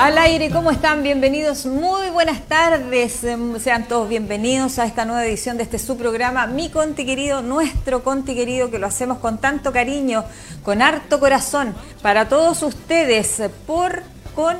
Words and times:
Al 0.00 0.16
aire, 0.16 0.48
¿cómo 0.48 0.70
están? 0.70 1.02
Bienvenidos, 1.02 1.66
muy 1.66 2.08
buenas 2.08 2.40
tardes. 2.48 3.22
Em, 3.22 3.60
sean 3.60 3.86
todos 3.86 4.08
bienvenidos 4.08 4.78
a 4.78 4.86
esta 4.86 5.04
nueva 5.04 5.26
edición 5.26 5.58
de 5.58 5.64
este 5.64 5.78
su 5.78 5.98
programa, 5.98 6.46
Mi 6.46 6.70
Conti 6.70 7.04
Querido, 7.04 7.42
nuestro 7.42 8.02
Conti 8.02 8.34
Querido, 8.34 8.70
que 8.70 8.78
lo 8.78 8.86
hacemos 8.86 9.18
con 9.18 9.36
tanto 9.36 9.74
cariño, 9.74 10.24
con 10.64 10.80
harto 10.80 11.20
corazón, 11.20 11.74
para 12.00 12.30
todos 12.30 12.62
ustedes, 12.62 13.42
por, 13.66 14.02
con 14.34 14.56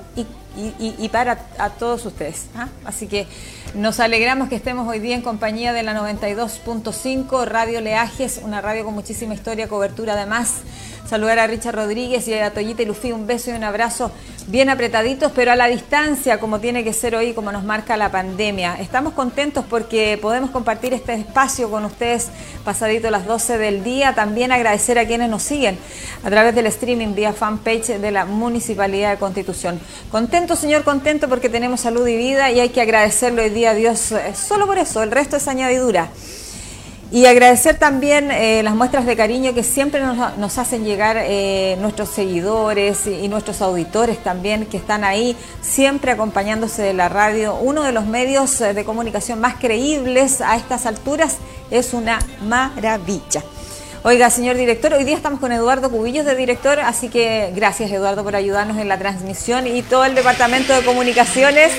y, 0.79 1.09
para 1.09 1.39
a 1.57 1.71
todos 1.71 2.05
ustedes. 2.05 2.49
¿ah? 2.55 2.69
Así 2.85 3.07
que 3.07 3.27
nos 3.75 3.99
alegramos 3.99 4.51
que 4.51 4.57
estemos 4.57 4.87
hoy 4.87 4.99
día 4.99 5.15
en 5.15 5.23
compañía 5.23 5.73
de 5.73 5.83
la 5.83 5.99
92.5 5.99 7.47
Radio 7.47 7.81
Leajes, 7.81 8.43
una 8.45 8.61
radio 8.61 8.85
con 8.85 8.93
muchísima 8.93 9.33
historia, 9.33 9.69
cobertura 9.69 10.13
además 10.13 10.57
saludar 11.11 11.41
a 11.41 11.49
Richard 11.49 11.75
Rodríguez 11.75 12.29
y 12.29 12.35
a 12.35 12.53
Toyita 12.53 12.83
y 12.83 12.87
Lufi, 12.87 13.11
un 13.11 13.27
beso 13.27 13.51
y 13.51 13.55
un 13.55 13.65
abrazo 13.65 14.13
bien 14.47 14.71
apretaditos, 14.71 15.33
pero 15.35 15.51
a 15.51 15.57
la 15.57 15.67
distancia, 15.67 16.39
como 16.39 16.61
tiene 16.61 16.85
que 16.85 16.93
ser 16.93 17.17
hoy, 17.17 17.33
como 17.33 17.51
nos 17.51 17.65
marca 17.65 17.97
la 17.97 18.13
pandemia. 18.13 18.77
Estamos 18.79 19.15
contentos 19.15 19.65
porque 19.69 20.17
podemos 20.23 20.51
compartir 20.51 20.95
este 20.95 21.15
espacio 21.15 21.69
con 21.69 21.85
ustedes 21.85 22.29
pasadito 22.65 23.11
las 23.11 23.27
12 23.27 23.59
del 23.59 23.83
día. 23.83 24.15
También 24.15 24.53
agradecer 24.53 25.01
a 25.01 25.05
quienes 25.05 25.29
nos 25.29 25.43
siguen 25.43 25.81
a 26.23 26.31
través 26.31 26.55
del 26.55 26.67
streaming 26.67 27.17
vía 27.17 27.33
fanpage 27.33 27.99
de 27.99 28.11
la 28.13 28.25
Municipalidad 28.25 29.11
de 29.11 29.19
Constitución. 29.19 29.81
Contento, 30.13 30.55
señor, 30.55 30.85
contento 30.85 31.29
porque 31.29 31.49
tenemos 31.49 31.81
salud 31.81 32.07
y 32.07 32.17
vida 32.17 32.53
y 32.53 32.61
hay 32.61 32.69
que 32.69 32.83
agradecerle 32.83 33.43
hoy 33.43 33.51
día 33.51 33.71
a 33.71 33.75
Dios 33.75 34.13
eh, 34.13 34.33
solo 34.37 34.65
por 34.69 34.79
eso, 34.79 35.03
el 35.03 35.11
resto 35.11 35.37
es 35.37 35.49
añadidura. 35.49 36.09
Y 37.13 37.27
agradecer 37.27 37.77
también 37.77 38.31
eh, 38.31 38.63
las 38.63 38.77
muestras 38.77 39.05
de 39.05 39.17
cariño 39.17 39.53
que 39.53 39.65
siempre 39.65 40.01
nos, 40.01 40.59
hacen 40.59 40.85
llegar 40.85 41.17
eh, 41.19 41.77
nuestros 41.81 42.09
seguidores 42.09 43.05
y, 43.09 43.27
nuestros 43.27 43.61
auditores 43.63 44.23
también 44.23 44.65
que 44.67 44.77
están 44.77 45.03
ahí, 45.03 45.37
siempre 45.61 46.13
acompañándose 46.13 46.83
de 46.83 46.95
la 46.95 47.09
radio. 47.09 47.57
Uno 47.57 47.83
de 47.83 47.91
los 47.91 48.07
medios 48.07 48.61
eh, 48.61 48.75
de 48.75 48.85
comunicación 48.85 49.41
más 49.41 49.57
creíbles 49.57 50.41
a 50.41 50.57
estas 50.57 50.87
alturas 50.87 51.39
es 51.73 51.95
una 51.95 52.21
maravilla. 52.47 53.43
Oiga, 54.05 54.31
señor 54.31 54.57
director, 54.57 54.95
hoy 54.95 55.03
día 55.03 55.17
estamos 55.17 55.41
con 55.41 55.51
Eduardo 55.51 55.91
Cubillos 55.91 56.25
de 56.25 56.37
director, 56.37 56.79
así 56.79 57.09
que 57.09 57.53
gracias 57.57 57.91
Eduardo 57.91 58.23
por 58.23 58.37
ayudarnos 58.37 58.79
en 58.79 58.89
la 58.89 58.99
transmisión 58.99 59.67
y 59.67 59.83
todo 59.83 60.05
el 60.05 60.15
departamento 60.15 60.73
de 60.75 60.83
comunicaciones. 60.83 61.73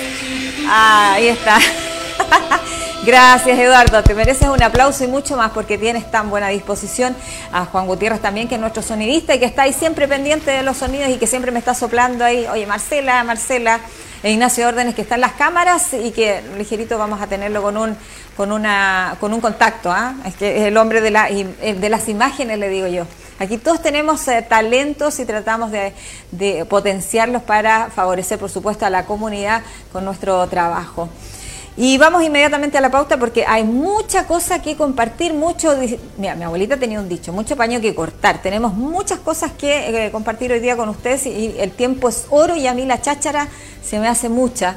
ahí 0.68 1.28
está. 1.28 1.58
Gracias, 3.04 3.58
Eduardo. 3.58 4.00
Te 4.04 4.14
mereces 4.14 4.48
un 4.48 4.62
aplauso 4.62 5.02
y 5.02 5.08
mucho 5.08 5.36
más 5.36 5.50
porque 5.50 5.76
tienes 5.76 6.08
tan 6.08 6.30
buena 6.30 6.46
disposición. 6.48 7.16
A 7.52 7.64
Juan 7.64 7.88
Gutiérrez 7.88 8.20
también, 8.20 8.46
que 8.46 8.54
es 8.54 8.60
nuestro 8.60 8.80
sonidista 8.80 9.34
y 9.34 9.40
que 9.40 9.44
está 9.44 9.62
ahí 9.62 9.72
siempre 9.72 10.06
pendiente 10.06 10.52
de 10.52 10.62
los 10.62 10.76
sonidos 10.76 11.10
y 11.10 11.16
que 11.16 11.26
siempre 11.26 11.50
me 11.50 11.58
está 11.58 11.74
soplando 11.74 12.24
ahí. 12.24 12.46
Oye, 12.46 12.64
Marcela, 12.64 13.24
Marcela, 13.24 13.80
e 14.22 14.30
Ignacio 14.30 14.68
Órdenes, 14.68 14.94
que 14.94 15.02
están 15.02 15.20
las 15.20 15.32
cámaras 15.32 15.94
y 15.94 16.12
que 16.12 16.42
ligerito 16.56 16.96
vamos 16.96 17.20
a 17.20 17.26
tenerlo 17.26 17.60
con 17.60 17.76
un 17.76 17.96
con 18.36 18.52
una 18.52 19.16
con 19.18 19.34
un 19.34 19.40
contacto. 19.40 19.90
¿ah? 19.90 20.14
Es 20.24 20.36
que 20.36 20.58
es 20.58 20.68
el 20.68 20.76
hombre 20.76 21.00
de, 21.00 21.10
la, 21.10 21.28
eh, 21.28 21.74
de 21.74 21.88
las 21.88 22.08
imágenes, 22.08 22.56
le 22.60 22.68
digo 22.68 22.86
yo. 22.86 23.04
Aquí 23.40 23.58
todos 23.58 23.82
tenemos 23.82 24.28
eh, 24.28 24.46
talentos 24.48 25.18
y 25.18 25.24
tratamos 25.24 25.72
de 25.72 26.66
potenciarlos 26.68 27.42
para 27.42 27.90
favorecer, 27.90 28.38
por 28.38 28.48
supuesto, 28.48 28.86
a 28.86 28.90
la 28.90 29.06
comunidad 29.06 29.62
con 29.90 30.04
nuestro 30.04 30.46
trabajo. 30.46 31.08
Y 31.74 31.96
vamos 31.96 32.22
inmediatamente 32.22 32.76
a 32.76 32.82
la 32.82 32.90
pauta 32.90 33.16
porque 33.16 33.46
hay 33.46 33.64
mucha 33.64 34.26
cosa 34.26 34.60
que 34.60 34.76
compartir, 34.76 35.32
mucho... 35.32 35.74
Mira, 36.18 36.34
mi 36.34 36.44
abuelita 36.44 36.76
tenía 36.76 37.00
un 37.00 37.08
dicho, 37.08 37.32
mucho 37.32 37.56
paño 37.56 37.80
que 37.80 37.94
cortar. 37.94 38.42
Tenemos 38.42 38.74
muchas 38.74 39.20
cosas 39.20 39.52
que 39.52 40.06
eh, 40.06 40.10
compartir 40.10 40.52
hoy 40.52 40.60
día 40.60 40.76
con 40.76 40.90
ustedes 40.90 41.24
y 41.24 41.54
el 41.58 41.70
tiempo 41.70 42.10
es 42.10 42.26
oro 42.28 42.56
y 42.56 42.66
a 42.66 42.74
mí 42.74 42.84
la 42.84 43.00
cháchara 43.00 43.48
se 43.82 43.98
me 43.98 44.06
hace 44.06 44.28
mucha. 44.28 44.76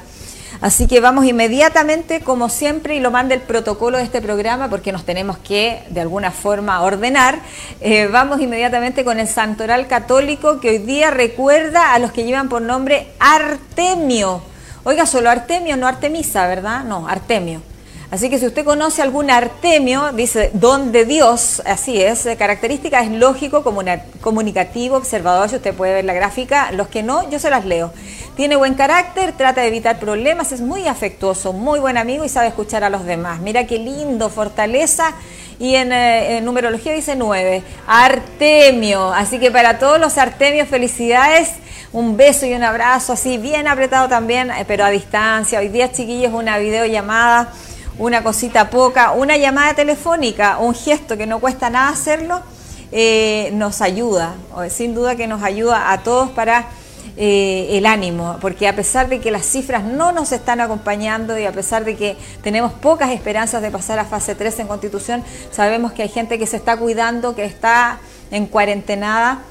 Así 0.62 0.88
que 0.88 1.02
vamos 1.02 1.26
inmediatamente, 1.26 2.22
como 2.22 2.48
siempre, 2.48 2.96
y 2.96 3.02
lo 3.02 3.12
manda 3.12 3.36
el 3.36 3.42
protocolo 3.42 3.98
de 3.98 4.06
este 4.06 4.22
programa 4.22 4.70
porque 4.70 4.94
nos 4.94 5.04
tenemos 5.04 5.38
que, 5.38 5.84
de 5.90 6.00
alguna 6.00 6.32
forma, 6.32 6.82
ordenar. 6.82 7.40
Eh, 7.82 8.08
vamos 8.10 8.40
inmediatamente 8.40 9.04
con 9.04 9.20
el 9.20 9.28
Santoral 9.28 9.88
Católico 9.88 10.62
que 10.62 10.70
hoy 10.70 10.78
día 10.78 11.12
recuerda 11.12 11.94
a 11.94 12.00
los 12.00 12.14
que 12.14 12.24
llevan 12.24 12.48
por 12.48 12.62
nombre 12.62 13.08
Artemio 13.20 14.55
Oiga, 14.88 15.08
solo 15.08 15.32
Artemio, 15.32 15.78
no 15.78 15.88
Artemisa, 15.88 16.46
¿verdad? 16.46 16.84
No, 16.84 17.08
Artemio. 17.08 17.60
Así 18.12 18.30
que 18.30 18.38
si 18.38 18.46
usted 18.46 18.64
conoce 18.64 19.02
algún 19.02 19.32
Artemio, 19.32 20.12
dice 20.14 20.52
don 20.54 20.92
de 20.92 21.06
Dios, 21.06 21.64
así 21.66 22.00
es, 22.00 22.28
característica 22.38 23.02
es 23.02 23.10
lógico, 23.10 23.64
comunicativo, 24.22 24.96
observador, 24.96 25.50
si 25.50 25.56
usted 25.56 25.74
puede 25.74 25.96
ver 25.96 26.06
la 26.06 26.14
gráfica, 26.14 26.72
los 26.72 26.88
que 26.88 27.02
no, 27.02 27.28
yo 27.32 27.40
se 27.40 27.50
las 27.50 27.66
leo. 27.66 27.92
Tiene 28.36 28.58
buen 28.58 28.76
carácter, 28.76 29.32
trata 29.32 29.62
de 29.62 29.70
evitar 29.70 29.98
problemas, 29.98 30.52
es 30.52 30.62
muy 30.62 30.88
afectuoso, 30.88 31.52
muy 31.52 31.80
buen 31.80 31.98
amigo 31.98 32.24
y 32.24 32.30
sabe 32.30 32.50
escuchar 32.50 32.84
a 32.84 32.92
los 32.92 33.06
demás. 33.06 33.40
Mira 33.40 33.66
qué 33.66 33.80
lindo, 33.80 34.30
fortaleza. 34.30 35.16
Y 35.60 35.76
en, 35.76 35.92
eh, 35.92 36.42
numerología 36.42 36.94
dice 36.94 37.16
nueve, 37.16 37.64
Artemio. 37.88 39.14
Así 39.14 39.40
que 39.40 39.52
para 39.52 39.80
todos 39.80 40.00
los 40.00 40.18
Artemios, 40.18 40.68
felicidades 40.68 41.50
un 41.94 42.18
beso 42.18 42.46
y 42.46 42.54
un 42.54 42.64
abrazo 42.64 43.14
así 43.14 43.38
bien 43.38 43.68
apretado 43.68 44.10
también, 44.10 44.52
eh, 44.52 44.66
pero 44.68 44.84
a 44.84 44.90
distancia. 44.90 45.60
Hoy 45.60 45.70
día, 45.70 45.92
chiquillos, 45.92 46.34
una 46.34 46.58
videollamada, 46.58 47.54
una 47.98 48.22
cosita 48.22 48.70
poca, 48.70 49.12
una 49.12 49.38
llamada 49.38 49.74
telefónica, 49.74 50.58
un 50.58 50.76
gesto 50.76 51.16
que 51.16 51.26
no 51.26 51.40
cuesta 51.40 51.70
nada 51.70 51.90
hacerlo, 51.90 52.42
eh, 52.92 53.50
nos 53.54 53.82
ayuda, 53.82 54.36
sin 54.70 54.94
duda 54.94 55.16
que 55.16 55.28
nos 55.28 55.42
ayuda 55.42 55.94
a 55.94 56.04
todos 56.04 56.32
para 56.32 56.68
eh, 57.18 57.78
el 57.78 57.86
ánimo, 57.86 58.38
porque 58.42 58.68
a 58.68 58.76
pesar 58.76 59.08
de 59.08 59.22
que 59.22 59.32
las 59.32 59.46
cifras 59.46 59.86
no 59.86 60.12
nos 60.12 60.34
están 60.34 60.60
acompañando 60.60 61.40
y 61.40 61.46
a 61.46 61.52
pesar 61.54 61.86
de 61.86 61.96
que 61.96 62.18
tenemos 62.44 62.74
pocas 62.74 63.12
esperanzas 63.12 63.62
de 63.62 63.72
pasar 63.72 64.00
a 64.00 64.06
fase 64.06 64.36
3 64.36 64.60
en 64.60 64.68
constitución, 64.68 65.24
sabemos 65.50 65.94
que 65.94 66.04
hay 66.04 66.10
gente 66.10 66.38
que 66.38 66.46
se 66.46 66.58
está 66.58 66.76
cuidando, 66.76 67.34
que 67.34 67.46
está 67.46 68.00
en 68.32 68.48
cuarentenada 68.48 69.44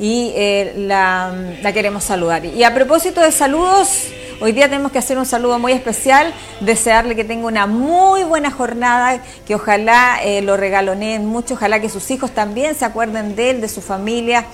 y 0.00 0.32
eh, 0.34 0.74
la, 0.76 1.32
queremos 1.72 2.02
saludar. 2.02 2.44
Y 2.44 2.64
a 2.64 2.74
propósito 2.74 3.20
de 3.20 3.30
saludos, 3.30 4.08
hoy 4.40 4.50
día 4.50 4.68
tenemos 4.68 4.90
que 4.90 4.98
hacer 4.98 5.16
un 5.16 5.26
saludo 5.26 5.60
muy 5.60 5.70
especial, 5.70 6.34
desearle 6.60 7.14
que 7.14 7.22
tenga 7.22 7.46
una 7.46 7.68
muy 7.68 8.24
buena 8.24 8.50
jornada, 8.50 9.22
que 9.46 9.54
ojalá 9.54 10.18
eh, 10.24 10.42
lo 10.42 10.56
regaloneen 10.56 11.24
mucho, 11.24 11.54
ojalá 11.54 11.80
que 11.80 11.88
sus 11.88 12.10
hijos 12.10 12.32
también 12.32 12.74
se 12.74 12.84
acuerden 12.84 13.36
de 13.36 13.50
él, 13.50 13.60
de 13.60 13.68
su 13.68 13.80
familia. 13.80 14.44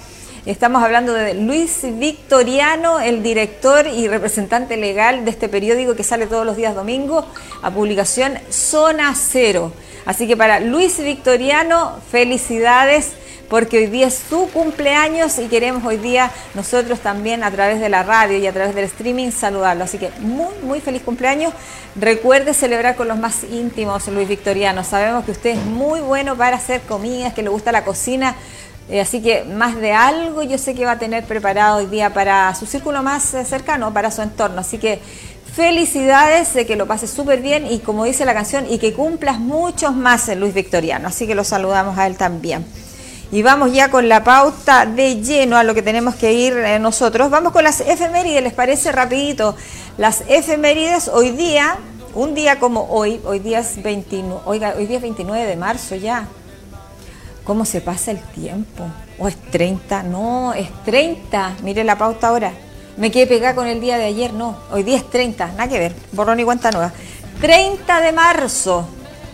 Estamos 0.47 0.83
hablando 0.83 1.13
de 1.13 1.35
Luis 1.35 1.81
Victoriano, 1.83 3.01
el 3.01 3.23
director 3.23 3.87
y 3.87 4.07
representante 4.09 4.77
legal 4.77 5.25
de 5.25 5.31
este 5.31 5.49
periódico 5.49 5.97
que 5.97 6.05
sale 6.05 6.27
todos 6.27 6.47
los 6.47 6.57
días 6.57 6.75
domingo 6.75 7.27
a 7.61 7.71
publicación 7.71 8.39
Zona 8.49 9.15
Cero. 9.15 9.73
Así 10.07 10.27
que 10.29 10.37
para 10.37 10.61
Luis 10.61 10.99
Victoriano, 10.99 11.99
felicidades 12.11 13.13
porque 13.49 13.79
hoy 13.79 13.87
día 13.87 14.09
es 14.09 14.23
su 14.29 14.49
cumpleaños 14.51 15.39
y 15.39 15.49
queremos 15.49 15.85
hoy 15.85 15.97
día 15.97 16.31
nosotros 16.55 17.01
también 17.01 17.43
a 17.43 17.51
través 17.51 17.81
de 17.81 17.89
la 17.89 18.03
radio 18.03 18.39
y 18.39 18.47
a 18.47 18.53
través 18.53 18.75
del 18.75 18.85
streaming 18.85 19.31
saludarlo. 19.31 19.85
Así 19.85 19.99
que 19.99 20.11
muy, 20.21 20.55
muy 20.63 20.81
feliz 20.81 21.03
cumpleaños. 21.03 21.53
Recuerde 21.97 22.55
celebrar 22.55 22.95
con 22.95 23.09
los 23.09 23.19
más 23.19 23.45
íntimos, 23.45 24.07
Luis 24.09 24.29
Victoriano. 24.29 24.85
Sabemos 24.85 25.25
que 25.25 25.33
usted 25.33 25.51
es 25.51 25.65
muy 25.65 26.01
bueno 26.01 26.37
para 26.37 26.57
hacer 26.57 26.83
comidas, 26.83 27.35
que 27.35 27.43
le 27.43 27.49
gusta 27.49 27.73
la 27.73 27.85
cocina. 27.85 28.37
Eh, 28.91 29.01
así 29.01 29.21
que 29.21 29.45
más 29.45 29.77
de 29.77 29.93
algo 29.93 30.43
yo 30.43 30.57
sé 30.57 30.75
que 30.75 30.87
va 30.87 30.93
a 30.93 30.99
tener 30.99 31.25
preparado 31.25 31.79
hoy 31.79 31.87
día 31.87 32.15
para 32.15 32.55
su 32.55 32.65
círculo 32.65 33.03
más 33.03 33.35
eh, 33.35 33.45
cercano, 33.45 33.93
para 33.93 34.11
su 34.11 34.23
entorno. 34.23 34.61
Así 34.61 34.79
que 34.79 35.01
felicidades, 35.55 36.55
de 36.55 36.67
que 36.67 36.77
lo 36.77 36.87
pases 36.87 37.11
súper 37.11 37.43
bien 37.43 37.67
y 37.67 37.81
como 37.81 38.05
dice 38.05 38.25
la 38.25 38.33
canción, 38.33 38.65
y 38.71 38.79
que 38.79 38.95
cumplas 38.95 39.41
muchos 39.41 39.95
más, 39.95 40.29
Luis 40.37 40.55
Victoriano. 40.55 41.09
Así 41.09 41.27
que 41.27 41.35
lo 41.35 41.45
saludamos 41.45 41.99
a 41.99 42.07
él 42.07 42.17
también. 42.17 42.65
Y 43.31 43.43
vamos 43.43 43.75
ya 43.75 43.91
con 43.91 44.09
la 44.09 44.25
pauta 44.25 44.87
de 44.87 45.21
lleno 45.21 45.59
a 45.59 45.65
lo 45.65 45.75
que 45.75 45.83
tenemos 45.83 46.15
que 46.15 46.33
ir 46.33 46.57
eh, 46.57 46.79
nosotros. 46.79 47.29
Vamos 47.29 47.53
con 47.53 47.65
las 47.65 47.81
efemérides, 47.81 48.43
¿les 48.43 48.55
parece 48.55 48.91
rapidito? 48.91 49.55
Las 49.99 50.23
efemérides 50.29 51.09
hoy 51.09 51.33
día, 51.33 51.77
un 52.15 52.35
día 52.35 52.59
como 52.59 52.85
hoy, 52.85 53.21
hoy 53.27 53.41
día 53.41 53.59
es 53.59 53.83
29, 53.83 54.41
oiga, 54.47 54.75
hoy 54.79 54.87
día 54.87 54.97
es 54.97 55.03
29 55.03 55.45
de 55.45 55.57
marzo 55.57 55.95
ya. 55.95 56.27
¿Cómo 57.49 57.65
se 57.65 57.81
pasa 57.81 58.11
el 58.11 58.19
tiempo? 58.19 58.85
¿O 59.19 59.27
es 59.27 59.35
30? 59.51 60.03
No, 60.03 60.53
es 60.53 60.69
30. 60.85 61.57
Mire 61.63 61.83
la 61.83 61.97
pauta 61.97 62.29
ahora. 62.29 62.53
Me 62.99 63.11
quedé 63.11 63.27
pegada 63.27 63.55
con 63.55 63.67
el 63.67 63.81
día 63.81 63.97
de 63.97 64.05
ayer, 64.05 64.35
no. 64.35 64.55
Hoy 64.71 64.83
día 64.83 64.99
es 64.99 65.09
30, 65.09 65.53
nada 65.53 65.67
que 65.67 65.79
ver. 65.79 65.95
Borrón 66.13 66.39
y 66.41 66.45
cuenta 66.45 66.71
nueva. 66.71 66.93
30 67.41 68.03
de 68.03 68.13
marzo. 68.13 68.87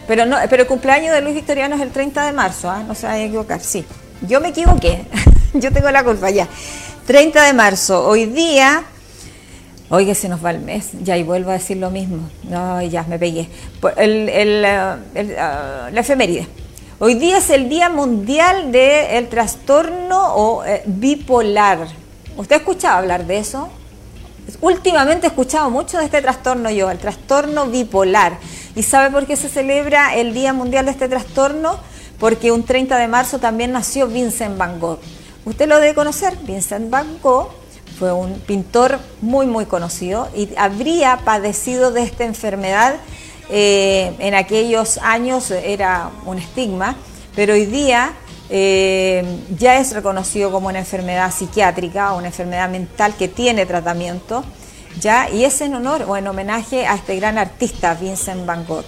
Pero 0.07 0.27
no, 0.27 0.37
pero 0.49 0.63
el 0.63 0.69
cumpleaños 0.69 1.13
de 1.13 1.23
Luis 1.23 1.35
Victoriano 1.35 1.75
es 1.75 1.81
el 1.81 1.91
30 1.91 2.27
de 2.27 2.31
marzo, 2.31 2.71
¿ah? 2.71 2.85
no 2.87 2.95
se 2.95 3.09
vaya 3.09 3.25
a 3.25 3.27
equivocar. 3.27 3.61
Sí, 3.61 3.85
yo 4.21 4.41
me 4.41 4.51
equivoqué, 4.51 5.07
yo 5.55 5.73
tengo 5.73 5.91
la 5.91 6.05
culpa 6.05 6.31
ya. 6.31 6.47
30 7.09 7.47
de 7.47 7.53
marzo, 7.53 8.07
hoy 8.07 8.27
día, 8.27 8.85
oiga, 9.89 10.15
se 10.15 10.29
nos 10.29 10.45
va 10.45 10.53
el 10.53 10.61
mes, 10.61 10.91
ya 11.03 11.17
y 11.17 11.25
vuelvo 11.25 11.51
a 11.51 11.55
decir 11.55 11.79
lo 11.79 11.91
mismo. 11.91 12.31
No, 12.45 12.81
ya 12.81 13.03
me 13.09 13.19
pegué. 13.19 13.49
El, 13.97 14.29
el, 14.29 14.65
eh, 14.65 14.95
eh, 15.17 15.37
la 15.91 16.01
efeméride. 16.01 16.47
Hoy 17.01 17.15
día 17.15 17.39
es 17.39 17.51
el 17.51 17.69
Día 17.69 17.89
Mundial 17.89 18.71
del 18.71 19.07
el 19.11 19.29
Trastorno 19.29 20.63
eh, 20.65 20.85
Bipolar. 20.87 21.89
¿Usted 22.37 22.55
ha 22.55 22.59
escuchado 22.59 22.99
hablar 22.99 23.27
de 23.27 23.39
eso? 23.39 23.69
últimamente 24.61 25.27
he 25.27 25.31
escuchado 25.31 25.71
mucho 25.71 25.99
de 25.99 26.05
este 26.05 26.23
trastorno 26.23 26.71
yo, 26.71 26.91
el 26.91 26.99
trastorno 26.99 27.67
bipolar. 27.67 28.39
¿Y 28.77 28.85
sabe 28.85 29.11
por 29.11 29.27
qué 29.27 29.37
se 29.37 29.49
celebra 29.49 30.15
el 30.15 30.35
Día 30.35 30.53
Mundial 30.53 30.85
de 30.85 30.93
este 30.93 31.09
trastorno? 31.09 31.81
Porque 32.21 32.53
un 32.53 32.63
30 32.63 32.97
de 32.97 33.09
marzo 33.09 33.41
también 33.41 33.73
nació 33.73 34.07
Vincent 34.07 34.57
Van 34.57 34.79
Gogh. 34.79 35.01
Usted 35.47 35.67
lo 35.67 35.81
debe 35.81 35.95
conocer, 35.95 36.37
Vincent 36.43 36.91
Van 36.91 37.19
Gogh 37.21 37.49
fue 37.99 38.13
un 38.13 38.39
pintor 38.41 39.01
muy, 39.21 39.47
muy 39.47 39.67
conocido 39.67 40.29
y 40.35 40.49
habría 40.57 41.19
padecido 41.25 41.91
de 41.91 42.03
esta 42.03 42.25
enfermedad. 42.25 42.97
Eh, 43.51 44.15
en 44.19 44.35
aquellos 44.35 44.99
años 44.99 45.51
era 45.51 46.11
un 46.25 46.39
estigma, 46.39 46.97
pero 47.35 47.53
hoy 47.53 47.67
día 47.67 48.15
eh, 48.51 49.25
ya 49.57 49.79
es 49.79 49.93
reconocido 49.93 50.51
como 50.51 50.69
una 50.69 50.79
enfermedad 50.79 51.33
psiquiátrica 51.33 52.13
una 52.13 52.29
enfermedad 52.29 52.69
mental 52.69 53.15
que 53.19 53.29
tiene 53.29 53.67
tratamiento, 53.67 54.45
¿ya? 55.01 55.29
y 55.31 55.45
es 55.45 55.61
en 55.61 55.75
honor 55.75 56.05
o 56.07 56.17
en 56.17 56.27
homenaje 56.27 56.87
a 56.87 56.95
este 56.95 57.17
gran 57.17 57.39
artista 57.39 57.95
Vincent 57.95 58.47
Van 58.47 58.67
Gogh. 58.67 58.85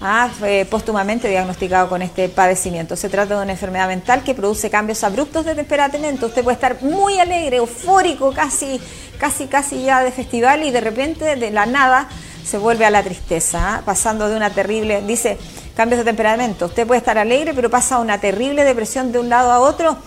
Ah, 0.00 0.30
fue 0.38 0.64
póstumamente 0.70 1.28
diagnosticado 1.28 1.88
con 1.88 2.02
este 2.02 2.28
padecimiento. 2.28 2.94
Se 2.94 3.08
trata 3.08 3.36
de 3.36 3.42
una 3.42 3.50
enfermedad 3.50 3.88
mental 3.88 4.22
que 4.22 4.32
produce 4.32 4.70
cambios 4.70 5.02
abruptos 5.02 5.44
de 5.44 5.56
temperamento. 5.56 6.26
Usted 6.26 6.44
puede 6.44 6.54
estar 6.54 6.80
muy 6.82 7.18
alegre, 7.18 7.56
eufórico, 7.56 8.32
casi, 8.32 8.80
casi, 9.18 9.46
casi 9.46 9.82
ya 9.82 10.04
de 10.04 10.12
festival 10.12 10.62
y 10.62 10.70
de 10.70 10.80
repente, 10.80 11.34
de 11.34 11.50
la 11.50 11.66
nada, 11.66 12.08
se 12.48 12.56
vuelve 12.56 12.86
a 12.86 12.90
la 12.90 13.02
tristeza, 13.02 13.74
¿ah? 13.74 13.82
pasando 13.84 14.26
de 14.26 14.34
una 14.34 14.48
terrible, 14.48 15.02
dice, 15.02 15.36
cambios 15.76 15.98
de 15.98 16.04
temperamento. 16.04 16.66
Usted 16.66 16.86
puede 16.86 16.98
estar 16.98 17.18
alegre, 17.18 17.52
pero 17.52 17.68
pasa 17.68 17.98
una 17.98 18.18
terrible 18.18 18.64
depresión 18.64 19.12
de 19.12 19.18
un 19.18 19.28
lado 19.28 19.52
a 19.52 19.60
otro 19.60 19.98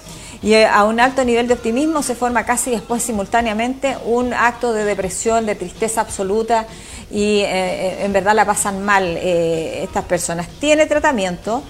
y 0.41 0.53
eh, 0.53 0.65
a 0.65 0.85
un 0.85 0.99
alto 0.99 1.23
nivel 1.23 1.47
de 1.47 1.53
optimismo 1.53 2.01
se 2.01 2.15
forma 2.15 2.43
casi 2.43 2.71
después 2.71 3.03
simultáneamente 3.03 3.95
un 4.05 4.33
acto 4.33 4.73
de 4.73 4.85
depresión, 4.85 5.45
de 5.45 5.53
tristeza 5.53 6.01
absoluta 6.01 6.65
y 7.11 7.41
eh, 7.41 7.45
eh, 7.45 8.05
en 8.05 8.11
verdad 8.11 8.33
la 8.33 8.45
pasan 8.45 8.83
mal 8.83 9.17
estas 9.17 10.05
personas. 10.05 10.47
Tiene 10.59 10.87
tratamiento 10.87 11.61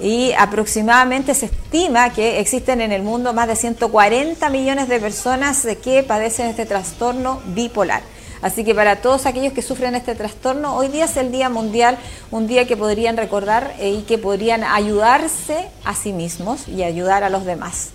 y 0.00 0.32
aproximadamente 0.32 1.34
se 1.34 1.46
estima 1.46 2.12
que 2.12 2.40
existen 2.40 2.80
en 2.80 2.90
el 2.90 3.02
mundo 3.02 3.32
más 3.32 3.46
de 3.46 3.54
140 3.54 4.50
millones 4.50 4.88
de 4.88 4.98
personas 4.98 5.64
que 5.84 6.02
padecen 6.02 6.48
este 6.48 6.66
trastorno 6.66 7.40
bipolar. 7.46 8.15
Así 8.42 8.64
que 8.64 8.74
para 8.74 8.96
todos 8.96 9.26
aquellos 9.26 9.52
que 9.52 9.62
sufren 9.62 9.94
este 9.94 10.14
trastorno, 10.14 10.76
hoy 10.76 10.88
día 10.88 11.06
es 11.06 11.16
el 11.16 11.32
Día 11.32 11.48
Mundial, 11.48 11.98
un 12.30 12.46
día 12.46 12.66
que 12.66 12.76
podrían 12.76 13.16
recordar 13.16 13.74
eh, 13.78 13.90
y 13.90 14.02
que 14.02 14.18
podrían 14.18 14.62
ayudarse 14.64 15.68
a 15.84 15.94
sí 15.94 16.12
mismos 16.12 16.68
y 16.68 16.82
ayudar 16.82 17.24
a 17.24 17.30
los 17.30 17.44
demás. 17.44 17.90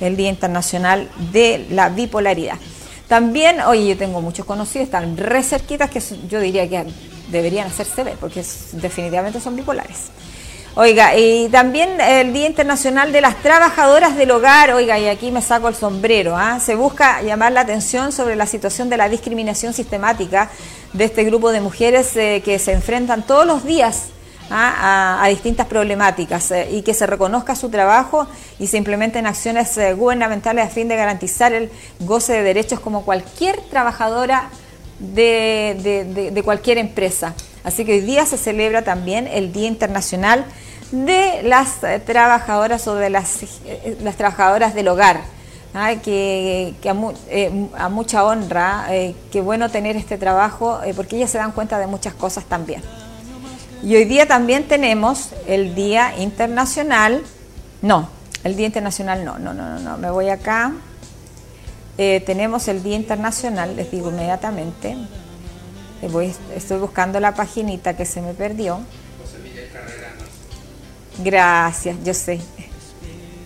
El 0.00 0.16
Día 0.16 0.28
Internacional 0.28 1.08
de 1.32 1.66
la 1.70 1.88
Bipolaridad. 1.88 2.58
También, 3.08 3.60
oye, 3.60 3.86
yo 3.86 3.96
tengo 3.96 4.20
muchos 4.20 4.44
conocidos, 4.44 4.86
están 4.86 5.16
re 5.16 5.42
cerquitas 5.42 5.90
que 5.90 6.02
yo 6.28 6.40
diría 6.40 6.68
que 6.68 6.84
deberían 7.30 7.68
hacerse 7.68 8.02
ver, 8.02 8.16
porque 8.16 8.44
definitivamente 8.72 9.40
son 9.40 9.56
bipolares. 9.56 10.10
Oiga, 10.78 11.16
y 11.16 11.48
también 11.48 11.98
el 12.02 12.34
Día 12.34 12.46
Internacional 12.46 13.10
de 13.10 13.22
las 13.22 13.36
Trabajadoras 13.36 14.14
del 14.14 14.30
Hogar, 14.30 14.72
oiga, 14.72 14.98
y 14.98 15.08
aquí 15.08 15.30
me 15.30 15.40
saco 15.40 15.68
el 15.68 15.74
sombrero, 15.74 16.36
¿ah? 16.36 16.60
se 16.60 16.74
busca 16.74 17.22
llamar 17.22 17.52
la 17.52 17.62
atención 17.62 18.12
sobre 18.12 18.36
la 18.36 18.44
situación 18.44 18.90
de 18.90 18.98
la 18.98 19.08
discriminación 19.08 19.72
sistemática 19.72 20.50
de 20.92 21.04
este 21.04 21.24
grupo 21.24 21.50
de 21.50 21.62
mujeres 21.62 22.14
eh, 22.18 22.42
que 22.44 22.58
se 22.58 22.74
enfrentan 22.74 23.22
todos 23.26 23.46
los 23.46 23.64
días 23.64 24.08
¿ah? 24.50 25.22
a, 25.22 25.28
distintas 25.28 25.66
problemáticas 25.66 26.50
eh, 26.50 26.68
y 26.70 26.82
que 26.82 26.92
se 26.92 27.06
reconozca 27.06 27.56
su 27.56 27.70
trabajo 27.70 28.26
y 28.58 28.66
se 28.66 28.76
implementen 28.76 29.26
acciones 29.26 29.78
eh, 29.78 29.94
gubernamentales 29.94 30.66
a 30.66 30.68
fin 30.68 30.88
de 30.88 30.96
garantizar 30.96 31.54
el 31.54 31.70
goce 32.00 32.34
de 32.34 32.42
derechos 32.42 32.80
como 32.80 33.02
cualquier 33.02 33.58
trabajadora 33.70 34.50
de 35.00 36.42
cualquier 36.44 36.76
empresa. 36.76 37.34
Así 37.64 37.84
que 37.84 37.94
hoy 37.94 38.00
día 38.00 38.26
se 38.26 38.36
celebra 38.36 38.82
también 38.82 39.26
el 39.26 39.52
Día 39.52 39.66
Internacional 39.66 40.44
de 40.90 41.42
las 41.42 41.82
eh, 41.82 42.00
trabajadoras 42.04 42.86
o 42.88 42.94
de 42.94 43.10
las, 43.10 43.42
eh, 43.64 43.96
las 44.02 44.16
trabajadoras 44.16 44.74
del 44.74 44.88
hogar. 44.88 45.20
¿ah? 45.74 45.94
que, 45.96 46.74
eh, 46.82 47.68
a, 47.76 47.88
mucha 47.88 48.24
honra, 48.24 48.86
qué 49.30 49.40
bueno 49.40 49.68
tener 49.70 49.96
este 49.96 50.16
trabajo, 50.16 50.80
porque 50.94 51.16
ellas 51.16 51.30
se 51.30 51.38
dan 51.38 51.52
cuenta 51.52 51.78
de 51.78 51.86
muchas 51.86 52.14
cosas 52.14 52.44
también. 52.44 52.82
Y 53.82 53.94
hoy 53.94 54.06
día 54.06 54.26
también 54.26 54.66
tenemos 54.68 55.30
el 55.46 55.74
Día 55.74 56.16
Internacional, 56.18 57.22
no, 57.82 58.08
el 58.42 58.56
Día 58.56 58.66
Internacional 58.66 59.24
no, 59.24 59.38
no, 59.38 59.52
no, 59.52 59.78
no, 59.78 59.98
me 59.98 60.10
voy 60.10 60.30
acá. 60.30 60.72
tenemos 61.96 62.68
el 62.68 62.82
Día 62.82 62.96
Internacional, 62.96 63.76
les 63.76 63.90
digo 63.90 64.10
inmediatamente, 64.10 64.96
voy, 66.10 66.32
estoy 66.54 66.78
buscando 66.78 67.20
la 67.20 67.34
paginita 67.34 67.94
que 67.96 68.06
se 68.06 68.22
me 68.22 68.32
perdió. 68.32 68.80
Gracias, 71.18 71.96
yo 72.04 72.14
sé. 72.14 72.40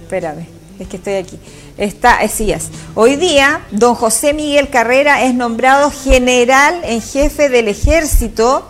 Espérame, 0.02 0.46
es 0.78 0.88
que 0.88 0.96
estoy 0.96 1.14
aquí. 1.14 1.38
Está, 1.76 2.26
sí 2.28 2.52
es. 2.52 2.68
Hoy 2.94 3.16
día, 3.16 3.62
don 3.70 3.94
José 3.94 4.32
Miguel 4.32 4.68
Carrera 4.68 5.24
es 5.24 5.34
nombrado 5.34 5.90
general 5.90 6.80
en 6.84 7.00
jefe 7.00 7.48
del 7.48 7.68
ejército 7.68 8.68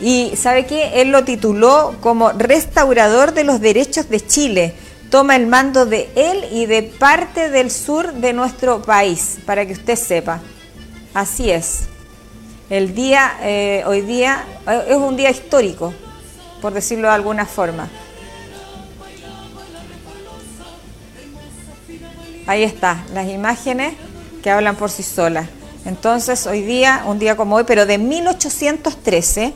y 0.00 0.32
¿sabe 0.36 0.66
qué? 0.66 1.00
Él 1.00 1.10
lo 1.10 1.24
tituló 1.24 1.96
como 2.00 2.30
restaurador 2.30 3.32
de 3.32 3.44
los 3.44 3.60
derechos 3.60 4.08
de 4.08 4.24
Chile. 4.24 4.74
Toma 5.10 5.36
el 5.36 5.46
mando 5.46 5.86
de 5.86 6.08
él 6.14 6.44
y 6.52 6.66
de 6.66 6.82
parte 6.82 7.50
del 7.50 7.70
sur 7.70 8.12
de 8.12 8.32
nuestro 8.32 8.82
país, 8.82 9.38
para 9.46 9.66
que 9.66 9.72
usted 9.72 9.96
sepa. 9.96 10.40
Así 11.14 11.50
es. 11.50 11.88
El 12.68 12.94
día, 12.94 13.32
eh, 13.42 13.82
hoy 13.86 14.02
día, 14.02 14.44
eh, 14.66 14.84
es 14.90 14.96
un 14.96 15.16
día 15.16 15.30
histórico, 15.30 15.94
por 16.60 16.74
decirlo 16.74 17.08
de 17.08 17.14
alguna 17.14 17.46
forma. 17.46 17.88
Ahí 22.48 22.62
está, 22.64 23.04
las 23.12 23.28
imágenes 23.28 23.92
que 24.42 24.50
hablan 24.50 24.74
por 24.74 24.90
sí 24.90 25.02
solas. 25.02 25.46
Entonces, 25.84 26.46
hoy 26.46 26.62
día, 26.62 27.04
un 27.06 27.18
día 27.18 27.36
como 27.36 27.56
hoy, 27.56 27.64
pero 27.66 27.86
de 27.86 27.98
1813, 27.98 29.52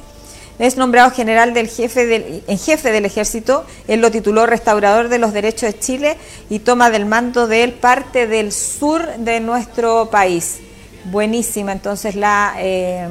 es 0.58 0.76
nombrado 0.76 1.10
general 1.10 1.54
del 1.54 1.68
jefe 1.68 2.06
del, 2.06 2.44
en 2.46 2.58
jefe 2.58 2.92
del 2.92 3.06
ejército. 3.06 3.64
Él 3.88 4.00
lo 4.02 4.10
tituló 4.10 4.44
Restaurador 4.44 5.08
de 5.08 5.18
los 5.18 5.32
Derechos 5.32 5.72
de 5.72 5.78
Chile 5.78 6.16
y 6.50 6.58
toma 6.58 6.90
del 6.90 7.06
mando 7.06 7.48
de 7.48 7.64
él 7.64 7.72
parte 7.72 8.26
del 8.26 8.52
sur 8.52 9.06
de 9.16 9.40
nuestro 9.40 10.10
país. 10.10 10.58
Buenísima, 11.06 11.72
entonces 11.72 12.14
la 12.14 12.54
eh, 12.58 13.08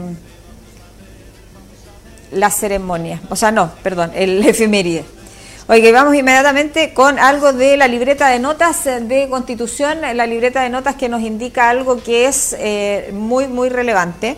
la 2.31 2.49
ceremonia, 2.49 3.19
o 3.29 3.35
sea, 3.35 3.51
no, 3.51 3.71
perdón, 3.83 4.11
el 4.13 4.45
efeméride. 4.47 5.03
Oye, 5.71 5.93
vamos 5.93 6.15
inmediatamente 6.15 6.93
con 6.93 7.17
algo 7.17 7.53
de 7.53 7.77
la 7.77 7.87
libreta 7.87 8.27
de 8.27 8.39
notas 8.39 8.83
de 8.83 9.29
Constitución, 9.29 10.01
la 10.01 10.27
libreta 10.27 10.63
de 10.63 10.69
notas 10.69 10.95
que 10.95 11.07
nos 11.07 11.21
indica 11.21 11.69
algo 11.69 12.03
que 12.03 12.25
es 12.25 12.53
eh, 12.59 13.11
muy, 13.13 13.47
muy 13.47 13.69
relevante, 13.69 14.35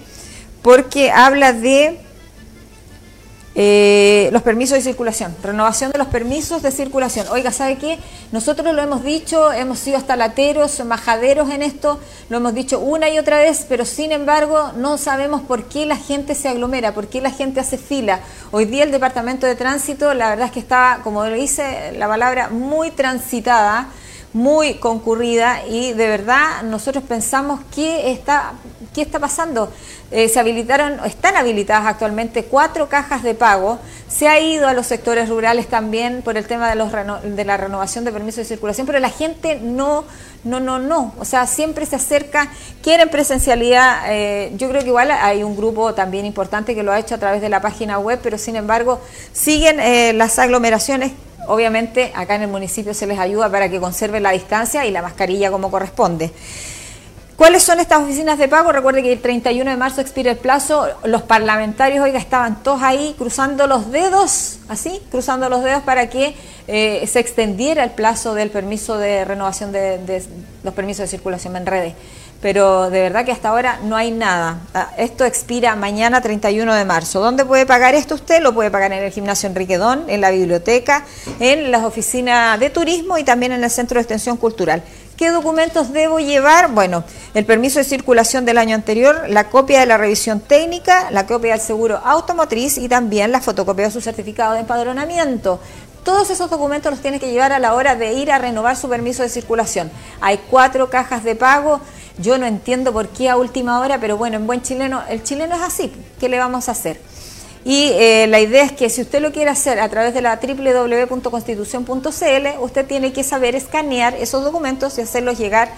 porque 0.62 1.10
habla 1.10 1.52
de 1.52 1.98
eh, 3.56 4.30
los 4.32 4.42
permisos 4.42 4.78
de 4.78 4.84
circulación, 4.84 5.36
renovación 5.44 5.92
de 5.92 6.00
los 6.00 6.08
permisos 6.08 6.64
de 6.64 6.72
circulación. 6.72 7.28
Oiga, 7.30 7.52
¿sabe 7.52 7.78
qué? 7.78 8.00
Nosotros 8.32 8.74
lo 8.74 8.82
hemos 8.82 9.04
dicho, 9.04 9.52
hemos 9.52 9.78
sido 9.78 9.98
hasta 9.98 10.16
lateros, 10.16 10.84
majaderos 10.84 11.52
en 11.52 11.62
esto, 11.62 12.00
lo 12.30 12.38
hemos 12.38 12.56
dicho 12.56 12.80
una 12.80 13.10
y 13.10 13.20
otra 13.20 13.38
vez, 13.38 13.66
pero 13.70 13.86
sin 13.86 14.12
embargo 14.12 14.72
no 14.76 14.98
sabemos 14.98 15.42
por 15.42 15.66
qué 15.66 15.86
la 15.86 15.98
gente 15.98 16.34
se 16.34 16.50
aglomera, 16.50 16.94
por 16.94 17.08
qué 17.08 17.22
la 17.22 17.30
gente 17.30 17.60
hace 17.60 17.78
fila. 17.78 18.22
Hoy 18.52 18.66
día 18.66 18.84
el 18.84 18.92
Departamento 18.92 19.46
de 19.46 19.56
Tránsito, 19.56 20.14
la 20.16 20.30
verdad 20.30 20.48
es 20.48 20.52
que 20.52 20.60
estaba, 20.60 21.02
como 21.04 21.24
le 21.24 21.36
dice 21.36 21.92
la 21.96 22.08
palabra, 22.08 22.50
muy 22.50 22.90
transitada 22.90 23.90
muy 24.34 24.76
concurrida 24.76 25.66
y 25.68 25.94
de 25.94 26.08
verdad 26.08 26.64
nosotros 26.64 27.04
pensamos 27.04 27.60
qué 27.74 28.12
está, 28.12 28.54
qué 28.94 29.04
está 29.04 29.20
pasando. 29.20 29.72
Eh, 30.12 30.30
se 30.30 30.40
habilitaron, 30.40 31.00
están 31.06 31.38
habilitadas 31.38 31.88
actualmente 31.88 32.44
cuatro 32.44 32.90
cajas 32.90 33.24
de 33.24 33.34
pago. 33.36 33.80
Se 34.08 34.28
ha 34.28 34.40
ido 34.40 34.68
a 34.68 34.74
los 34.74 34.86
sectores 34.86 35.30
rurales 35.30 35.68
también 35.68 36.22
por 36.22 36.38
el 36.38 36.46
tema 36.46 36.70
de, 36.70 36.76
los 36.76 36.92
de 36.92 37.46
la 37.46 37.58
renovación 37.58 38.06
de 38.06 38.12
permisos 38.12 38.38
de 38.38 38.46
circulación, 38.46 38.86
pero 38.86 39.00
la 39.00 39.10
gente 39.10 39.60
no, 39.60 40.06
no, 40.44 40.60
no, 40.60 40.78
no. 40.78 41.14
O 41.20 41.26
sea, 41.26 41.48
siempre 41.48 41.86
se 41.86 41.96
acerca, 41.96 42.48
quieren 42.84 43.10
presencialidad. 43.10 44.04
Eh, 44.08 44.52
yo 44.56 44.70
creo 44.70 44.82
que 44.82 44.90
igual 44.90 45.10
hay 45.12 45.44
un 45.44 45.56
grupo 45.56 45.94
también 45.94 46.26
importante 46.26 46.76
que 46.76 46.84
lo 46.84 46.92
ha 46.92 47.00
hecho 47.00 47.16
a 47.16 47.20
través 47.20 47.42
de 47.42 47.50
la 47.50 47.62
página 47.62 47.98
web, 47.98 48.20
pero 48.22 48.38
sin 48.38 48.56
embargo 48.56 49.00
siguen 49.32 49.80
eh, 49.80 50.14
las 50.14 50.38
aglomeraciones 50.38 51.12
obviamente 51.48 52.12
acá 52.16 52.36
en 52.36 52.44
el 52.44 52.50
municipio 52.50 52.94
se 52.94 53.08
les 53.08 53.20
ayuda 53.20 53.50
para 53.50 53.70
que 53.70 53.80
conserven 53.80 54.24
la 54.24 54.32
distancia 54.32 54.86
y 54.86 54.92
la 54.92 55.02
mascarilla 55.02 55.52
como 55.52 55.70
corresponde. 55.72 56.32
¿Cuáles 57.36 57.64
son 57.64 57.80
estas 57.80 58.02
oficinas 58.02 58.38
de 58.38 58.48
pago? 58.48 58.72
Recuerde 58.72 59.02
que 59.02 59.12
el 59.12 59.20
31 59.20 59.72
de 59.72 59.76
marzo 59.76 60.02
expira 60.02 60.32
el 60.32 60.38
plazo. 60.38 60.88
Los 61.04 61.24
parlamentarios, 61.24 62.04
oiga, 62.04 62.20
estaban 62.20 62.62
todos 62.62 62.84
ahí 62.84 63.16
cruzando 63.18 63.66
los 63.66 63.92
dedos, 63.92 64.60
así, 64.70 65.02
cruzando 65.10 65.50
los 65.50 65.64
dedos 65.64 65.82
para 65.82 66.10
que 66.10 66.36
eh, 66.68 67.06
se 67.08 67.20
extendiera 67.20 67.84
el 67.84 67.92
plazo 67.92 68.36
del 68.36 68.52
permiso 68.52 68.98
de 68.98 69.26
renovación 69.26 69.72
de, 69.72 70.24
los 70.64 70.74
permisos 70.76 71.00
de 71.00 71.08
circulación 71.08 71.56
en 71.56 71.66
redes. 71.66 71.94
Pero 72.44 72.90
de 72.90 73.00
verdad 73.00 73.24
que 73.24 73.32
hasta 73.32 73.48
ahora 73.48 73.80
no 73.84 73.96
hay 73.96 74.12
nada. 74.12 74.60
Ah, 74.74 74.92
esto 74.98 75.24
expira 75.24 75.78
mañana 75.78 76.20
31 76.20 76.76
de 76.76 76.84
marzo. 76.84 77.22
¿Dónde 77.22 77.46
puede 77.46 77.66
pagar 77.66 77.96
esto 77.96 78.16
usted? 78.16 78.42
Lo 78.42 78.54
puede 78.54 78.70
pagar 78.70 78.92
en 78.92 79.02
el 79.02 79.14
gimnasio 79.14 79.48
Enrique 79.48 79.78
Don, 79.78 80.04
en 80.10 80.20
la 80.20 80.30
biblioteca, 80.30 81.06
en 81.40 81.72
las 81.72 81.86
oficinas 81.86 82.60
de 82.60 82.70
turismo 82.70 83.18
y 83.18 83.24
también 83.24 83.54
en 83.54 83.64
el 83.64 83.70
Centro 83.70 83.96
de 83.96 84.02
Extensión 84.02 84.36
Cultural. 84.36 84.84
¿Qué 85.16 85.30
documentos 85.30 85.94
debo 85.94 86.20
llevar? 86.20 86.72
Bueno, 86.72 87.06
el 87.34 87.46
permiso 87.46 87.80
de 87.80 87.86
circulación 87.86 88.44
del 88.44 88.58
año 88.58 88.76
anterior, 88.76 89.24
la 89.30 89.50
copia 89.50 89.80
de 89.80 89.86
la 89.86 89.98
revisión 89.98 90.42
técnica, 90.42 91.12
la 91.12 91.26
copia 91.26 91.54
del 91.54 91.62
seguro 91.62 92.02
automotriz 92.04 92.78
y 92.78 92.90
también 92.90 93.32
la 93.32 93.40
fotocopia 93.40 93.86
de 93.86 93.92
su 93.92 94.02
certificado 94.02 94.56
de 94.56 94.60
empadronamiento. 94.60 95.62
Todos 96.04 96.30
esos 96.30 96.50
documentos 96.50 96.92
los 96.92 97.00
tiene 97.00 97.22
que 97.22 97.32
llevar 97.32 97.54
a 97.54 97.60
la 97.60 97.74
hora 97.74 97.96
de 97.96 98.12
ir 98.12 98.30
a 98.30 98.38
renovar 98.38 98.76
su 98.76 98.90
permiso 98.90 99.24
de 99.24 99.30
circulación. 99.30 99.90
Hay 100.20 100.42
cuatro 100.50 100.90
cajas 100.90 101.24
de 101.24 101.36
pago. 101.36 101.80
Yo 102.18 102.38
no 102.38 102.46
entiendo 102.46 102.92
por 102.94 103.10
qué 103.10 103.30
a 103.30 103.38
última 103.38 103.80
hora, 103.80 104.00
pero 104.00 104.18
bueno, 104.18 104.38
en 104.38 104.46
buen 104.46 104.62
chileno, 104.62 105.02
el 105.10 105.24
chileno 105.24 105.56
es 105.56 105.62
así. 105.62 105.92
¿Qué 106.20 106.30
le 106.30 106.38
vamos 106.38 106.70
a 106.70 106.74
hacer? 106.74 107.00
Y 107.66 107.90
eh, 107.94 108.28
la 108.28 108.40
idea 108.42 108.64
es 108.64 108.74
que 108.74 108.90
si 108.90 109.02
usted 109.02 109.22
lo 109.22 109.32
quiere 109.32 109.50
hacer 109.50 109.80
a 109.80 109.88
través 109.90 110.14
de 110.14 110.22
la 110.22 110.40
www.constitución.cl, 110.42 112.48
usted 112.60 112.86
tiene 112.86 113.14
que 113.14 113.24
saber 113.24 113.56
escanear 113.56 114.14
esos 114.16 114.44
documentos 114.44 114.98
y 114.98 115.02
hacerlos 115.02 115.40
llegar 115.40 115.70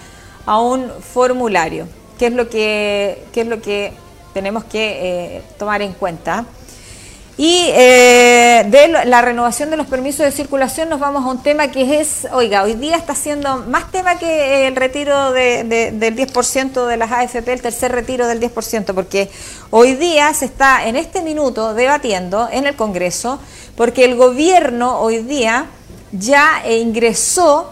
a 0.45 0.59
un 0.59 0.89
formulario, 0.89 1.87
que 2.17 2.25
es 2.27 2.33
lo 2.33 2.49
que, 2.49 3.23
es 3.33 3.47
lo 3.47 3.61
que 3.61 3.93
tenemos 4.33 4.63
que 4.65 5.37
eh, 5.37 5.41
tomar 5.57 5.81
en 5.83 5.93
cuenta. 5.93 6.45
Y 7.37 7.67
eh, 7.73 8.65
de 8.69 8.87
la 9.05 9.21
renovación 9.21 9.69
de 9.69 9.75
los 9.75 9.87
permisos 9.87 10.25
de 10.25 10.31
circulación 10.31 10.87
nos 10.87 11.01
vamos 11.01 11.25
a 11.25 11.27
un 11.27 11.43
tema 11.43 11.69
que 11.69 11.99
es, 11.99 12.25
oiga, 12.31 12.63
hoy 12.63 12.75
día 12.75 12.95
está 12.95 13.13
siendo 13.13 13.57
más 13.67 13.91
tema 13.91 14.17
que 14.17 14.67
el 14.67 14.75
retiro 14.77 15.33
del 15.33 15.99
10% 15.99 16.87
de 16.87 16.97
las 16.97 17.11
AFP, 17.11 17.51
el 17.51 17.61
tercer 17.61 17.91
retiro 17.91 18.27
del 18.27 18.39
10%, 18.39 18.93
porque 18.93 19.29
hoy 19.69 19.95
día 19.95 20.33
se 20.33 20.45
está 20.45 20.87
en 20.87 20.95
este 20.95 21.21
minuto 21.21 21.73
debatiendo 21.73 22.47
en 22.49 22.67
el 22.67 22.77
Congreso, 22.77 23.37
porque 23.75 24.05
el 24.05 24.15
gobierno 24.15 25.01
hoy 25.01 25.17
día 25.17 25.65
ya 26.13 26.63
ingresó 26.69 27.69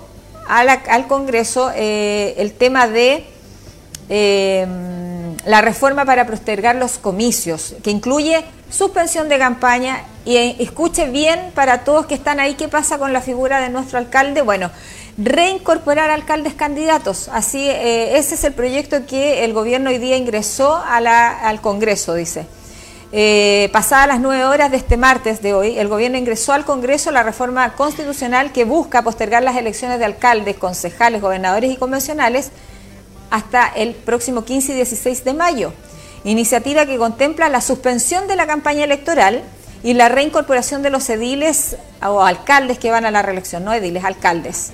al 0.50 1.08
Congreso 1.08 1.72
eh, 1.74 2.36
el 2.38 2.52
tema 2.52 2.90
de... 2.90 3.26
Eh, 4.10 5.03
la 5.46 5.62
reforma 5.62 6.06
para 6.06 6.26
postergar 6.26 6.76
los 6.76 6.98
comicios, 6.98 7.76
que 7.84 7.92
incluye 7.92 8.44
suspensión 8.70 9.30
de 9.30 9.38
campaña 9.38 10.04
y 10.26 10.38
eh, 10.38 10.56
escuche 10.60 11.10
bien 11.10 11.52
para 11.54 11.84
todos 11.84 12.06
que 12.06 12.16
están 12.16 12.40
ahí 12.40 12.56
qué 12.56 12.68
pasa 12.68 12.98
con 12.98 13.12
la 13.14 13.22
figura 13.22 13.60
de 13.60 13.70
nuestro 13.70 13.98
alcalde. 13.98 14.42
Bueno, 14.42 14.72
reincorporar 15.18 16.10
alcaldes 16.10 16.54
candidatos. 16.54 17.30
Así, 17.30 17.70
eh, 17.70 18.18
ese 18.18 18.36
es 18.36 18.44
el 18.44 18.54
proyecto 18.54 19.06
que 19.06 19.44
el 19.44 19.54
gobierno 19.54 19.90
hoy 19.90 19.98
día 19.98 20.18
ingresó 20.18 20.82
al 20.86 21.62
Congreso, 21.62 22.16
dice. 22.16 22.46
Eh, 23.16 23.70
pasadas 23.72 24.08
las 24.08 24.20
nueve 24.20 24.44
horas 24.44 24.72
de 24.72 24.78
este 24.78 24.98
martes 24.98 25.44
de 25.44 25.54
hoy, 25.54 25.78
el 25.78 25.88
gobierno 25.88 26.18
ingresó 26.18 26.52
al 26.52 26.66
Congreso 26.66 27.12
la 27.12 27.22
reforma 27.22 27.76
constitucional 27.76 28.52
que 28.52 28.64
busca 28.66 29.04
postergar 29.04 29.44
las 29.44 29.56
elecciones 29.56 30.00
de 30.00 30.06
alcaldes, 30.06 30.58
concejales, 30.58 31.22
gobernadores 31.22 31.72
y 31.72 31.76
convencionales 31.76 32.50
hasta 33.34 33.66
el 33.66 33.96
próximo 33.96 34.46
15 34.46 34.74
y 34.74 34.76
16 34.76 35.26
de 35.26 35.34
mayo. 35.34 35.74
Iniciativa 36.24 36.86
que 36.86 37.00
contempla 37.00 37.50
la 37.50 37.62
suspensión 37.62 38.28
de 38.28 38.36
la 38.36 38.46
campaña 38.46 38.84
electoral 38.84 39.42
y 39.82 39.96
la 39.96 40.08
reincorporación 40.08 40.84
de 40.84 40.92
los 40.92 41.10
ediles 41.10 41.76
o 42.04 42.22
alcaldes 42.22 42.78
que 42.78 42.92
van 42.92 43.06
a 43.06 43.12
la 43.12 43.24
reelección, 43.24 43.66
no 43.66 43.74
ediles, 43.74 44.04
alcaldes. 44.06 44.72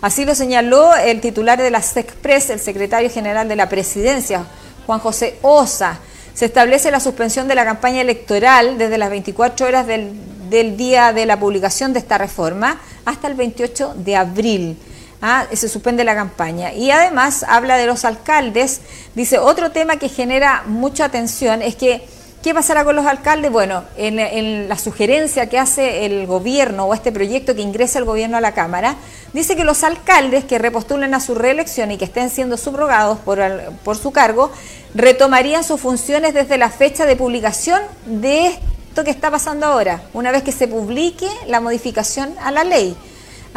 Así 0.00 0.24
lo 0.24 0.36
señaló 0.36 0.94
el 0.94 1.20
titular 1.20 1.60
de 1.60 1.72
la 1.72 1.82
SECPRES, 1.82 2.50
el 2.50 2.60
secretario 2.60 3.10
general 3.10 3.48
de 3.48 3.56
la 3.56 3.68
presidencia, 3.68 4.46
Juan 4.86 5.00
José 5.00 5.40
Osa. 5.42 5.98
Se 6.32 6.44
establece 6.44 6.92
la 6.92 7.00
suspensión 7.00 7.48
de 7.48 7.56
la 7.56 7.64
campaña 7.64 8.02
electoral 8.02 8.78
desde 8.78 8.98
las 8.98 9.10
24 9.10 9.66
horas 9.66 9.88
del, 9.88 10.12
del 10.48 10.76
día 10.76 11.12
de 11.12 11.26
la 11.26 11.40
publicación 11.40 11.92
de 11.92 11.98
esta 11.98 12.18
reforma 12.18 12.80
hasta 13.04 13.26
el 13.26 13.34
28 13.34 13.94
de 13.96 14.14
abril. 14.14 14.78
¿Ah? 15.22 15.46
se 15.52 15.68
suspende 15.68 16.04
la 16.04 16.14
campaña. 16.14 16.72
Y 16.72 16.90
además 16.90 17.44
habla 17.48 17.76
de 17.76 17.86
los 17.86 18.04
alcaldes, 18.04 18.80
dice, 19.14 19.38
otro 19.38 19.70
tema 19.70 19.96
que 19.96 20.08
genera 20.08 20.64
mucha 20.66 21.06
atención 21.06 21.62
es 21.62 21.76
que, 21.76 22.06
¿qué 22.42 22.54
pasará 22.54 22.84
con 22.84 22.96
los 22.96 23.06
alcaldes? 23.06 23.50
Bueno, 23.50 23.84
en, 23.96 24.68
la 24.68 24.78
sugerencia 24.78 25.48
que 25.48 25.58
hace 25.58 26.06
el 26.06 26.26
gobierno 26.26 26.86
o 26.86 26.94
este 26.94 27.12
proyecto 27.12 27.54
que 27.54 27.62
ingresa 27.62 27.98
el 27.98 28.04
gobierno 28.04 28.36
a 28.36 28.40
la 28.40 28.52
Cámara, 28.52 28.96
dice 29.32 29.56
que 29.56 29.64
los 29.64 29.84
alcaldes 29.84 30.44
que 30.44 30.58
repostulen 30.58 31.14
a 31.14 31.20
su 31.20 31.34
reelección 31.34 31.90
y 31.90 31.98
que 31.98 32.04
estén 32.04 32.30
siendo 32.30 32.56
subrogados 32.56 33.18
por, 33.18 33.40
por 33.84 33.96
su 33.96 34.12
cargo, 34.12 34.50
retomarían 34.94 35.64
sus 35.64 35.80
funciones 35.80 36.34
desde 36.34 36.58
la 36.58 36.70
fecha 36.70 37.06
de 37.06 37.16
publicación 37.16 37.80
de 38.06 38.46
esto 38.46 39.04
que 39.04 39.10
está 39.10 39.30
pasando 39.30 39.66
ahora, 39.66 40.02
una 40.14 40.32
vez 40.32 40.42
que 40.42 40.52
se 40.52 40.68
publique 40.68 41.28
la 41.48 41.60
modificación 41.60 42.34
a 42.42 42.50
la 42.50 42.64
ley 42.64 42.96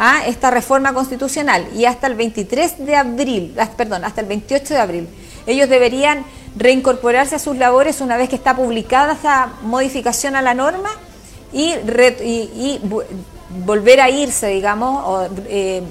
a 0.02 0.24
esta 0.26 0.50
reforma 0.50 0.94
constitucional 0.94 1.68
y 1.76 1.84
hasta 1.84 2.06
el 2.06 2.14
23 2.14 2.86
de 2.86 2.96
abril, 2.96 3.54
ah, 3.58 3.68
perdón, 3.76 4.02
hasta 4.02 4.22
el 4.22 4.28
28 4.28 4.72
de 4.72 4.80
abril. 4.80 5.08
Ellos 5.46 5.68
deberían 5.68 6.24
reincorporarse 6.56 7.34
a 7.34 7.38
sus 7.38 7.58
labores 7.58 8.00
una 8.00 8.16
vez 8.16 8.30
que 8.30 8.36
está 8.36 8.56
publicada 8.56 9.12
esa 9.12 9.52
modificación 9.62 10.36
a 10.36 10.42
la 10.42 10.54
norma 10.54 10.88
y, 11.52 11.74
volver 13.66 14.00
a 14.00 14.08
irse, 14.08 14.46
digamos, 14.46 15.04
o 15.06 15.28
eh, 15.48 15.82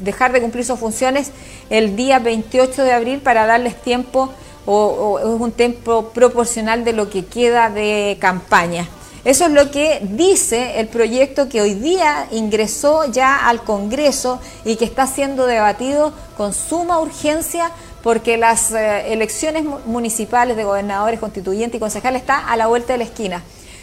dejar 0.00 0.32
de 0.32 0.42
cumplir 0.42 0.66
sus 0.66 0.78
funciones 0.78 1.30
el 1.70 1.96
día 1.96 2.18
28 2.18 2.82
de 2.82 2.92
abril 2.92 3.20
para 3.20 3.46
darles 3.46 3.80
tiempo 3.80 4.34
o 4.66 5.18
es 5.18 5.40
un 5.40 5.52
tiempo 5.52 6.10
proporcional 6.10 6.84
de 6.84 6.92
lo 6.92 7.08
que 7.08 7.24
queda 7.24 7.70
de 7.70 8.18
campaña. 8.20 8.86
Eso 9.26 9.46
es 9.46 9.50
lo 9.50 9.72
que 9.72 9.98
dice 10.02 10.78
el 10.78 10.86
proyecto 10.86 11.48
que 11.48 11.60
hoy 11.60 11.74
día 11.74 12.28
ingresó 12.30 13.10
ya 13.10 13.48
al 13.48 13.64
Congreso 13.64 14.38
y 14.64 14.76
que 14.76 14.84
está 14.84 15.08
siendo 15.08 15.46
debatido 15.46 16.12
con 16.36 16.54
suma 16.54 17.00
urgencia 17.00 17.72
porque 18.04 18.36
las 18.36 18.70
eh, 18.70 19.12
elecciones 19.12 19.64
municipales 19.84 20.56
de 20.56 20.62
gobernadores, 20.62 21.18
constituyentes 21.18 21.78
y 21.78 21.80
concejales 21.80 22.22
está 22.22 22.38
a 22.38 22.56
la 22.56 22.68
vuelta 22.68 22.92
de 22.92 22.98
la 22.98 23.04
esquina. 23.04 23.42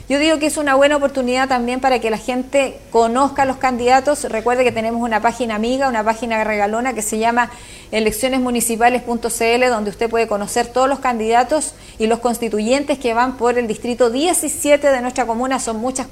Yo 0.10 0.20
digo 0.20 0.38
que 0.38 0.48
es 0.48 0.58
una 0.58 0.76
buena 0.76 0.98
oportunidad 0.98 1.48
también 1.48 1.80
para 1.80 2.00
que 2.00 2.10
la 2.10 2.18
gente 2.18 2.78
conozca 2.92 3.44
a 3.44 3.46
los 3.46 3.56
candidatos. 3.56 4.26
Recuerde 4.26 4.66
que 4.66 4.74
tenemos 4.74 5.02
una 5.02 5.22
página 5.22 5.56
amiga, 5.56 5.88
una 5.88 6.04
página 6.04 6.44
regalona 6.44 6.94
que 6.94 7.02
se 7.02 7.20
llama 7.20 7.50
eleccionesmunicipales.cl, 7.92 9.70
donde 9.70 9.90
usted 9.90 10.10
puede 10.10 10.28
conocer 10.28 10.68
todos 10.68 10.90
los 10.90 11.00
candidatos 11.00 11.74
y 12.00 12.08
los 12.08 12.20
constituyentes 12.20 13.00
que 13.00 13.14
van 13.14 13.38
por 13.38 13.58
el 13.58 13.66
distrito 13.66 14.10
17 14.10 14.92
de 14.92 15.02
nuestra 15.02 15.26
comuna. 15.26 15.62
Son 15.62 15.78
muchas 15.78 16.08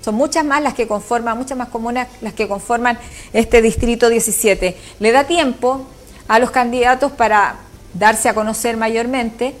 son 0.00 0.14
muchas 0.14 0.44
más 0.44 0.60
las 0.60 0.74
que 0.74 0.88
conforman, 0.88 1.38
muchas 1.38 1.56
más 1.56 1.68
comunas 1.68 2.08
las 2.20 2.32
que 2.32 2.48
conforman 2.48 2.98
este 3.32 3.62
distrito 3.62 4.08
17. 4.08 4.76
Le 4.98 5.12
da 5.12 5.24
tiempo 5.24 5.86
a 6.26 6.40
los 6.40 6.50
candidatos 6.50 7.12
para 7.12 7.56
darse 7.94 8.28
a 8.28 8.34
conocer 8.34 8.76
mayormente 8.76 9.54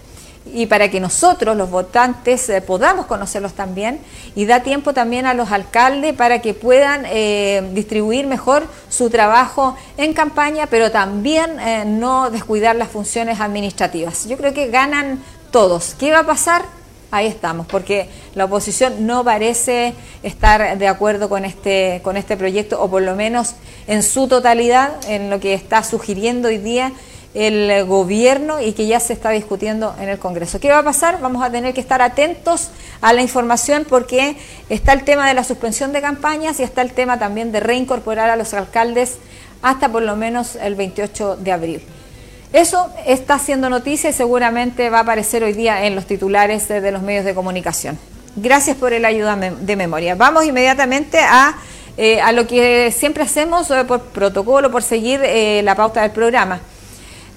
y 0.52 0.66
para 0.66 0.90
que 0.90 1.00
nosotros, 1.00 1.56
los 1.56 1.70
votantes, 1.70 2.48
eh, 2.48 2.60
podamos 2.60 3.06
conocerlos 3.06 3.52
también 3.52 4.00
y 4.34 4.46
da 4.46 4.62
tiempo 4.62 4.92
también 4.92 5.26
a 5.26 5.34
los 5.34 5.52
alcaldes 5.52 6.14
para 6.14 6.40
que 6.40 6.54
puedan 6.54 7.04
eh, 7.06 7.68
distribuir 7.72 8.26
mejor 8.26 8.66
su 8.88 9.10
trabajo 9.10 9.76
en 9.96 10.12
campaña, 10.12 10.66
pero 10.66 10.90
también 10.90 11.58
eh, 11.60 11.84
no 11.86 12.30
descuidar 12.30 12.76
las 12.76 12.88
funciones 12.88 13.40
administrativas. 13.40 14.26
Yo 14.28 14.36
creo 14.36 14.54
que 14.54 14.68
ganan 14.68 15.22
todos. 15.50 15.94
¿Qué 15.98 16.12
va 16.12 16.20
a 16.20 16.26
pasar? 16.26 16.62
Ahí 17.10 17.26
estamos, 17.26 17.66
porque 17.66 18.10
la 18.34 18.44
oposición 18.44 19.06
no 19.06 19.24
parece 19.24 19.94
estar 20.22 20.76
de 20.76 20.88
acuerdo 20.88 21.30
con 21.30 21.46
este, 21.46 22.02
con 22.04 22.18
este 22.18 22.36
proyecto, 22.36 22.82
o 22.82 22.90
por 22.90 23.00
lo 23.00 23.16
menos 23.16 23.54
en 23.86 24.02
su 24.02 24.28
totalidad, 24.28 24.92
en 25.08 25.30
lo 25.30 25.40
que 25.40 25.54
está 25.54 25.82
sugiriendo 25.82 26.48
hoy 26.48 26.58
día 26.58 26.92
el 27.38 27.84
gobierno 27.84 28.60
y 28.60 28.72
que 28.72 28.86
ya 28.86 28.98
se 28.98 29.12
está 29.12 29.30
discutiendo 29.30 29.94
en 30.00 30.08
el 30.08 30.18
Congreso. 30.18 30.58
¿Qué 30.58 30.70
va 30.70 30.78
a 30.78 30.82
pasar? 30.82 31.20
Vamos 31.20 31.42
a 31.42 31.50
tener 31.50 31.72
que 31.72 31.80
estar 31.80 32.02
atentos 32.02 32.70
a 33.00 33.12
la 33.12 33.22
información 33.22 33.86
porque 33.88 34.36
está 34.68 34.92
el 34.92 35.04
tema 35.04 35.28
de 35.28 35.34
la 35.34 35.44
suspensión 35.44 35.92
de 35.92 36.00
campañas 36.00 36.58
y 36.58 36.64
está 36.64 36.82
el 36.82 36.92
tema 36.92 37.18
también 37.18 37.52
de 37.52 37.60
reincorporar 37.60 38.28
a 38.28 38.36
los 38.36 38.54
alcaldes 38.54 39.18
hasta 39.62 39.88
por 39.88 40.02
lo 40.02 40.16
menos 40.16 40.56
el 40.56 40.74
28 40.74 41.36
de 41.36 41.52
abril. 41.52 41.82
Eso 42.52 42.90
está 43.06 43.34
haciendo 43.34 43.70
noticia 43.70 44.10
y 44.10 44.12
seguramente 44.12 44.90
va 44.90 44.98
a 44.98 45.02
aparecer 45.02 45.44
hoy 45.44 45.52
día 45.52 45.84
en 45.84 45.94
los 45.94 46.06
titulares 46.06 46.66
de 46.66 46.90
los 46.90 47.02
medios 47.02 47.24
de 47.24 47.34
comunicación. 47.34 47.98
Gracias 48.36 48.76
por 48.76 48.92
el 48.92 49.04
ayuda 49.04 49.36
de 49.36 49.76
memoria. 49.76 50.14
Vamos 50.14 50.44
inmediatamente 50.44 51.18
a, 51.20 51.54
eh, 51.96 52.20
a 52.20 52.32
lo 52.32 52.46
que 52.46 52.90
siempre 52.90 53.22
hacemos 53.22 53.70
eh, 53.70 53.84
por 53.84 54.00
protocolo, 54.00 54.70
por 54.70 54.82
seguir 54.82 55.20
eh, 55.22 55.60
la 55.62 55.74
pauta 55.74 56.02
del 56.02 56.12
programa. 56.12 56.60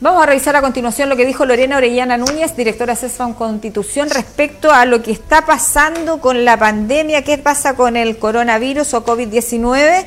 Vamos 0.02 0.24
a 0.24 0.26
revisar 0.26 0.56
a 0.56 0.62
continuación 0.62 1.10
lo 1.10 1.16
que 1.16 1.28
dijo 1.28 1.46
Lorena 1.46 1.78
Orellana 1.78 2.18
Núñez, 2.18 2.56
directora 2.56 2.96
CESFAM 2.96 3.36
Constitución, 3.36 4.10
respecto 4.10 4.72
a 4.72 4.86
lo 4.86 5.04
que 5.04 5.12
está 5.12 5.46
pasando 5.46 6.20
con 6.20 6.44
la 6.44 6.58
pandemia, 6.58 7.24
qué 7.24 7.38
pasa 7.38 7.76
con 7.76 7.96
el 7.96 8.18
coronavirus 8.18 8.96
o 8.96 9.06
COVID-19, 9.06 10.06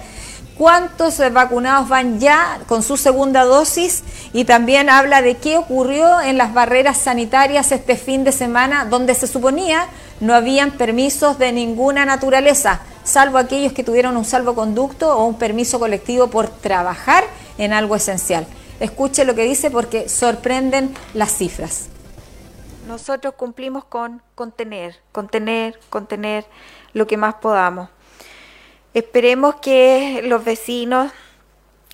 cuántos 0.58 1.22
vacunados 1.32 1.88
van 1.88 2.18
ya 2.18 2.58
con 2.66 2.82
su 2.82 2.96
segunda 2.96 3.44
dosis 3.44 4.02
y 4.32 4.46
también 4.46 4.90
habla 4.90 5.22
de 5.22 5.36
qué 5.36 5.58
ocurrió 5.58 6.20
en 6.22 6.38
las 6.38 6.52
barreras 6.52 6.98
sanitarias 6.98 7.70
este 7.70 7.94
fin 7.94 8.24
de 8.24 8.32
semana 8.32 8.86
donde 8.86 9.14
se 9.14 9.28
suponía 9.28 9.86
no 10.18 10.34
habían 10.34 10.72
permisos 10.72 11.38
de 11.38 11.52
ninguna 11.52 12.04
naturaleza, 12.04 12.80
salvo 13.04 13.38
aquellos 13.38 13.72
que 13.72 13.84
tuvieron 13.84 14.16
un 14.16 14.24
salvoconducto 14.24 15.16
o 15.16 15.24
un 15.24 15.38
permiso 15.38 15.78
colectivo 15.78 16.26
por 16.30 16.48
trabajar 16.48 17.22
en 17.58 17.72
algo 17.72 17.94
esencial. 17.94 18.44
Escuche 18.80 19.24
lo 19.24 19.34
que 19.34 19.44
dice 19.44 19.70
porque 19.70 20.08
sorprenden 20.08 20.94
las 21.14 21.36
cifras. 21.36 21.88
Nosotros 22.88 23.34
cumplimos 23.34 23.84
con 23.84 24.22
contener, 24.34 25.00
contener, 25.12 25.78
contener 25.90 26.44
lo 26.92 27.06
que 27.06 27.16
más 27.16 27.34
podamos. 27.34 27.88
Esperemos 28.92 29.56
que 29.56 30.22
los 30.24 30.44
vecinos 30.44 31.12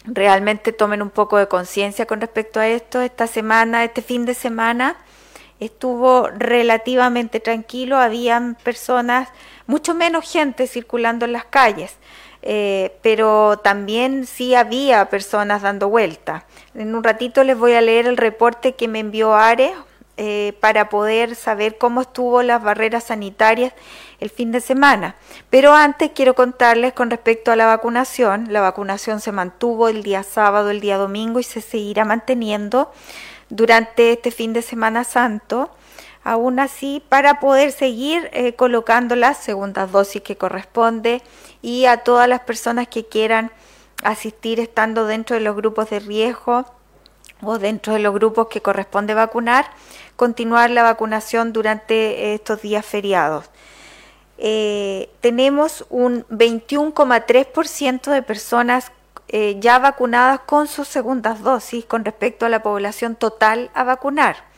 realmente 0.04 0.72
tomen 0.72 1.02
un 1.02 1.10
poco 1.10 1.37
de 1.37 1.49
conciencia 1.49 2.06
con 2.06 2.20
respecto 2.20 2.60
a 2.60 2.68
esto. 2.68 3.00
Esta 3.00 3.26
semana, 3.26 3.84
este 3.84 4.02
fin 4.02 4.25
de 4.25 4.34
semana, 4.34 4.96
estuvo 5.60 6.28
relativamente 6.28 7.38
tranquilo, 7.40 7.99
habían 7.99 8.56
personas, 8.56 9.28
mucho 9.66 9.94
menos 9.94 10.30
gente 10.30 10.66
circulando 10.66 11.26
en 11.26 11.32
las 11.32 11.44
calles, 11.44 11.94
eh, 12.42 12.97
pero 13.02 13.59
también 13.62 14.26
sí 14.26 14.54
había 14.54 15.09
personas 15.11 15.62
dando 15.62 15.88
vuelta. 15.88 16.47
En 16.75 16.94
un 16.94 17.04
ratito 17.04 17.44
les 17.44 17.59
voy 17.59 17.75
a 17.75 17.80
leer 17.80 18.06
el 18.06 18.16
reporte 18.16 18.75
que 18.75 18.88
me 18.88 19.00
envió 19.00 19.35
Are 19.35 19.73
eh, 20.16 20.54
para 20.61 20.88
poder 20.90 21.35
saber 21.35 21.78
cómo 21.78 22.02
estuvo 22.02 22.42
las 22.42 22.62
barreras 22.62 23.04
sanitarias 23.04 23.73
el 24.20 24.28
fin 24.28 24.52
de 24.52 24.61
semana. 24.61 25.14
Pero 25.49 25.75
antes 25.75 26.11
quiero 26.14 26.35
contarles 26.35 26.92
con 26.92 27.11
respecto 27.11 27.52
a 27.52 27.56
la 27.56 27.66
vacunación. 27.66 28.49
La 28.50 28.61
vacunación 28.61 29.20
se 29.20 29.32
mantuvo 29.32 29.88
el 29.88 30.02
día 30.02 30.23
sábado, 30.23 30.70
el 30.70 30.80
día 30.80 30.99
domingo 30.99 31.40
y 31.40 31.42
se 31.42 31.61
seguirá 31.61 32.04
manteniendo 32.04 32.92
durante 33.49 34.12
este 34.12 34.30
fin 34.30 34.52
de 34.52 34.62
semana 34.62 35.04
santo. 35.04 35.70
Aún 36.22 36.58
así, 36.60 37.02
para 37.08 37.40
poder 37.40 37.72
seguir 37.72 38.28
eh, 38.32 38.54
colocando 38.54 39.16
las 39.16 39.38
segundas 39.38 39.90
dosis 39.90 40.22
que 40.22 40.36
corresponde 40.36 41.22
y 41.62 41.86
a 41.86 41.98
todas 41.98 42.28
las 42.28 42.40
personas 42.40 42.88
que 42.88 43.06
quieran 43.06 43.50
asistir 44.02 44.60
estando 44.60 45.06
dentro 45.06 45.34
de 45.34 45.40
los 45.40 45.56
grupos 45.56 45.90
de 45.90 46.00
riesgo 46.00 46.66
o 47.42 47.58
dentro 47.58 47.94
de 47.94 48.00
los 48.00 48.14
grupos 48.14 48.48
que 48.48 48.60
corresponde 48.60 49.14
vacunar, 49.14 49.70
continuar 50.16 50.70
la 50.70 50.82
vacunación 50.82 51.52
durante 51.52 52.34
estos 52.34 52.60
días 52.60 52.84
feriados. 52.84 53.48
Eh, 54.36 55.10
tenemos 55.20 55.84
un 55.90 56.24
21,3% 56.28 58.10
de 58.10 58.22
personas 58.22 58.92
eh, 59.28 59.56
ya 59.60 59.78
vacunadas 59.78 60.40
con 60.40 60.66
sus 60.66 60.88
segundas 60.88 61.42
dosis 61.42 61.84
con 61.84 62.04
respecto 62.04 62.46
a 62.46 62.48
la 62.48 62.62
población 62.62 63.16
total 63.16 63.70
a 63.74 63.84
vacunar. 63.84 64.50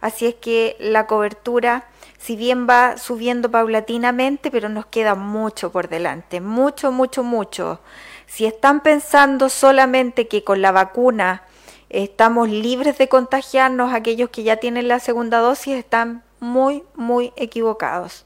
Así 0.00 0.26
es 0.26 0.34
que 0.34 0.76
la 0.78 1.06
cobertura, 1.06 1.88
si 2.18 2.36
bien 2.36 2.66
va 2.68 2.98
subiendo 2.98 3.50
paulatinamente, 3.50 4.50
pero 4.50 4.68
nos 4.68 4.86
queda 4.86 5.14
mucho 5.14 5.72
por 5.72 5.88
delante, 5.88 6.40
mucho, 6.40 6.92
mucho, 6.92 7.22
mucho. 7.22 7.80
Si 8.26 8.46
están 8.46 8.80
pensando 8.80 9.48
solamente 9.48 10.28
que 10.28 10.44
con 10.44 10.62
la 10.62 10.72
vacuna 10.72 11.42
estamos 11.88 12.48
libres 12.48 12.98
de 12.98 13.08
contagiarnos, 13.08 13.92
aquellos 13.92 14.30
que 14.30 14.42
ya 14.42 14.56
tienen 14.56 14.88
la 14.88 15.00
segunda 15.00 15.38
dosis 15.38 15.74
están 15.74 16.24
muy, 16.40 16.82
muy 16.94 17.32
equivocados. 17.36 18.24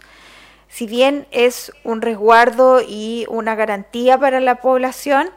Si 0.68 0.86
bien 0.86 1.26
es 1.30 1.72
un 1.84 2.00
resguardo 2.00 2.80
y 2.80 3.26
una 3.28 3.56
garantía 3.56 4.18
para 4.18 4.40
la 4.40 4.56
población, 4.56 5.30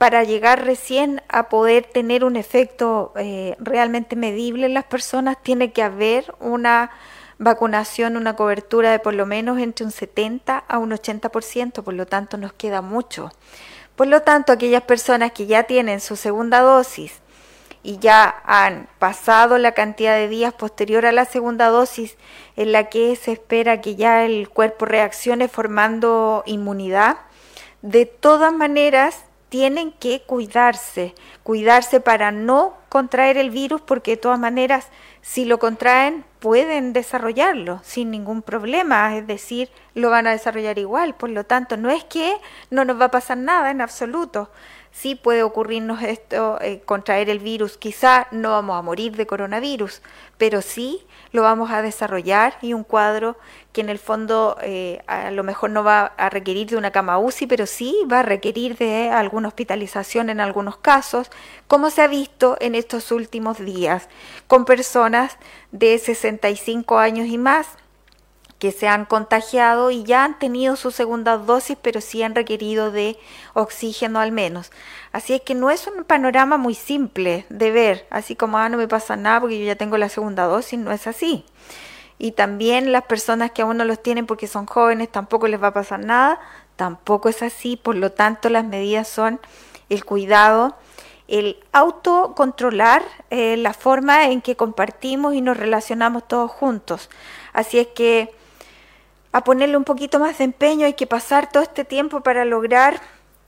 para 0.00 0.24
llegar 0.24 0.64
recién 0.64 1.20
a 1.28 1.50
poder 1.50 1.84
tener 1.84 2.24
un 2.24 2.36
efecto 2.36 3.12
eh, 3.16 3.54
realmente 3.58 4.16
medible 4.16 4.64
en 4.64 4.72
las 4.72 4.84
personas, 4.84 5.36
tiene 5.42 5.72
que 5.72 5.82
haber 5.82 6.34
una 6.40 6.90
vacunación, 7.36 8.16
una 8.16 8.34
cobertura 8.34 8.92
de 8.92 8.98
por 8.98 9.12
lo 9.12 9.26
menos 9.26 9.58
entre 9.58 9.84
un 9.84 9.92
70 9.92 10.56
a 10.56 10.78
un 10.78 10.92
80%, 10.92 11.82
por 11.82 11.92
lo 11.92 12.06
tanto 12.06 12.38
nos 12.38 12.54
queda 12.54 12.80
mucho. 12.80 13.30
Por 13.94 14.06
lo 14.06 14.22
tanto, 14.22 14.54
aquellas 14.54 14.84
personas 14.84 15.32
que 15.32 15.44
ya 15.44 15.64
tienen 15.64 16.00
su 16.00 16.16
segunda 16.16 16.60
dosis, 16.60 17.20
y 17.82 17.98
ya 17.98 18.42
han 18.46 18.88
pasado 18.98 19.58
la 19.58 19.72
cantidad 19.72 20.14
de 20.14 20.28
días 20.28 20.54
posterior 20.54 21.04
a 21.04 21.12
la 21.12 21.26
segunda 21.26 21.68
dosis 21.68 22.16
en 22.56 22.72
la 22.72 22.84
que 22.88 23.16
se 23.16 23.32
espera 23.32 23.82
que 23.82 23.96
ya 23.96 24.24
el 24.24 24.48
cuerpo 24.48 24.86
reaccione 24.86 25.46
formando 25.46 26.42
inmunidad, 26.46 27.18
de 27.82 28.06
todas 28.06 28.50
maneras 28.54 29.24
tienen 29.50 29.92
que 29.92 30.22
cuidarse, 30.22 31.14
cuidarse 31.42 32.00
para 32.00 32.30
no 32.30 32.74
contraer 32.88 33.36
el 33.36 33.50
virus 33.50 33.82
porque 33.82 34.12
de 34.12 34.16
todas 34.16 34.38
maneras 34.38 34.88
si 35.20 35.44
lo 35.44 35.58
contraen 35.58 36.24
pueden 36.38 36.94
desarrollarlo 36.94 37.80
sin 37.84 38.10
ningún 38.10 38.40
problema, 38.40 39.14
es 39.16 39.26
decir, 39.26 39.68
lo 39.94 40.08
van 40.08 40.26
a 40.26 40.30
desarrollar 40.30 40.78
igual, 40.78 41.14
por 41.14 41.28
lo 41.28 41.44
tanto 41.44 41.76
no 41.76 41.90
es 41.90 42.04
que 42.04 42.34
no 42.70 42.86
nos 42.86 42.98
va 42.98 43.06
a 43.06 43.10
pasar 43.10 43.36
nada 43.36 43.70
en 43.70 43.82
absoluto, 43.82 44.50
sí 44.92 45.14
puede 45.14 45.42
ocurrirnos 45.42 46.02
esto, 46.02 46.58
eh, 46.60 46.80
contraer 46.84 47.28
el 47.30 47.38
virus. 47.38 47.76
Quizá 47.76 48.26
no 48.30 48.50
vamos 48.50 48.78
a 48.78 48.82
morir 48.82 49.16
de 49.16 49.26
coronavirus, 49.26 50.02
pero 50.38 50.62
sí 50.62 51.06
lo 51.32 51.42
vamos 51.42 51.70
a 51.70 51.82
desarrollar 51.82 52.54
y 52.62 52.72
un 52.72 52.84
cuadro 52.84 53.36
que 53.72 53.80
en 53.80 53.88
el 53.88 53.98
fondo 53.98 54.56
eh, 54.62 55.02
a 55.06 55.30
lo 55.30 55.44
mejor 55.44 55.70
no 55.70 55.84
va 55.84 56.06
a 56.16 56.28
requerir 56.30 56.68
de 56.68 56.76
una 56.76 56.90
cama 56.90 57.18
UCI, 57.18 57.46
pero 57.46 57.66
sí 57.66 57.94
va 58.10 58.20
a 58.20 58.22
requerir 58.22 58.76
de 58.76 59.10
alguna 59.10 59.48
hospitalización 59.48 60.30
en 60.30 60.40
algunos 60.40 60.76
casos, 60.76 61.30
como 61.68 61.90
se 61.90 62.02
ha 62.02 62.08
visto 62.08 62.56
en 62.60 62.74
estos 62.74 63.12
últimos 63.12 63.58
días, 63.58 64.08
con 64.48 64.64
personas 64.64 65.38
de 65.70 65.98
65 65.98 66.98
años 66.98 67.28
y 67.28 67.38
más 67.38 67.68
que 68.60 68.72
se 68.72 68.86
han 68.86 69.06
contagiado 69.06 69.90
y 69.90 70.04
ya 70.04 70.22
han 70.22 70.38
tenido 70.38 70.76
su 70.76 70.90
segunda 70.90 71.38
dosis, 71.38 71.78
pero 71.80 72.02
sí 72.02 72.22
han 72.22 72.34
requerido 72.34 72.92
de 72.92 73.18
oxígeno 73.54 74.20
al 74.20 74.32
menos. 74.32 74.70
Así 75.12 75.32
es 75.32 75.40
que 75.40 75.54
no 75.54 75.70
es 75.70 75.86
un 75.86 76.04
panorama 76.04 76.58
muy 76.58 76.74
simple 76.74 77.46
de 77.48 77.70
ver, 77.70 78.06
así 78.10 78.36
como, 78.36 78.58
ah, 78.58 78.68
no 78.68 78.76
me 78.76 78.86
pasa 78.86 79.16
nada 79.16 79.40
porque 79.40 79.58
yo 79.58 79.64
ya 79.64 79.76
tengo 79.76 79.96
la 79.96 80.10
segunda 80.10 80.44
dosis, 80.44 80.78
no 80.78 80.92
es 80.92 81.06
así. 81.06 81.46
Y 82.18 82.32
también 82.32 82.92
las 82.92 83.04
personas 83.04 83.50
que 83.50 83.62
aún 83.62 83.78
no 83.78 83.84
los 83.86 84.02
tienen 84.02 84.26
porque 84.26 84.46
son 84.46 84.66
jóvenes, 84.66 85.10
tampoco 85.10 85.48
les 85.48 85.60
va 85.60 85.68
a 85.68 85.72
pasar 85.72 86.00
nada, 86.04 86.38
tampoco 86.76 87.30
es 87.30 87.42
así, 87.42 87.78
por 87.78 87.96
lo 87.96 88.12
tanto 88.12 88.50
las 88.50 88.66
medidas 88.66 89.08
son 89.08 89.40
el 89.88 90.04
cuidado, 90.04 90.76
el 91.28 91.56
autocontrolar 91.72 93.02
eh, 93.30 93.56
la 93.56 93.72
forma 93.72 94.26
en 94.26 94.42
que 94.42 94.54
compartimos 94.54 95.32
y 95.32 95.40
nos 95.40 95.56
relacionamos 95.56 96.28
todos 96.28 96.50
juntos. 96.50 97.08
Así 97.54 97.78
es 97.78 97.86
que 97.86 98.38
a 99.32 99.44
ponerle 99.44 99.76
un 99.76 99.84
poquito 99.84 100.18
más 100.18 100.38
de 100.38 100.44
empeño, 100.44 100.86
hay 100.86 100.94
que 100.94 101.06
pasar 101.06 101.50
todo 101.50 101.62
este 101.62 101.84
tiempo 101.84 102.20
para 102.20 102.44
lograr 102.44 103.00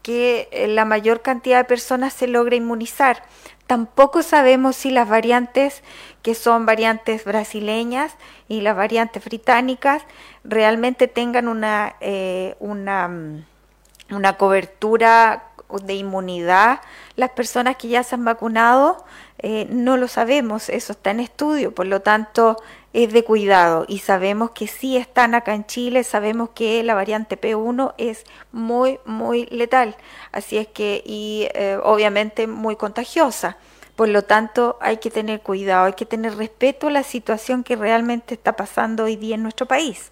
que 0.02 0.48
eh, 0.50 0.68
la 0.68 0.84
mayor 0.84 1.22
cantidad 1.22 1.58
de 1.58 1.64
personas 1.64 2.12
se 2.12 2.26
logre 2.26 2.56
inmunizar. 2.56 3.22
Tampoco 3.66 4.22
sabemos 4.22 4.76
si 4.76 4.90
las 4.90 5.08
variantes 5.08 5.82
que 6.22 6.34
son 6.34 6.66
variantes 6.66 7.24
brasileñas 7.24 8.14
y 8.48 8.60
las 8.60 8.76
variantes 8.76 9.24
británicas 9.24 10.02
realmente 10.44 11.08
tengan 11.08 11.48
una, 11.48 11.94
eh, 12.00 12.56
una, 12.58 13.08
mm, 13.08 13.44
una 14.10 14.36
cobertura 14.36 15.51
de 15.78 15.94
inmunidad. 15.94 16.80
Las 17.16 17.30
personas 17.30 17.76
que 17.76 17.88
ya 17.88 18.02
se 18.02 18.14
han 18.14 18.24
vacunado 18.24 19.04
eh, 19.38 19.66
no 19.70 19.96
lo 19.96 20.08
sabemos, 20.08 20.68
eso 20.68 20.92
está 20.92 21.10
en 21.10 21.20
estudio, 21.20 21.74
por 21.74 21.86
lo 21.86 22.00
tanto 22.00 22.56
es 22.92 23.12
de 23.12 23.24
cuidado 23.24 23.86
y 23.88 23.98
sabemos 23.98 24.50
que 24.50 24.68
sí 24.68 24.96
están 24.96 25.34
acá 25.34 25.54
en 25.54 25.66
Chile, 25.66 26.04
sabemos 26.04 26.50
que 26.50 26.82
la 26.82 26.94
variante 26.94 27.40
P1 27.40 27.94
es 27.98 28.24
muy, 28.52 29.00
muy 29.04 29.46
letal, 29.46 29.96
así 30.30 30.58
es 30.58 30.68
que 30.68 31.02
y 31.04 31.48
eh, 31.54 31.78
obviamente 31.82 32.46
muy 32.46 32.76
contagiosa. 32.76 33.56
Por 33.96 34.08
lo 34.08 34.22
tanto, 34.22 34.78
hay 34.80 34.96
que 34.98 35.10
tener 35.10 35.42
cuidado, 35.42 35.84
hay 35.84 35.92
que 35.92 36.06
tener 36.06 36.36
respeto 36.36 36.88
a 36.88 36.90
la 36.90 37.02
situación 37.02 37.62
que 37.62 37.76
realmente 37.76 38.34
está 38.34 38.56
pasando 38.56 39.04
hoy 39.04 39.16
día 39.16 39.34
en 39.34 39.42
nuestro 39.42 39.66
país. 39.66 40.10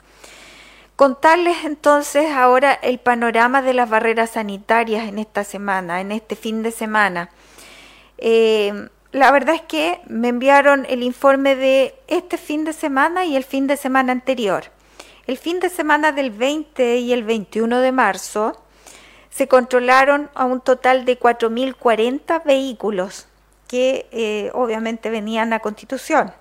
Contarles 1.00 1.64
entonces 1.64 2.30
ahora 2.30 2.74
el 2.74 2.98
panorama 2.98 3.62
de 3.62 3.72
las 3.72 3.88
barreras 3.88 4.32
sanitarias 4.32 5.08
en 5.08 5.18
esta 5.18 5.44
semana, 5.44 6.02
en 6.02 6.12
este 6.12 6.36
fin 6.36 6.62
de 6.62 6.72
semana. 6.72 7.30
Eh, 8.18 8.90
la 9.10 9.30
verdad 9.32 9.54
es 9.54 9.62
que 9.62 10.02
me 10.08 10.28
enviaron 10.28 10.84
el 10.90 11.02
informe 11.02 11.56
de 11.56 11.94
este 12.06 12.36
fin 12.36 12.66
de 12.66 12.74
semana 12.74 13.24
y 13.24 13.34
el 13.34 13.44
fin 13.44 13.66
de 13.66 13.78
semana 13.78 14.12
anterior. 14.12 14.64
El 15.26 15.38
fin 15.38 15.58
de 15.58 15.70
semana 15.70 16.12
del 16.12 16.32
20 16.32 16.98
y 16.98 17.14
el 17.14 17.24
21 17.24 17.80
de 17.80 17.92
marzo 17.92 18.62
se 19.30 19.48
controlaron 19.48 20.28
a 20.34 20.44
un 20.44 20.60
total 20.60 21.06
de 21.06 21.18
4.040 21.18 22.44
vehículos 22.44 23.26
que 23.68 24.06
eh, 24.12 24.50
obviamente 24.52 25.08
venían 25.08 25.54
a 25.54 25.60
Constitución. 25.60 26.34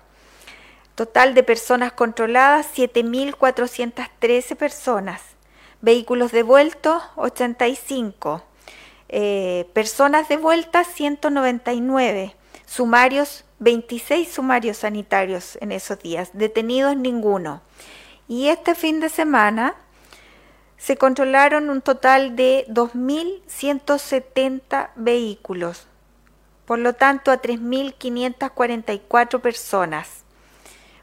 Total 1.00 1.32
de 1.32 1.42
personas 1.42 1.94
controladas 1.94 2.66
7.413 2.76 4.54
personas. 4.54 5.22
Vehículos 5.80 6.30
devueltos 6.30 7.02
85. 7.16 8.42
Eh, 9.08 9.66
personas 9.72 10.28
de 10.28 10.36
vuelta 10.36 10.84
199, 10.84 12.36
sumarios 12.66 13.46
26 13.60 14.30
sumarios 14.30 14.76
sanitarios 14.76 15.56
en 15.62 15.72
esos 15.72 15.98
días, 16.00 16.32
detenidos 16.34 16.94
ninguno. 16.98 17.62
Y 18.28 18.48
este 18.48 18.74
fin 18.74 19.00
de 19.00 19.08
semana 19.08 19.76
se 20.76 20.98
controlaron 20.98 21.70
un 21.70 21.80
total 21.80 22.36
de 22.36 22.66
2.170 22.68 24.90
vehículos, 24.96 25.86
por 26.66 26.78
lo 26.78 26.92
tanto 26.92 27.30
a 27.30 27.40
3.544 27.40 29.40
personas. 29.40 30.24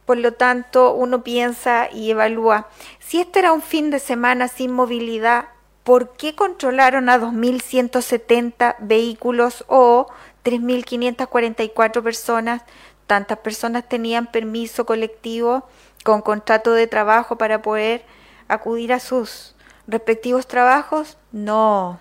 Por 0.08 0.20
lo 0.20 0.32
tanto, 0.32 0.94
uno 0.94 1.22
piensa 1.22 1.90
y 1.92 2.12
evalúa, 2.12 2.70
si 2.98 3.20
este 3.20 3.40
era 3.40 3.52
un 3.52 3.62
fin 3.62 3.90
de 3.90 4.00
semana 4.00 4.48
sin 4.48 4.72
movilidad, 4.72 5.50
¿por 5.84 6.14
qué 6.14 6.34
controlaron 6.34 7.10
a 7.10 7.20
2.170 7.20 8.78
vehículos 8.80 9.66
o 9.68 10.08
3.544 10.46 12.02
personas? 12.02 12.62
Tantas 13.06 13.40
personas 13.40 13.90
tenían 13.90 14.28
permiso 14.28 14.86
colectivo 14.86 15.68
con 16.06 16.22
contrato 16.22 16.72
de 16.72 16.88
trabajo 16.88 17.38
para 17.38 17.62
poder 17.62 18.06
acudir 18.48 18.94
a 18.94 19.02
sus 19.02 19.56
respectivos 19.88 20.48
trabajos? 20.48 21.18
No. 21.34 22.00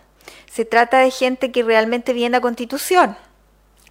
Se 0.49 0.65
trata 0.65 0.99
de 0.99 1.11
gente 1.11 1.51
que 1.51 1.65
realmente 1.65 2.13
viene 2.13 2.37
a 2.37 2.41
Constitución. 2.41 3.17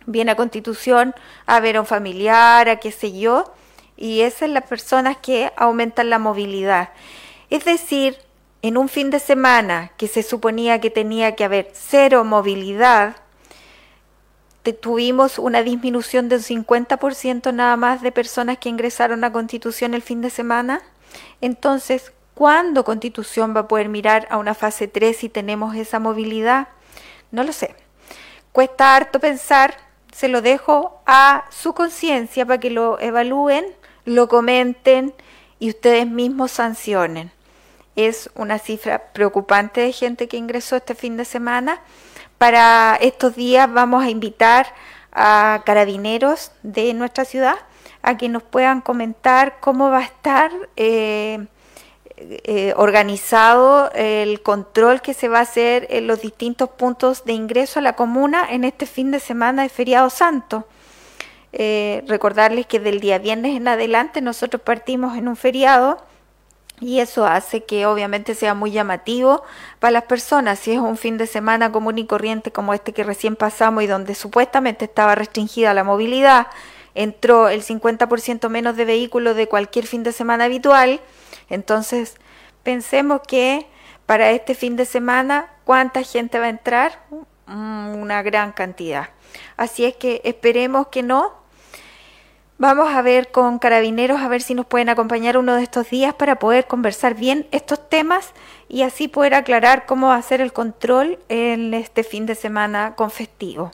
Viene 0.05 0.31
a 0.31 0.35
Constitución 0.37 1.13
a 1.45 1.59
ver 1.59 1.75
a 1.75 1.81
un 1.81 1.85
familiar, 1.85 2.69
a 2.69 2.77
qué 2.77 2.93
sé 2.93 3.11
yo, 3.11 3.51
y 3.97 4.21
esas 4.21 4.49
las 4.49 4.63
personas 4.63 5.17
que 5.17 5.51
aumentan 5.57 6.09
la 6.09 6.19
movilidad. 6.19 6.89
Es 7.49 7.65
decir, 7.65 8.17
en 8.61 8.77
un 8.77 8.89
fin 8.89 9.09
de 9.09 9.19
semana 9.19 9.91
que 9.97 10.07
se 10.07 10.23
suponía 10.23 10.81
que 10.81 10.89
tenía 10.89 11.35
que 11.35 11.43
haber 11.43 11.69
cero 11.73 12.23
movilidad, 12.23 13.17
tuvimos 14.81 15.37
una 15.37 15.61
disminución 15.61 16.27
de 16.27 16.37
un 16.37 16.41
50% 16.41 17.53
nada 17.53 17.77
más 17.77 18.01
de 18.01 18.11
personas 18.11 18.57
que 18.57 18.69
ingresaron 18.69 19.23
a 19.23 19.31
Constitución 19.31 19.93
el 19.93 20.01
fin 20.01 20.21
de 20.21 20.31
semana. 20.31 20.81
Entonces, 21.39 22.11
¿Cuándo 22.35 22.83
Constitución 22.83 23.55
va 23.55 23.61
a 23.61 23.67
poder 23.69 23.87
mirar 23.87 24.27
a 24.29 24.37
una 24.37 24.53
fase 24.53 24.89
3 24.89 25.15
si 25.15 25.29
tenemos 25.29 25.73
esa 25.73 25.99
movilidad? 25.99 26.67
No 27.31 27.45
lo 27.45 27.53
sé. 27.53 27.75
Cuesta 28.51 28.93
harto 28.93 29.21
pensar, 29.21 29.77
se 30.11 30.27
lo 30.27 30.41
dejo 30.41 31.01
a 31.05 31.45
su 31.49 31.73
conciencia 31.73 32.45
para 32.45 32.59
que 32.59 32.69
lo 32.69 32.99
evalúen, 32.99 33.65
lo 34.05 34.27
comenten 34.27 35.13
y 35.59 35.69
ustedes 35.69 36.07
mismos 36.07 36.51
sancionen. 36.51 37.31
Es 37.95 38.29
una 38.35 38.59
cifra 38.59 39.11
preocupante 39.13 39.81
de 39.81 39.91
gente 39.91 40.27
que 40.27 40.37
ingresó 40.37 40.75
este 40.75 40.95
fin 40.95 41.17
de 41.17 41.25
semana. 41.25 41.81
Para 42.37 42.97
estos 43.01 43.35
días 43.35 43.71
vamos 43.71 44.03
a 44.03 44.09
invitar 44.09 44.67
a 45.11 45.63
carabineros 45.65 46.51
de 46.61 46.93
nuestra 46.93 47.25
ciudad 47.25 47.55
a 48.01 48.17
que 48.17 48.29
nos 48.29 48.43
puedan 48.43 48.81
comentar 48.81 49.57
cómo 49.59 49.89
va 49.89 49.99
a 49.99 50.03
estar 50.03 50.51
eh, 50.75 51.47
eh, 52.17 52.73
organizado 52.77 53.89
el 53.93 54.41
control 54.41 55.01
que 55.01 55.13
se 55.13 55.27
va 55.27 55.39
a 55.39 55.41
hacer 55.41 55.87
en 55.89 56.05
los 56.05 56.21
distintos 56.21 56.69
puntos 56.69 57.25
de 57.25 57.33
ingreso 57.33 57.79
a 57.79 57.81
la 57.81 57.93
comuna 57.93 58.45
en 58.49 58.63
este 58.63 58.85
fin 58.85 59.09
de 59.11 59.19
semana 59.19 59.63
de 59.63 59.69
feriado 59.69 60.09
santo. 60.09 60.67
Eh, 61.57 62.03
recordarles 62.07 62.65
que 62.65 62.79
del 62.79 62.99
día 62.99 63.17
viernes 63.17 63.55
en 63.55 63.67
adelante 63.67 64.21
nosotros 64.21 64.61
partimos 64.61 65.17
en 65.17 65.29
un 65.29 65.37
feriado 65.37 66.03
y 66.81 66.99
eso 66.99 67.25
hace 67.25 67.63
que 67.63 67.85
obviamente 67.85 68.35
sea 68.35 68.53
muy 68.53 68.71
llamativo 68.71 69.41
para 69.79 69.91
las 69.91 70.03
personas. 70.03 70.59
Si 70.59 70.73
es 70.73 70.79
un 70.79 70.97
fin 70.97 71.17
de 71.17 71.27
semana 71.27 71.71
común 71.71 71.97
y 71.97 72.05
corriente 72.05 72.51
como 72.51 72.73
este 72.73 72.91
que 72.91 73.05
recién 73.05 73.37
pasamos 73.37 73.83
y 73.83 73.87
donde 73.87 74.15
supuestamente 74.15 74.85
estaba 74.85 75.15
restringida 75.15 75.73
la 75.73 75.85
movilidad, 75.85 76.47
entró 76.93 77.47
el 77.47 77.63
50% 77.63 78.49
menos 78.49 78.75
de 78.75 78.83
vehículos 78.83 79.37
de 79.37 79.47
cualquier 79.47 79.87
fin 79.87 80.03
de 80.03 80.11
semana 80.11 80.45
habitual, 80.45 80.99
entonces, 81.49 82.15
pensemos 82.63 83.21
que 83.27 83.67
para 84.05 84.31
este 84.31 84.55
fin 84.55 84.75
de 84.75 84.85
semana, 84.85 85.49
¿cuánta 85.63 86.03
gente 86.03 86.39
va 86.39 86.45
a 86.45 86.49
entrar? 86.49 86.99
Mm, 87.47 87.95
una 87.95 88.21
gran 88.23 88.51
cantidad. 88.51 89.09
Así 89.57 89.85
es 89.85 89.95
que 89.95 90.21
esperemos 90.23 90.87
que 90.87 91.03
no. 91.03 91.44
Vamos 92.57 92.87
a 92.87 93.01
ver 93.01 93.31
con 93.31 93.59
carabineros 93.59 94.21
a 94.21 94.29
ver 94.29 94.41
si 94.41 94.53
nos 94.53 94.65
pueden 94.65 94.87
acompañar 94.87 95.37
uno 95.37 95.55
de 95.55 95.63
estos 95.63 95.89
días 95.89 96.13
para 96.13 96.39
poder 96.39 96.67
conversar 96.67 97.13
bien 97.13 97.47
estos 97.51 97.89
temas 97.89 98.29
y 98.69 98.83
así 98.83 99.09
poder 99.09 99.33
aclarar 99.33 99.85
cómo 99.85 100.07
va 100.07 100.15
a 100.15 100.21
ser 100.21 100.39
el 100.39 100.53
control 100.53 101.19
en 101.27 101.73
este 101.73 102.03
fin 102.05 102.25
de 102.25 102.33
semana 102.33 102.93
con 102.95 103.11
festivo. 103.11 103.71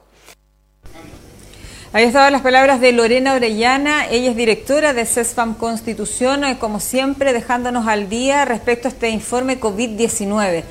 Ahí 1.94 2.06
estaban 2.06 2.32
las 2.32 2.42
palabras 2.42 2.80
de 2.80 2.94
Lorena 2.94 3.34
Orellana, 3.34 4.08
ella 4.08 4.32
es 4.32 4.36
directora 4.36 4.94
de 4.94 5.06
CESFAM 5.06 5.56
Constitución, 5.56 6.46
eh, 6.46 6.58
como 6.58 6.80
siempre 6.80 7.34
dejándonos 7.34 7.86
al 7.86 8.10
día 8.10 8.46
respecto 8.46 8.88
a 8.88 8.92
este 8.92 9.10
informe 9.10 9.60
COVID-19. 9.60 10.64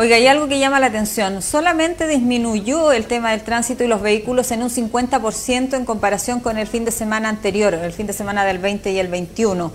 Oiga, 0.00 0.14
hay 0.14 0.28
algo 0.28 0.46
que 0.46 0.60
llama 0.60 0.78
la 0.78 0.86
atención, 0.86 1.42
solamente 1.42 2.06
disminuyó 2.06 2.92
el 2.92 3.06
tema 3.06 3.32
del 3.32 3.42
tránsito 3.42 3.82
y 3.82 3.88
los 3.88 4.00
vehículos 4.00 4.52
en 4.52 4.62
un 4.62 4.70
50% 4.70 5.74
en 5.74 5.84
comparación 5.84 6.38
con 6.38 6.56
el 6.56 6.68
fin 6.68 6.84
de 6.84 6.92
semana 6.92 7.28
anterior, 7.28 7.74
el 7.74 7.92
fin 7.92 8.06
de 8.06 8.12
semana 8.12 8.44
del 8.44 8.58
20 8.58 8.92
y 8.92 9.00
el 9.00 9.08
21 9.08 9.72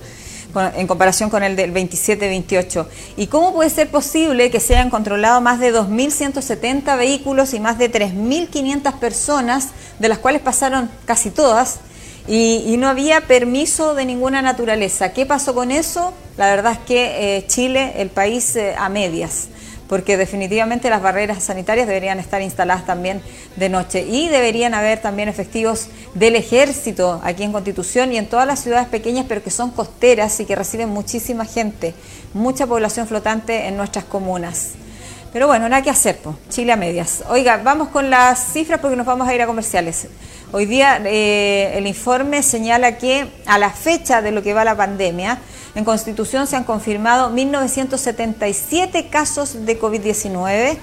en 0.78 0.88
comparación 0.88 1.30
con 1.30 1.44
el 1.44 1.58
del 1.58 1.74
27-28. 1.74 2.88
¿Y 3.18 3.28
cómo 3.28 3.54
puede 3.54 3.70
ser 3.70 3.92
posible 3.92 4.50
que 4.50 4.62
se 4.62 4.78
hayan 4.78 4.90
controlado 4.90 5.42
más 5.42 5.60
de 5.60 5.74
2.170 5.74 6.98
vehículos 6.98 7.54
y 7.54 7.60
más 7.60 7.78
de 7.78 7.92
3.500 7.92 8.94
personas, 9.00 9.72
de 10.00 10.08
las 10.08 10.20
cuales 10.20 10.42
pasaron 10.42 10.90
casi 11.04 11.32
todas, 11.32 11.82
y, 12.30 12.78
no 12.78 12.88
había 12.88 13.20
permiso 13.28 13.94
de 13.94 14.06
ninguna 14.06 14.42
naturaleza? 14.42 15.12
¿Qué 15.12 15.26
pasó 15.26 15.54
con 15.54 15.70
eso? 15.70 16.14
La 16.38 16.46
verdad 16.46 16.72
es 16.72 16.80
que 16.80 17.36
eh, 17.36 17.46
Chile, 17.48 17.96
el 17.98 18.10
país 18.10 18.56
eh, 18.56 18.74
a 18.78 18.88
medias 18.88 19.50
porque 19.94 20.18
definitivamente 20.18 20.90
las 20.90 21.04
barreras 21.04 21.44
sanitarias 21.44 21.86
deberían 21.86 22.20
estar 22.20 22.42
instaladas 22.42 22.84
también 22.84 23.22
de 23.58 23.70
noche 23.70 24.02
y 24.02 24.28
deberían 24.28 24.74
haber 24.74 25.00
también 25.00 25.30
efectivos 25.30 25.86
del 26.16 26.36
ejército 26.36 27.22
aquí 27.24 27.44
en 27.44 27.52
Constitución 27.52 28.12
y 28.12 28.18
en 28.18 28.26
todas 28.26 28.48
las 28.48 28.60
ciudades 28.60 28.88
pequeñas, 28.88 29.28
pero 29.30 29.44
que 29.44 29.52
son 29.52 29.70
costeras 29.70 30.40
y 30.40 30.46
que 30.46 30.56
reciben 30.56 30.90
muchísima 30.90 31.46
gente, 31.46 31.94
mucha 32.34 32.66
población 32.66 33.06
flotante 33.06 33.68
en 33.68 33.78
nuestras 33.78 34.06
comunas. 34.06 34.72
Pero 35.32 35.46
bueno, 35.46 35.70
nada 35.70 35.84
que 35.84 35.92
hacer, 35.92 36.18
Chile 36.50 36.72
a 36.72 36.76
medias. 36.76 37.24
Oiga, 37.30 37.58
vamos 37.64 37.90
con 37.90 38.10
las 38.10 38.52
cifras 38.52 38.80
porque 38.80 38.96
nos 38.96 39.06
vamos 39.06 39.28
a 39.28 39.36
ir 39.36 39.44
a 39.44 39.46
comerciales. 39.46 40.08
Hoy 40.52 40.66
día 40.66 41.00
eh, 41.06 41.74
el 41.76 41.86
informe 41.86 42.42
señala 42.42 42.98
que 42.98 43.28
a 43.46 43.60
la 43.60 43.70
fecha 43.70 44.24
de 44.24 44.32
lo 44.32 44.42
que 44.42 44.56
va 44.56 44.66
la 44.66 44.76
pandemia, 44.76 45.38
en 45.76 45.86
Constitución 45.86 46.48
se 46.48 46.56
han 46.56 46.64
confirmado 46.64 47.32
1.977 47.32 49.10
casos 49.10 49.66
de 49.66 49.80
COVID-19. 49.80 50.78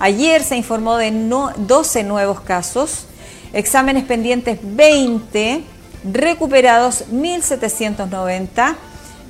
Ayer 0.00 0.42
se 0.42 0.56
informó 0.56 0.96
de 0.96 1.12
12 1.12 2.02
nuevos 2.04 2.40
casos, 2.40 3.06
exámenes 3.52 4.04
pendientes 4.04 4.58
20, 4.62 5.62
recuperados 6.10 7.04
1.790, 7.12 8.74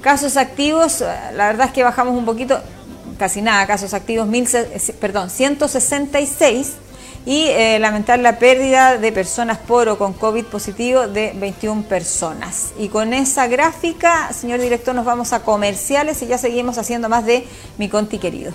casos 0.01 0.37
activos, 0.37 1.01
la 1.01 1.49
verdad 1.49 1.67
es 1.67 1.73
que 1.73 1.83
bajamos 1.83 2.17
un 2.17 2.25
poquito, 2.25 2.59
casi 3.19 3.43
nada, 3.43 3.67
casos 3.67 3.93
activos, 3.93 4.27
perdón, 4.99 5.29
166 5.29 6.73
y 7.25 7.45
eh, 7.49 7.79
lamentar 7.79 8.19
la 8.19 8.39
pérdida 8.39 8.99
de 8.99 9.13
personas 9.13 9.59
por 9.59 9.89
o 9.89 9.99
con 9.99 10.13
COVID 10.13 10.45
positivo 10.47 11.07
de 11.07 11.33
21 11.37 11.83
personas. 11.85 12.73
Y 12.79 12.89
con 12.89 13.15
esa 13.15 13.47
gráfica, 13.47 14.33
señor 14.33 14.61
director, 14.61 14.95
nos 14.95 15.05
vamos 15.05 15.33
a 15.33 15.43
comerciales 15.43 16.23
y 16.23 16.27
ya 16.27 16.39
seguimos 16.39 16.79
haciendo 16.79 17.09
más 17.09 17.25
de 17.25 17.47
Mi 17.79 17.89
Conti 17.89 18.19
querido. 18.19 18.53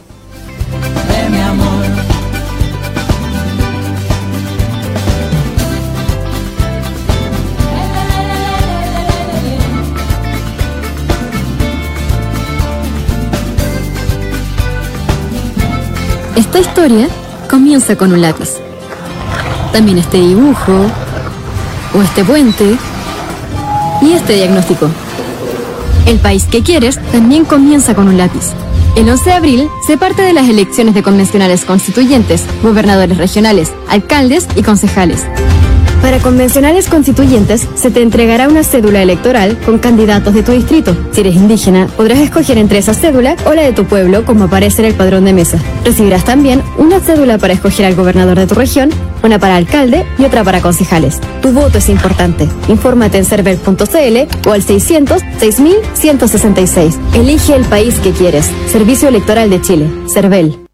mi 1.29 1.39
amor. 1.39 1.85
Esta 16.35 16.59
historia 16.59 17.09
comienza 17.47 17.95
con 17.95 18.13
un 18.13 18.21
lápiz. 18.21 18.55
También 19.71 19.97
este 19.97 20.17
dibujo, 20.17 20.73
o 21.93 22.01
este 22.01 22.23
puente, 22.23 22.77
y 24.01 24.13
este 24.13 24.33
diagnóstico. 24.33 24.89
El 26.05 26.19
país 26.19 26.45
que 26.45 26.63
quieres 26.63 26.99
también 27.11 27.45
comienza 27.45 27.95
con 27.95 28.07
un 28.07 28.17
lápiz. 28.17 28.51
El 28.95 29.09
11 29.09 29.25
de 29.25 29.35
abril 29.35 29.69
se 29.85 29.97
parte 29.97 30.21
de 30.21 30.33
las 30.33 30.47
elecciones 30.49 30.95
de 30.95 31.03
convencionales 31.03 31.65
constituyentes, 31.65 32.45
gobernadores 32.63 33.17
regionales, 33.17 33.73
alcaldes 33.89 34.47
y 34.55 34.63
concejales. 34.63 35.25
Para 36.07 36.19
convencionales 36.19 36.87
constituyentes, 36.87 37.67
se 37.75 37.91
te 37.91 38.01
entregará 38.01 38.47
una 38.47 38.63
cédula 38.63 39.01
electoral 39.01 39.57
con 39.65 39.77
candidatos 39.77 40.33
de 40.33 40.41
tu 40.41 40.53
distrito. 40.53 40.95
Si 41.11 41.19
eres 41.19 41.35
indígena, 41.35 41.87
podrás 41.97 42.19
escoger 42.19 42.57
entre 42.57 42.77
esa 42.77 42.93
cédula 42.93 43.35
o 43.45 43.53
la 43.53 43.63
de 43.63 43.73
tu 43.73 43.83
pueblo, 43.83 44.23
como 44.23 44.45
aparece 44.45 44.81
en 44.81 44.87
el 44.87 44.93
padrón 44.93 45.25
de 45.25 45.33
mesa. 45.33 45.59
Recibirás 45.83 46.23
también 46.23 46.63
una 46.77 47.01
cédula 47.01 47.37
para 47.37 47.51
escoger 47.51 47.87
al 47.87 47.95
gobernador 47.95 48.39
de 48.39 48.47
tu 48.47 48.55
región, 48.55 48.89
una 49.21 49.37
para 49.37 49.57
alcalde 49.57 50.05
y 50.17 50.23
otra 50.23 50.45
para 50.45 50.61
concejales. 50.61 51.19
Tu 51.41 51.51
voto 51.51 51.79
es 51.79 51.89
importante. 51.89 52.47
Infórmate 52.69 53.17
en 53.17 53.25
server.cl 53.25 54.47
o 54.47 54.51
al 54.53 54.63
600 54.63 55.21
6166. 55.39 56.99
Elige 57.15 57.53
el 57.53 57.65
país 57.65 57.95
que 57.99 58.11
quieres. 58.11 58.49
Servicio 58.71 59.09
Electoral 59.09 59.49
de 59.49 59.59
Chile. 59.59 59.91
CERVEL. 60.07 60.66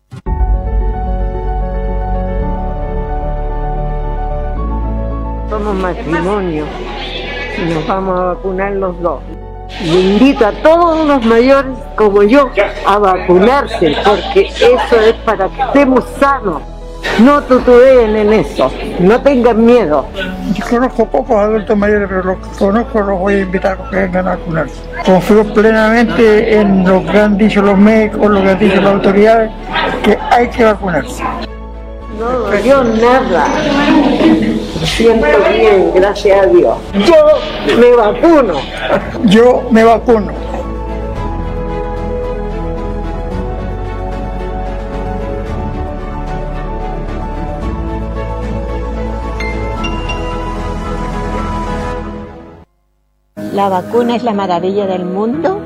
Somos 5.73 5.95
matrimonio 5.95 6.65
y 7.57 7.73
nos 7.73 7.88
vamos 7.88 8.19
a 8.19 8.23
vacunar 8.23 8.73
los 8.73 8.99
dos. 9.01 9.19
Invito 9.83 10.45
a 10.45 10.51
todos 10.51 11.07
los 11.07 11.25
mayores 11.25 11.77
como 11.95 12.23
yo 12.23 12.49
a 12.86 12.97
vacunarse 12.99 13.95
porque 14.05 14.41
eso 14.41 14.99
es 14.99 15.13
para 15.25 15.47
que 15.49 15.62
estemos 15.62 16.03
sanos. 16.19 16.62
No 17.19 17.41
tutubeen 17.43 18.15
en 18.15 18.33
eso, 18.33 18.71
no 18.99 19.21
tengan 19.21 19.63
miedo. 19.63 20.05
Yo 20.53 20.65
conozco 20.69 21.05
pocos 21.05 21.36
adultos 21.36 21.77
mayores, 21.77 22.07
pero 22.07 22.23
los 22.23 22.38
que 22.38 22.57
conozco 22.57 23.01
los 23.01 23.19
voy 23.19 23.33
a 23.36 23.39
invitar 23.41 23.77
a 23.79 23.89
que 23.89 23.95
vengan 23.97 24.27
a 24.27 24.36
vacunarse. 24.36 24.75
Confío 25.05 25.53
plenamente 25.53 26.59
en 26.59 26.88
lo 26.88 27.03
que 27.03 27.19
han 27.19 27.38
dicho 27.38 27.62
los 27.62 27.77
médicos, 27.77 28.31
lo 28.31 28.41
que 28.41 28.49
han 28.49 28.59
dicho 28.59 28.81
las 28.81 28.93
autoridades, 28.93 29.51
que 30.03 30.17
hay 30.31 30.47
que 30.49 30.63
vacunarse. 30.63 31.23
No 32.17 32.29
dolió 32.29 32.83
nada. 32.83 33.45
Siento 34.84 35.26
bien, 35.50 35.91
gracias 35.96 36.46
a 36.46 36.46
Dios. 36.48 36.78
Yo 37.06 37.78
me 37.78 37.91
vacuno. 37.96 38.54
Yo 39.24 39.63
me 39.72 39.84
vacuno. 39.84 40.32
La 53.54 53.69
vacuna 53.69 54.15
es 54.15 54.24
la 54.24 54.34
maravilla 54.34 54.86
del 54.86 55.06
mundo 55.06 55.62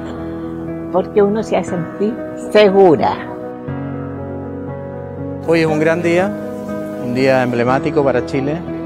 porque 0.91 1.23
uno 1.23 1.41
se 1.41 1.57
hace 1.57 1.71
sentir 1.71 2.13
segura. 2.51 3.15
Hoy 5.47 5.61
es 5.61 5.65
un 5.65 5.79
gran 5.79 6.03
día, 6.03 6.29
un 7.03 7.15
día 7.15 7.41
emblemático 7.43 8.03
para 8.03 8.25
Chile 8.25 8.76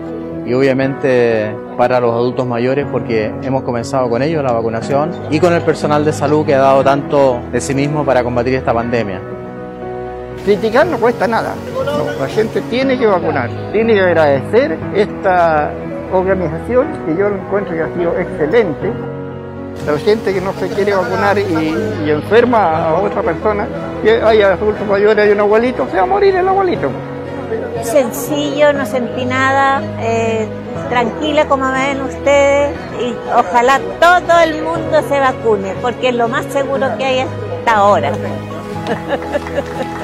y 0.45 0.54
obviamente 0.54 1.56
para 1.77 1.99
los 1.99 2.13
adultos 2.13 2.45
mayores 2.45 2.86
porque 2.91 3.34
hemos 3.43 3.63
comenzado 3.63 4.10
con 4.10 4.21
ellos 4.21 4.43
la 4.43 4.51
vacunación 4.51 5.12
y 5.30 5.39
con 5.39 5.54
el 5.54 5.62
personal 5.62 6.04
de 6.04 6.13
salud 6.13 6.45
que 6.45 6.56
ha 6.56 6.60
dado 6.60 6.84
tanto 6.84 7.39
de 7.51 7.62
sí 7.62 7.73
mismo 7.73 8.04
para 8.06 8.23
combatir 8.23 8.56
esta 8.56 8.73
pandemia. 8.73 9.21
Criticar 10.43 10.88
no 10.88 10.97
cuesta 10.97 11.27
nada, 11.27 11.54
la 12.19 12.27
gente 12.27 12.62
tiene 12.62 12.97
que 12.97 13.06
vacunar, 13.06 13.49
tiene 13.71 13.93
que 13.93 14.01
agradecer 14.01 14.77
esta 14.95 15.71
organización 16.12 16.88
que 17.06 17.15
yo 17.15 17.27
encuentro 17.27 17.73
que 17.75 17.82
ha 17.82 17.93
sido 17.93 18.17
excelente. 18.17 18.91
La 19.86 19.97
gente 19.97 20.34
que 20.34 20.41
no 20.41 20.51
se 20.54 20.67
quiere 20.67 20.93
vacunar 20.93 21.38
y, 21.38 21.75
y 22.06 22.12
enferma 22.12 22.89
a 22.89 22.95
otra 22.95 23.21
persona, 23.21 23.67
que 24.04 24.21
hay 24.21 24.41
adultos 24.41 24.86
mayores, 24.88 25.25
hay 25.25 25.32
un 25.32 25.39
abuelito, 25.39 25.88
se 25.89 25.97
va 25.97 26.04
a 26.04 26.06
morir 26.06 26.36
el 26.36 26.47
abuelito. 26.47 26.89
Sencillo, 27.84 28.74
no 28.74 28.86
sentí 28.86 29.26
nada, 29.26 29.82
eh, 30.00 30.48
tranquila 30.90 31.48
como 31.48 31.72
ven 31.72 32.02
ustedes 32.02 32.76
y 33.00 33.16
ojalá 33.36 33.80
todo 34.00 34.40
el 34.42 34.62
mundo 34.62 35.02
se 35.08 35.20
vacune 35.20 35.74
porque 35.82 36.10
es 36.10 36.16
lo 36.16 36.28
más 36.28 36.46
seguro 36.46 36.98
que 36.98 37.06
hay 37.06 37.20
hasta 37.20 37.76
ahora. 37.76 38.12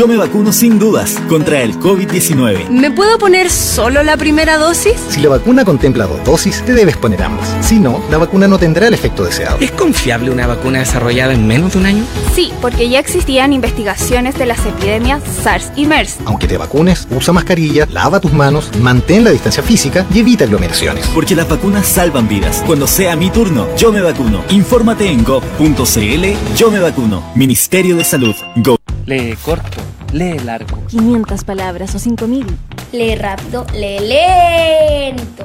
Yo 0.00 0.08
me 0.08 0.16
vacuno 0.16 0.50
sin 0.50 0.78
dudas 0.78 1.18
contra 1.28 1.60
el 1.60 1.78
COVID-19. 1.78 2.70
¿Me 2.70 2.90
puedo 2.90 3.18
poner 3.18 3.50
solo 3.50 4.02
la 4.02 4.16
primera 4.16 4.56
dosis? 4.56 4.94
Si 5.10 5.20
la 5.20 5.28
vacuna 5.28 5.62
contempla 5.62 6.06
dos 6.06 6.24
dosis, 6.24 6.62
te 6.64 6.72
debes 6.72 6.96
poner 6.96 7.22
ambas. 7.22 7.54
Si 7.60 7.78
no, 7.78 8.02
la 8.10 8.16
vacuna 8.16 8.48
no 8.48 8.58
tendrá 8.58 8.88
el 8.88 8.94
efecto 8.94 9.24
deseado. 9.24 9.58
¿Es 9.60 9.70
confiable 9.72 10.30
una 10.30 10.46
vacuna 10.46 10.78
desarrollada 10.78 11.34
en 11.34 11.46
menos 11.46 11.74
de 11.74 11.80
un 11.80 11.84
año? 11.84 12.04
Sí, 12.34 12.50
porque 12.62 12.88
ya 12.88 12.98
existían 12.98 13.52
investigaciones 13.52 14.38
de 14.38 14.46
las 14.46 14.64
epidemias 14.64 15.22
SARS 15.42 15.70
y 15.76 15.84
MERS. 15.84 16.16
Aunque 16.24 16.48
te 16.48 16.56
vacunes, 16.56 17.06
usa 17.10 17.34
mascarilla, 17.34 17.86
lava 17.92 18.20
tus 18.20 18.32
manos, 18.32 18.70
mantén 18.80 19.22
la 19.22 19.32
distancia 19.32 19.62
física 19.62 20.06
y 20.14 20.20
evita 20.20 20.44
aglomeraciones. 20.44 21.08
Porque 21.08 21.36
las 21.36 21.46
vacunas 21.46 21.86
salvan 21.86 22.26
vidas. 22.26 22.62
Cuando 22.66 22.86
sea 22.86 23.16
mi 23.16 23.28
turno, 23.28 23.66
yo 23.76 23.92
me 23.92 24.00
vacuno. 24.00 24.44
Infórmate 24.48 25.10
en 25.10 25.24
gov.cl. 25.24 26.56
Yo 26.56 26.70
me 26.70 26.80
vacuno. 26.80 27.22
Ministerio 27.34 27.96
de 27.98 28.04
Salud. 28.04 28.34
Go. 28.56 28.79
Lee 29.10 29.36
corto, 29.44 29.80
lee 30.12 30.38
largo. 30.38 30.86
500 30.86 31.42
palabras 31.42 31.92
o 31.96 31.98
5000. 31.98 32.46
Lee 32.92 33.16
rápido, 33.16 33.66
lee 33.74 33.98
lento. 33.98 35.44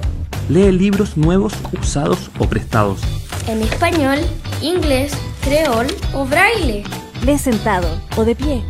Lee 0.50 0.72
libros 0.72 1.18
nuevos, 1.18 1.52
usados 1.82 2.30
o 2.38 2.48
prestados. 2.48 3.00
En 3.48 3.64
español, 3.64 4.20
inglés, 4.62 5.14
creol 5.44 5.88
o 6.14 6.26
braille. 6.26 6.84
Lee 7.26 7.40
sentado 7.40 7.88
o 8.16 8.24
de 8.24 8.36
pie. 8.36 8.64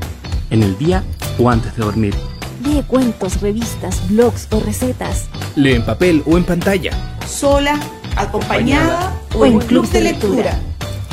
En 0.49 0.63
el 0.63 0.77
día 0.77 1.03
o 1.39 1.49
antes 1.49 1.75
de 1.75 1.83
dormir. 1.83 2.15
Lee 2.63 2.81
cuentos, 2.87 3.41
revistas, 3.41 4.07
blogs 4.07 4.47
o 4.51 4.61
recetas. 4.61 5.25
Lee 5.57 5.73
en 5.73 5.83
papel 5.83 6.23
o 6.25 6.37
en 6.37 6.45
pantalla. 6.45 6.93
Sola, 7.27 7.77
acompañada 8.15 9.13
o 9.33 9.45
en 9.45 9.59
club 9.59 9.89
de 9.89 9.99
lectura. 9.99 10.57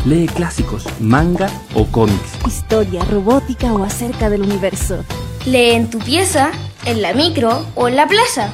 Lee 0.04 0.26
clásicos, 0.26 0.84
manga 1.00 1.48
o 1.74 1.86
cómics. 1.86 2.36
Historia, 2.44 3.04
robótica 3.04 3.72
o 3.72 3.84
acerca 3.84 4.28
del 4.30 4.42
universo. 4.42 5.04
Lee 5.46 5.70
en 5.70 5.90
tu 5.90 6.00
pieza, 6.00 6.50
en 6.86 7.02
la 7.02 7.14
micro 7.14 7.64
o 7.76 7.86
en 7.86 7.94
la 7.94 8.08
plaza. 8.08 8.52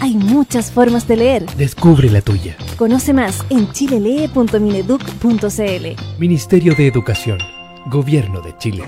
Hay 0.00 0.14
muchas 0.14 0.70
formas 0.70 1.08
de 1.08 1.16
leer. 1.16 1.46
Descubre 1.56 2.10
la 2.10 2.20
tuya. 2.20 2.54
Conoce 2.76 3.14
más 3.14 3.46
en 3.48 3.72
chilelee.mineduc.cl. 3.72 6.18
Ministerio 6.18 6.74
de 6.74 6.86
Educación. 6.86 7.38
Gobierno 7.86 8.42
de 8.42 8.54
Chile. 8.58 8.84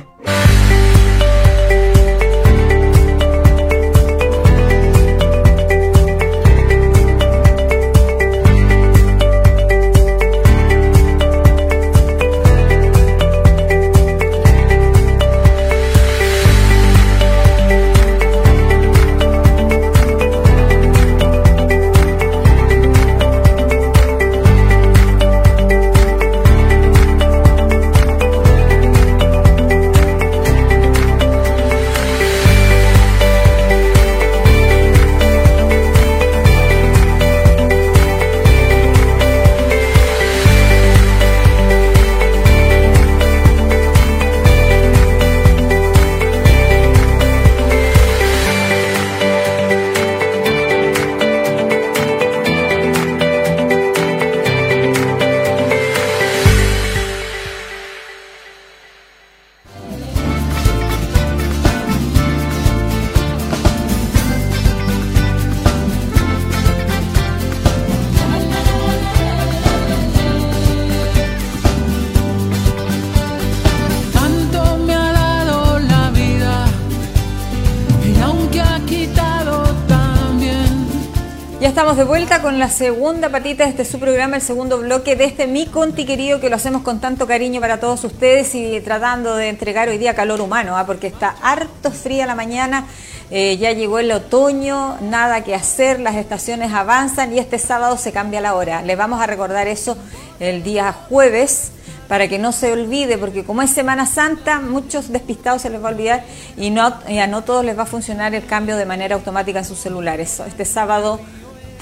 De 81.97 82.05
vuelta 82.05 82.41
con 82.41 82.59
la 82.59 82.71
segunda 82.71 83.29
patita 83.29 83.65
de 83.65 83.71
este 83.71 83.85
su 83.85 84.01
programa, 84.01 84.37
el 84.37 84.43
segundo 84.43 84.79
bloque 84.79 85.15
de 85.15 85.25
este 85.25 85.47
Mi 85.47 85.67
Conti 85.67 86.07
querido 86.07 86.41
que 86.41 86.49
lo 86.49 86.57
hacemos 86.57 86.81
con 86.81 87.01
tanto 87.01 87.27
cariño 87.27 87.61
para 87.61 87.81
todos 87.81 88.03
ustedes 88.05 88.55
y 88.55 88.81
tratando 88.81 89.37
de 89.37 89.51
entregar 89.51 89.91
hoy 89.91 89.99
día 89.99 90.15
calor 90.15 90.41
humano, 90.41 90.79
¿ah? 90.79 90.87
porque 90.87 91.09
está 91.09 91.37
harto 91.43 91.91
fría 91.91 92.25
la 92.25 92.35
mañana, 92.35 92.87
eh, 93.31 93.59
ya 93.59 93.73
llegó 93.73 93.99
el 93.99 94.11
otoño, 94.11 94.97
nada 95.03 95.45
que 95.45 95.55
hacer, 95.55 96.01
las 96.01 96.15
estaciones 96.15 96.73
avanzan 96.73 97.35
y 97.35 97.39
este 97.39 97.59
sábado 97.59 97.99
se 97.99 98.11
cambia 98.11 98.41
la 98.41 98.55
hora. 98.55 98.81
Les 98.81 98.97
vamos 98.97 99.21
a 99.21 99.27
recordar 99.27 99.69
eso 99.69 99.99
el 100.41 100.63
día 100.63 100.95
jueves 101.11 101.73
para 102.09 102.27
que 102.27 102.39
no 102.39 102.53
se 102.53 102.73
olvide, 102.73 103.19
porque 103.19 103.45
como 103.45 103.61
es 103.61 103.71
Semana 103.71 104.07
Santa, 104.07 104.61
muchos 104.61 105.13
despistados 105.13 105.61
se 105.61 105.69
les 105.69 105.83
va 105.83 105.89
a 105.89 105.93
olvidar 105.93 106.25
y, 106.57 106.71
no, 106.71 106.95
y 107.07 107.19
a 107.19 107.27
no 107.27 107.43
todos 107.43 107.67
les 107.67 107.77
va 107.77 107.83
a 107.83 107.87
funcionar 107.87 108.35
el 108.35 108.47
cambio 108.47 108.77
de 108.79 108.87
manera 108.87 109.15
automática 109.15 109.59
en 109.59 109.65
sus 109.67 109.79
celulares. 109.79 110.41
Este 110.41 110.65
sábado 110.65 111.21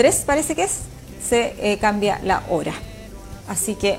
3 0.00 0.22
parece 0.24 0.54
que 0.54 0.62
es, 0.62 0.78
se 1.22 1.54
eh, 1.58 1.76
cambia 1.78 2.20
la 2.24 2.42
hora. 2.48 2.72
Así 3.46 3.74
que 3.74 3.98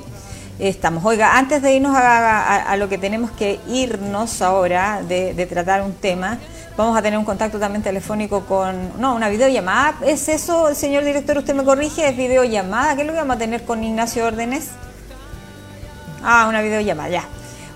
estamos. 0.58 1.06
Oiga, 1.06 1.38
antes 1.38 1.62
de 1.62 1.76
irnos 1.76 1.96
a, 1.96 2.76
lo 2.78 2.90
que 2.90 2.98
tenemos 2.98 3.30
que 3.30 3.60
irnos 3.68 4.42
ahora, 4.42 5.04
de, 5.08 5.46
tratar 5.46 5.84
un 5.84 5.94
tema, 5.94 6.40
vamos 6.76 6.98
a 6.98 7.04
tener 7.04 7.20
un 7.20 7.26
contacto 7.26 7.60
también 7.60 7.84
telefónico 7.84 8.46
con, 8.48 9.00
no, 9.00 9.14
una 9.14 9.30
videollamada. 9.30 9.94
¿Es 10.04 10.28
eso, 10.28 10.74
señor 10.74 11.04
director, 11.04 11.38
usted 11.38 11.54
me 11.54 11.64
corrige? 11.64 12.10
¿Es 12.10 12.18
videollamada? 12.18 12.96
¿Qué 12.96 13.02
es 13.02 13.08
lo 13.08 13.14
que 13.14 13.20
vamos 13.20 13.36
a 13.36 13.40
tener 13.40 13.64
con 13.64 13.84
Ignacio 13.84 14.26
Órdenes? 14.26 14.70
Ah, 16.24 16.48
una 16.50 16.64
videollamada, 16.64 17.10
ya. 17.10 17.26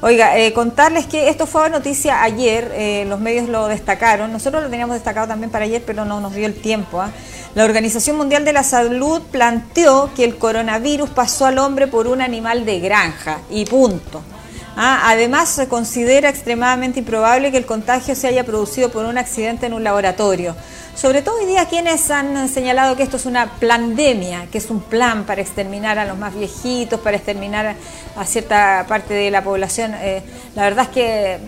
Oiga, 0.01 0.38
eh, 0.38 0.53
contarles 0.53 1.05
que 1.05 1.29
esto 1.29 1.47
fue 1.47 1.69
noticia 1.69 2.21
ayer, 2.21 2.71
eh, 2.75 3.05
los 3.08 3.19
medios 3.19 3.47
lo 3.47 3.67
destacaron, 3.67 4.31
nosotros 4.31 4.63
lo 4.63 4.69
teníamos 4.69 4.95
destacado 4.95 5.27
también 5.27 5.49
para 5.49 5.65
ayer, 5.65 5.81
pero 5.86 6.05
no 6.05 6.19
nos 6.19 6.34
dio 6.34 6.45
el 6.45 6.53
tiempo. 6.53 7.01
¿ah? 7.01 7.12
La 7.55 7.63
Organización 7.63 8.17
Mundial 8.17 8.43
de 8.43 8.53
la 8.53 8.63
Salud 8.63 9.21
planteó 9.31 10.12
que 10.13 10.25
el 10.25 10.38
coronavirus 10.38 11.10
pasó 11.10 11.45
al 11.45 11.58
hombre 11.58 11.88
por 11.88 12.08
un 12.08 12.21
animal 12.21 12.65
de 12.65 12.81
granja 12.81 13.39
y 13.49 13.65
punto. 13.65 14.21
Ah, 14.77 15.03
además, 15.05 15.49
se 15.49 15.67
considera 15.67 16.29
extremadamente 16.29 16.99
improbable 16.99 17.51
que 17.51 17.57
el 17.57 17.65
contagio 17.65 18.13
se 18.13 18.27
haya 18.27 18.43
producido 18.43 18.89
por 18.89 19.05
un 19.05 19.17
accidente 19.17 19.65
en 19.65 19.73
un 19.73 19.83
laboratorio. 19.83 20.55
Sobre 20.95 21.21
todo 21.21 21.39
hoy 21.39 21.45
día 21.45 21.65
quienes 21.65 22.09
han 22.11 22.47
señalado 22.49 22.95
que 22.95 23.03
esto 23.03 23.17
es 23.17 23.25
una 23.25 23.51
pandemia, 23.59 24.47
que 24.51 24.57
es 24.57 24.69
un 24.69 24.81
plan 24.81 25.25
para 25.25 25.41
exterminar 25.41 25.97
a 25.99 26.05
los 26.05 26.17
más 26.17 26.33
viejitos, 26.35 26.99
para 26.99 27.17
exterminar 27.17 27.75
a 28.17 28.25
cierta 28.25 28.85
parte 28.88 29.13
de 29.13 29.31
la 29.31 29.43
población. 29.43 29.93
Eh, 29.95 30.21
la 30.55 30.63
verdad 30.63 30.85
es 30.85 30.89
que, 30.89 31.39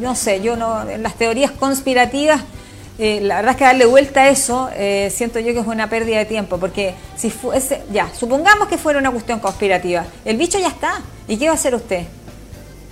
no 0.00 0.14
sé, 0.14 0.40
yo 0.40 0.56
no, 0.56 0.88
en 0.88 1.02
las 1.02 1.14
teorías 1.14 1.50
conspirativas 1.50 2.40
eh, 2.98 3.20
la 3.22 3.36
verdad 3.36 3.52
es 3.52 3.56
que 3.56 3.64
darle 3.64 3.86
vuelta 3.86 4.20
a 4.20 4.28
eso 4.28 4.68
eh, 4.76 5.10
siento 5.14 5.40
yo 5.40 5.54
que 5.54 5.60
es 5.60 5.66
una 5.66 5.88
pérdida 5.88 6.18
de 6.18 6.26
tiempo, 6.26 6.58
porque 6.58 6.94
si 7.16 7.30
fuese, 7.30 7.82
ya, 7.90 8.10
supongamos 8.14 8.68
que 8.68 8.76
fuera 8.76 8.98
una 8.98 9.10
cuestión 9.10 9.40
conspirativa, 9.40 10.04
el 10.24 10.36
bicho 10.36 10.58
ya 10.58 10.68
está, 10.68 11.00
¿y 11.26 11.38
qué 11.38 11.46
va 11.46 11.52
a 11.52 11.54
hacer 11.54 11.74
usted? 11.74 12.04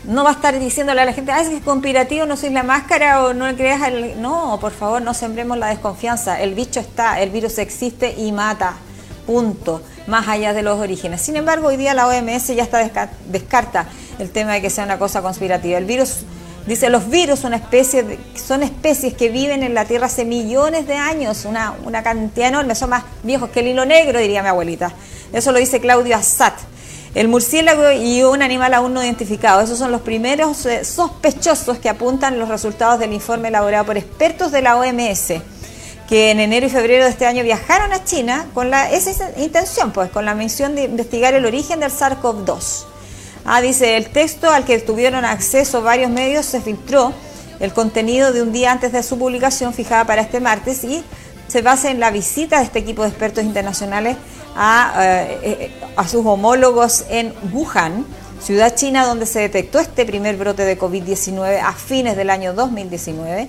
No 0.04 0.24
va 0.24 0.30
a 0.30 0.32
estar 0.32 0.58
diciéndole 0.58 1.02
a 1.02 1.04
la 1.04 1.12
gente, 1.12 1.30
ah, 1.30 1.40
es 1.42 1.62
conspirativo, 1.62 2.24
no 2.26 2.36
soy 2.36 2.50
la 2.50 2.62
máscara 2.62 3.24
o 3.24 3.34
no 3.34 3.54
creas 3.54 3.82
el... 3.88 4.20
No, 4.20 4.58
por 4.60 4.72
favor, 4.72 5.02
no 5.02 5.12
sembremos 5.12 5.58
la 5.58 5.68
desconfianza, 5.68 6.40
el 6.40 6.54
bicho 6.54 6.80
está, 6.80 7.20
el 7.20 7.30
virus 7.30 7.58
existe 7.58 8.14
y 8.16 8.32
mata, 8.32 8.74
punto, 9.26 9.82
más 10.06 10.26
allá 10.28 10.54
de 10.54 10.62
los 10.62 10.78
orígenes. 10.78 11.20
Sin 11.20 11.36
embargo, 11.36 11.68
hoy 11.68 11.76
día 11.76 11.92
la 11.92 12.06
OMS 12.06 12.48
ya 12.48 12.62
está 12.62 13.10
descarta 13.26 13.86
el 14.18 14.30
tema 14.30 14.54
de 14.54 14.62
que 14.62 14.70
sea 14.70 14.84
una 14.84 14.98
cosa 14.98 15.20
conspirativa. 15.20 15.76
El 15.76 15.84
virus 15.84 16.24
Dice, 16.66 16.90
los 16.90 17.08
virus 17.08 17.40
son, 17.40 17.54
especies 17.54 19.14
que 19.14 19.28
viven 19.30 19.62
en 19.62 19.74
la 19.74 19.86
Tierra 19.86 20.06
hace 20.06 20.24
millones 20.24 20.86
de 20.86 20.94
años, 20.94 21.44
una, 21.46 21.74
una 21.84 22.02
cantidad 22.02 22.48
enorme, 22.48 22.74
son 22.74 22.90
más 22.90 23.04
viejos 23.22 23.50
que 23.50 23.60
el 23.60 23.68
hilo 23.68 23.86
negro, 23.86 24.18
diría 24.20 24.42
mi 24.42 24.48
abuelita. 24.48 24.92
Eso 25.32 25.52
lo 25.52 25.58
dice 25.58 25.80
Claudio 25.80 26.16
Assad. 26.16 26.52
El 27.14 27.26
murciélago 27.26 27.90
y 27.90 28.22
un 28.22 28.40
animal 28.40 28.72
aún 28.72 28.94
no 28.94 29.02
identificado. 29.02 29.60
Esos 29.60 29.78
son 29.78 29.90
los 29.90 30.00
primeros 30.02 30.64
eh, 30.66 30.84
sospechosos 30.84 31.78
que 31.78 31.88
apuntan 31.88 32.38
los 32.38 32.48
resultados 32.48 33.00
del 33.00 33.12
informe 33.12 33.48
elaborado 33.48 33.84
por 33.86 33.98
expertos 33.98 34.52
de 34.52 34.62
la 34.62 34.76
OMS, 34.76 35.32
que 36.08 36.30
en 36.30 36.38
enero 36.38 36.66
y 36.66 36.70
febrero 36.70 37.04
de 37.04 37.10
este 37.10 37.26
año 37.26 37.42
viajaron 37.42 37.92
a 37.92 38.04
China 38.04 38.46
con 38.54 38.70
la, 38.70 38.90
esa 38.92 39.30
intención, 39.38 39.90
pues, 39.90 40.10
con 40.10 40.24
la 40.24 40.34
misión 40.34 40.76
de 40.76 40.84
investigar 40.84 41.34
el 41.34 41.46
origen 41.46 41.80
del 41.80 41.90
SARS-CoV-2. 41.90 42.84
Ah, 43.44 43.60
dice, 43.60 43.96
el 43.96 44.10
texto 44.10 44.48
al 44.48 44.64
que 44.64 44.78
tuvieron 44.78 45.24
acceso 45.24 45.82
varios 45.82 46.10
medios 46.10 46.46
se 46.46 46.60
filtró 46.60 47.12
el 47.58 47.72
contenido 47.72 48.32
de 48.32 48.42
un 48.42 48.52
día 48.52 48.70
antes 48.70 48.92
de 48.92 49.02
su 49.02 49.18
publicación 49.18 49.74
fijada 49.74 50.04
para 50.04 50.22
este 50.22 50.40
martes 50.40 50.84
y 50.84 51.02
se 51.50 51.62
basa 51.62 51.90
en 51.90 51.98
la 51.98 52.10
visita 52.10 52.58
de 52.58 52.64
este 52.64 52.78
equipo 52.78 53.02
de 53.02 53.08
expertos 53.08 53.42
internacionales 53.42 54.16
a, 54.54 54.94
eh, 55.42 55.72
a 55.96 56.06
sus 56.06 56.24
homólogos 56.24 57.04
en 57.10 57.34
Wuhan, 57.52 58.06
ciudad 58.40 58.74
china 58.76 59.04
donde 59.04 59.26
se 59.26 59.40
detectó 59.40 59.80
este 59.80 60.06
primer 60.06 60.36
brote 60.36 60.64
de 60.64 60.78
COVID-19 60.78 61.60
a 61.60 61.72
fines 61.72 62.16
del 62.16 62.30
año 62.30 62.54
2019. 62.54 63.48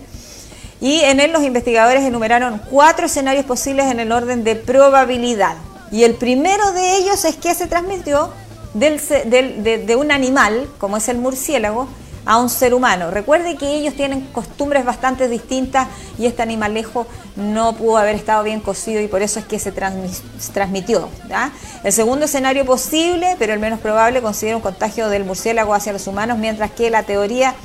Y 0.81 1.01
en 1.01 1.19
él 1.19 1.31
los 1.31 1.43
investigadores 1.43 2.03
enumeraron 2.03 2.59
cuatro 2.69 3.05
escenarios 3.05 3.45
posibles 3.45 3.85
en 3.85 3.99
el 3.99 4.11
orden 4.11 4.43
de 4.43 4.55
probabilidad. 4.55 5.55
Y 5.91 6.03
el 6.03 6.15
primero 6.15 6.71
de 6.71 6.97
ellos 6.97 7.23
es 7.23 7.35
que 7.35 7.53
se 7.53 7.67
transmitió 7.67 8.31
de, 8.73 9.95
un 9.95 10.11
animal, 10.11 10.67
como 10.79 10.97
es 10.97 11.07
el 11.07 11.17
murciélago, 11.17 11.87
a 12.25 12.37
un 12.37 12.49
ser 12.49 12.73
humano. 12.73 13.11
Recuerde 13.11 13.55
que 13.55 13.73
ellos 13.75 13.95
tienen 13.95 14.21
costumbres 14.31 14.85
bastante 14.85 15.27
distintas 15.27 15.87
y 16.17 16.25
este 16.25 16.41
animalejo 16.41 17.07
no 17.35 17.73
pudo 17.73 17.97
haber 17.97 18.15
estado 18.15 18.43
bien 18.43 18.59
cocido 18.59 19.01
y 19.01 19.07
por 19.07 19.21
eso 19.21 19.39
es 19.39 19.45
que 19.45 19.59
se, 19.59 19.71
transmitió. 19.71 21.09
El 21.83 21.93
segundo 21.93 22.25
escenario 22.25 22.65
posible, 22.65 23.35
pero 23.39 23.53
el 23.53 23.59
menos 23.59 23.79
probable, 23.79 24.21
considera 24.21 24.55
un 24.55 24.61
contagio 24.61 25.09
del 25.09 25.23
murciélago 25.23 25.73
hacia 25.73 25.93
los 25.93 26.07
humanos, 26.07 26.37
mientras 26.37 26.71
que 26.71 26.89
la 26.89 27.03
teoría 27.03 27.55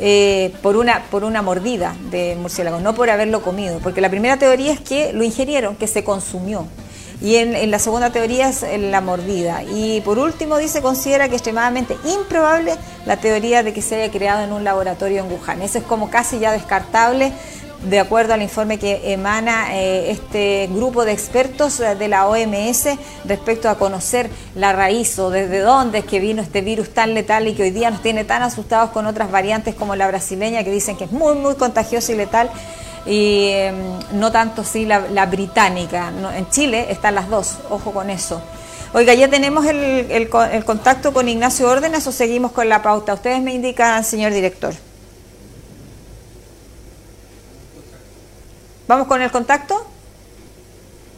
eh, 0.00 0.54
por, 0.62 0.76
una, 0.76 1.02
por 1.10 1.24
una 1.24 1.42
mordida 1.42 1.96
de 2.10 2.36
murciélago, 2.40 2.80
no 2.80 2.94
por 2.94 3.10
haberlo 3.10 3.42
comido, 3.42 3.80
porque 3.80 4.00
la 4.00 4.10
primera 4.10 4.36
teoría 4.36 4.72
es 4.72 4.80
que 4.80 5.12
lo 5.12 5.24
ingirieron, 5.24 5.76
que 5.76 5.86
se 5.86 6.04
consumió. 6.04 6.66
Y 7.20 7.36
en, 7.36 7.70
la 7.70 7.78
segunda 7.78 8.10
teoría 8.10 8.48
es 8.48 8.64
la 8.78 9.00
mordida. 9.00 9.62
Y 9.64 10.00
por 10.02 10.18
último 10.18 10.58
dice, 10.58 10.82
considera 10.82 11.28
que 11.28 11.34
es 11.34 11.40
extremadamente 11.40 11.96
improbable 12.04 12.74
la 13.06 13.16
teoría 13.16 13.62
de 13.62 13.72
que 13.72 13.82
se 13.82 13.96
haya 13.96 14.12
creado 14.12 14.42
en 14.42 14.52
un 14.52 14.62
laboratorio 14.62 15.24
en 15.24 15.32
Wuhan. 15.32 15.62
Eso 15.62 15.78
es 15.78 15.84
como 15.84 16.10
casi 16.10 16.38
ya 16.38 16.52
descartable 16.52 17.32
de 17.82 18.00
acuerdo 18.00 18.34
al 18.34 18.42
informe 18.42 18.78
que 18.78 19.12
emana 19.12 19.76
eh, 19.76 20.10
este 20.10 20.68
grupo 20.72 21.04
de 21.04 21.12
expertos 21.12 21.78
eh, 21.78 21.94
de 21.94 22.08
la 22.08 22.26
OMS 22.26 22.88
respecto 23.24 23.68
a 23.68 23.76
conocer 23.76 24.30
la 24.56 24.72
raíz 24.72 25.16
o 25.18 25.30
desde 25.30 25.60
dónde 25.60 25.98
es 25.98 26.04
que 26.04 26.18
vino 26.18 26.42
este 26.42 26.60
virus 26.60 26.90
tan 26.90 27.14
letal 27.14 27.46
y 27.46 27.54
que 27.54 27.62
hoy 27.62 27.70
día 27.70 27.90
nos 27.90 28.02
tiene 28.02 28.24
tan 28.24 28.42
asustados 28.42 28.90
con 28.90 29.06
otras 29.06 29.30
variantes 29.30 29.76
como 29.76 29.94
la 29.94 30.08
brasileña 30.08 30.64
que 30.64 30.72
dicen 30.72 30.96
que 30.96 31.04
es 31.04 31.12
muy, 31.12 31.36
muy 31.36 31.54
contagiosa 31.54 32.12
y 32.12 32.16
letal 32.16 32.50
y 33.06 33.48
em, 33.50 33.76
no 34.12 34.30
tanto 34.32 34.64
sí 34.64 34.84
la, 34.84 35.26
británica. 35.26 36.12
en 36.36 36.50
Chile 36.50 36.86
están 36.90 37.14
las 37.14 37.28
dos, 37.28 37.58
ojo 37.70 37.92
con 37.92 38.10
eso. 38.10 38.40
Oiga, 38.94 39.12
ya 39.14 39.28
tenemos 39.28 39.66
el, 39.66 39.78
el, 40.10 40.28
contacto 40.64 41.12
con 41.12 41.28
Ignacio 41.28 41.68
Órdenes 41.68 42.06
o 42.06 42.12
seguimos 42.12 42.52
con 42.52 42.68
la 42.68 42.82
pauta. 42.82 43.12
Ustedes 43.14 43.40
me 43.42 43.52
indican, 43.52 44.02
señor 44.02 44.32
director. 44.32 44.74
¿Vamos 48.86 49.06
con 49.06 49.20
el 49.20 49.30
contacto? 49.30 49.86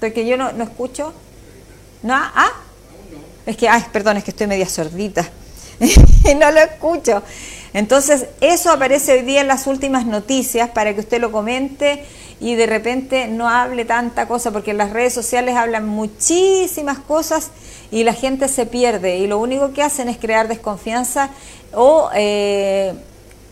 Porque 0.01 0.27
yo 0.27 0.37
no, 0.37 0.51
no 0.53 0.65
escucho. 0.65 1.15
¿No? 2.03 2.15
¿Ah? 2.15 2.51
Es 3.47 3.57
que, 3.57 3.69
ay, 3.69 3.85
perdón, 3.93 4.17
es 4.17 4.25
que 4.25 4.33
estoy 4.33 4.49
media 4.49 4.69
sordita. 4.69 5.29
no 6.37 6.51
lo 6.51 6.61
escucho. 6.61 7.23
Entonces, 7.73 8.27
eso 8.41 8.71
aparece 8.71 9.13
hoy 9.13 9.23
día 9.23 9.41
en 9.41 9.49
las 9.49 9.67
últimas 9.67 10.07
noticias 10.07 10.71
para 10.71 10.95
que 10.95 11.01
usted 11.01 11.21
lo 11.21 11.31
comente 11.31 12.05
y 12.41 12.55
de 12.55 12.67
repente 12.67 13.29
no 13.29 13.49
hable 13.49 13.85
tanta 13.85 14.27
cosa, 14.27 14.51
porque 14.51 14.71
en 14.73 14.79
las 14.79 14.91
redes 14.91 15.13
sociales 15.13 15.57
hablan 15.57 15.87
muchísimas 15.87 16.99
cosas 16.99 17.51
y 17.91 18.05
la 18.05 18.15
gente 18.15 18.49
se 18.49 18.67
pierde 18.67 19.19
y 19.19 19.27
lo 19.27 19.39
único 19.39 19.73
que 19.73 19.83
hacen 19.83 20.09
es 20.09 20.17
crear 20.19 20.49
desconfianza 20.49 21.31
o... 21.73 22.11
Eh, 22.15 22.95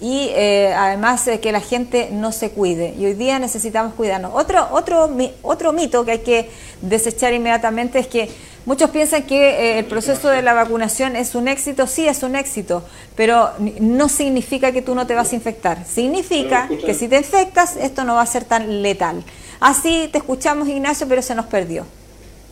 y 0.01 0.29
eh, 0.31 0.73
además 0.77 1.29
que 1.43 1.53
la 1.53 1.61
gente 1.61 2.11
no 2.13 2.33
se 2.33 2.51
cuide. 2.51 2.95
Y 2.99 3.07
hoy 3.07 3.15
día 3.15 3.39
necesitamos 3.39 3.95
cuidarnos. 3.95 4.33
Otro, 4.35 4.69
otro, 4.71 5.11
otro 5.43 5.73
mito 5.73 6.05
que 6.05 6.13
hay 6.13 6.19
que 6.21 6.51
desechar 6.83 7.33
inmediatamente 7.33 7.99
es 7.99 8.07
que 8.07 8.29
Muchos 8.69 8.91
piensan 8.91 9.23
que 9.23 9.49
eh, 9.49 9.79
el 9.79 9.87
proceso 9.87 10.29
de 10.29 10.43
la 10.43 10.53
vacunación 10.53 11.17
es 11.17 11.35
un 11.35 11.49
éxito, 11.49 11.87
sí 11.87 12.07
es 12.07 12.23
un 12.23 12.37
éxito, 12.37 12.85
pero 13.17 13.49
no 13.81 14.11
significa 14.11 14.73
que 14.73 14.83
tú 14.83 14.95
no 14.95 15.07
te 15.07 15.15
vas 15.15 15.33
a 15.33 15.37
infectar. 15.37 15.87
Significa 15.87 16.69
que 16.69 16.93
si 16.93 17.09
te 17.09 17.17
infectas, 17.17 17.77
esto 17.77 18.05
no 18.05 18.17
va 18.17 18.21
a 18.21 18.27
ser 18.27 18.45
tan 18.45 18.83
letal. 18.83 19.25
Así 19.59 20.11
te 20.13 20.19
escuchamos, 20.19 20.69
Ignacio, 20.69 21.09
pero 21.09 21.23
se 21.23 21.35
nos 21.35 21.47
perdió. 21.47 21.87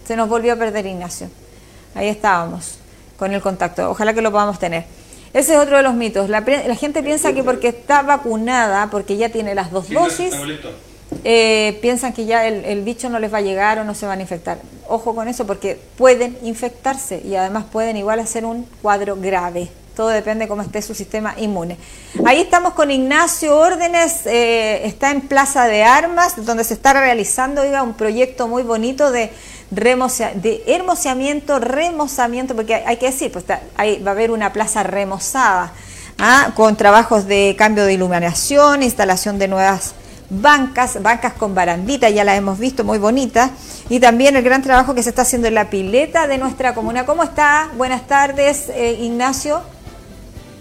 Se 0.06 0.16
nos 0.16 0.26
volvió 0.26 0.54
a 0.54 0.56
perder 0.56 0.86
Ignacio. 0.86 1.28
Ahí 1.94 2.08
estábamos 2.08 2.78
con 3.18 3.34
el 3.34 3.42
contacto. 3.42 3.90
Ojalá 3.90 4.14
que 4.14 4.22
lo 4.22 4.32
podamos 4.32 4.58
tener. 4.58 4.86
Ese 5.32 5.54
es 5.54 5.58
otro 5.58 5.76
de 5.76 5.82
los 5.82 5.94
mitos. 5.94 6.28
La, 6.28 6.42
gente 6.42 7.02
piensa 7.02 7.32
que 7.32 7.42
porque 7.42 7.68
está 7.68 8.02
vacunada, 8.02 8.88
porque 8.90 9.16
ya 9.16 9.28
tiene 9.28 9.54
las 9.54 9.70
dos 9.70 9.90
dosis, 9.90 10.34
eh, 11.24 11.78
piensan 11.82 12.12
que 12.12 12.26
ya 12.26 12.46
el, 12.46 12.64
el, 12.64 12.82
bicho 12.82 13.08
no 13.08 13.18
les 13.18 13.32
va 13.32 13.38
a 13.38 13.42
llegar 13.42 13.78
o 13.78 13.84
no 13.84 13.94
se 13.94 14.06
van 14.06 14.18
a 14.18 14.22
infectar. 14.22 14.58
Ojo 14.88 15.14
con 15.14 15.28
eso 15.28 15.46
porque 15.46 15.78
pueden 15.96 16.36
infectarse 16.42 17.20
y 17.24 17.34
además 17.36 17.64
pueden 17.70 17.96
igual 17.96 18.20
hacer 18.20 18.44
un 18.44 18.66
cuadro 18.82 19.16
grave. 19.16 19.68
Todo 19.96 20.08
depende 20.08 20.46
cómo 20.46 20.60
esté 20.60 20.82
su 20.82 20.94
sistema 20.94 21.34
inmune. 21.38 21.78
Ahí 22.26 22.42
estamos 22.42 22.74
con 22.74 22.90
Ignacio 22.90 23.56
Órdenes, 23.56 24.26
eh, 24.26 24.86
está 24.86 25.10
en 25.10 25.22
Plaza 25.22 25.66
de 25.68 25.84
Armas, 25.84 26.44
donde 26.44 26.64
se 26.64 26.74
está 26.74 26.92
realizando 26.92 27.62
un 27.82 27.94
proyecto 27.94 28.46
muy 28.46 28.62
bonito 28.62 29.10
de, 29.10 29.30
de 29.70 30.62
hermoseamiento, 30.66 31.58
remozamiento, 31.58 32.54
porque 32.54 32.74
hay, 32.74 32.96
que 32.96 33.06
decir, 33.06 33.32
pues 33.32 33.44
ahí 33.76 34.00
va 34.02 34.12
a 34.12 34.14
haber 34.14 34.30
una 34.30 34.52
plaza 34.52 34.82
remozada, 34.82 35.72
¿ah? 36.18 36.52
con 36.54 36.76
trabajos 36.76 37.26
de 37.26 37.54
cambio 37.58 37.84
de 37.84 37.94
iluminación, 37.94 38.82
instalación 38.82 39.38
de 39.38 39.48
nuevas 39.48 39.94
bancas, 40.30 41.02
bancas 41.02 41.32
con 41.34 41.54
barandita, 41.54 42.10
ya 42.10 42.24
las 42.24 42.38
hemos 42.38 42.58
visto, 42.58 42.84
muy 42.84 42.98
bonitas, 42.98 43.50
y 43.88 44.00
también 44.00 44.36
el 44.36 44.42
gran 44.42 44.62
trabajo 44.62 44.94
que 44.94 45.02
se 45.02 45.10
está 45.10 45.22
haciendo 45.22 45.48
en 45.48 45.54
la 45.54 45.70
pileta 45.70 46.26
de 46.26 46.38
nuestra 46.38 46.74
comuna. 46.74 47.06
¿Cómo 47.06 47.22
está? 47.22 47.70
Buenas 47.76 48.06
tardes, 48.06 48.68
eh, 48.70 48.98
Ignacio. 49.00 49.60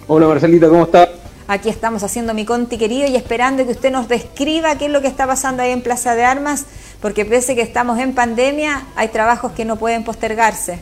Hola 0.07 0.27
Marcelita, 0.27 0.69
¿cómo 0.69 0.83
está? 0.83 1.09
Aquí 1.47 1.69
estamos 1.69 2.01
haciendo 2.01 2.33
mi 2.33 2.43
conti 2.43 2.77
querido 2.77 3.07
y 3.07 3.15
esperando 3.15 3.63
que 3.65 3.71
usted 3.71 3.91
nos 3.91 4.07
describa 4.07 4.77
qué 4.77 4.85
es 4.87 4.91
lo 4.91 5.01
que 5.01 5.07
está 5.07 5.27
pasando 5.27 5.61
ahí 5.61 5.71
en 5.71 5.81
Plaza 5.83 6.15
de 6.15 6.23
Armas, 6.23 6.65
porque 7.01 7.23
pese 7.23 7.53
que 7.53 7.61
estamos 7.61 7.99
en 7.99 8.15
pandemia, 8.15 8.87
hay 8.95 9.09
trabajos 9.09 9.51
que 9.51 9.63
no 9.63 9.75
pueden 9.75 10.03
postergarse. 10.03 10.79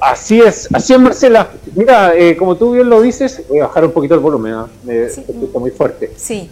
Así 0.00 0.40
es, 0.40 0.66
así 0.72 0.94
es 0.94 0.98
Marcela. 0.98 1.50
Mira, 1.74 2.14
eh, 2.16 2.34
como 2.36 2.56
tú 2.56 2.72
bien 2.72 2.88
lo 2.88 3.02
dices, 3.02 3.42
voy 3.48 3.60
a 3.60 3.66
bajar 3.66 3.84
un 3.84 3.92
poquito 3.92 4.14
el 4.14 4.20
volumen, 4.20 4.52
¿no? 4.52 4.68
me 4.82 5.10
sí. 5.10 5.24
muy 5.54 5.70
fuerte. 5.70 6.10
Sí. 6.16 6.50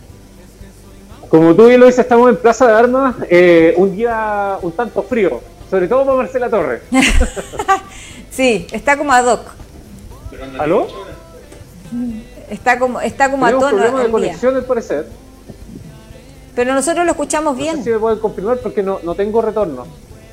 Como 1.30 1.54
tú 1.54 1.66
bien 1.66 1.80
lo 1.80 1.86
dices, 1.86 2.00
estamos 2.00 2.28
en 2.28 2.36
Plaza 2.36 2.66
de 2.66 2.74
Armas, 2.74 3.16
eh, 3.30 3.72
un 3.78 3.96
día 3.96 4.58
un 4.60 4.72
tanto 4.72 5.02
frío, 5.02 5.40
sobre 5.70 5.88
todo 5.88 6.04
para 6.04 6.16
Marcela 6.18 6.50
Torres. 6.50 6.82
sí, 8.30 8.66
está 8.70 8.98
como 8.98 9.12
ad 9.12 9.26
hoc. 9.26 9.40
¿Aló? 10.58 10.86
Está 12.48 12.78
como, 12.78 13.00
está 13.00 13.30
como 13.30 13.46
a 13.46 13.50
tono. 13.50 13.68
problema 13.68 14.02
de 14.02 14.10
conexión, 14.10 14.56
al 14.56 14.64
parecer. 14.64 15.06
Pero 16.54 16.74
nosotros 16.74 17.04
lo 17.04 17.12
escuchamos 17.12 17.56
bien. 17.56 17.76
No 17.76 17.78
sé 17.78 17.84
si 17.84 17.90
me 17.90 17.98
pueden 17.98 18.18
confirmar 18.18 18.58
porque 18.58 18.82
no, 18.82 19.00
no 19.02 19.14
tengo 19.14 19.40
retorno. 19.40 19.86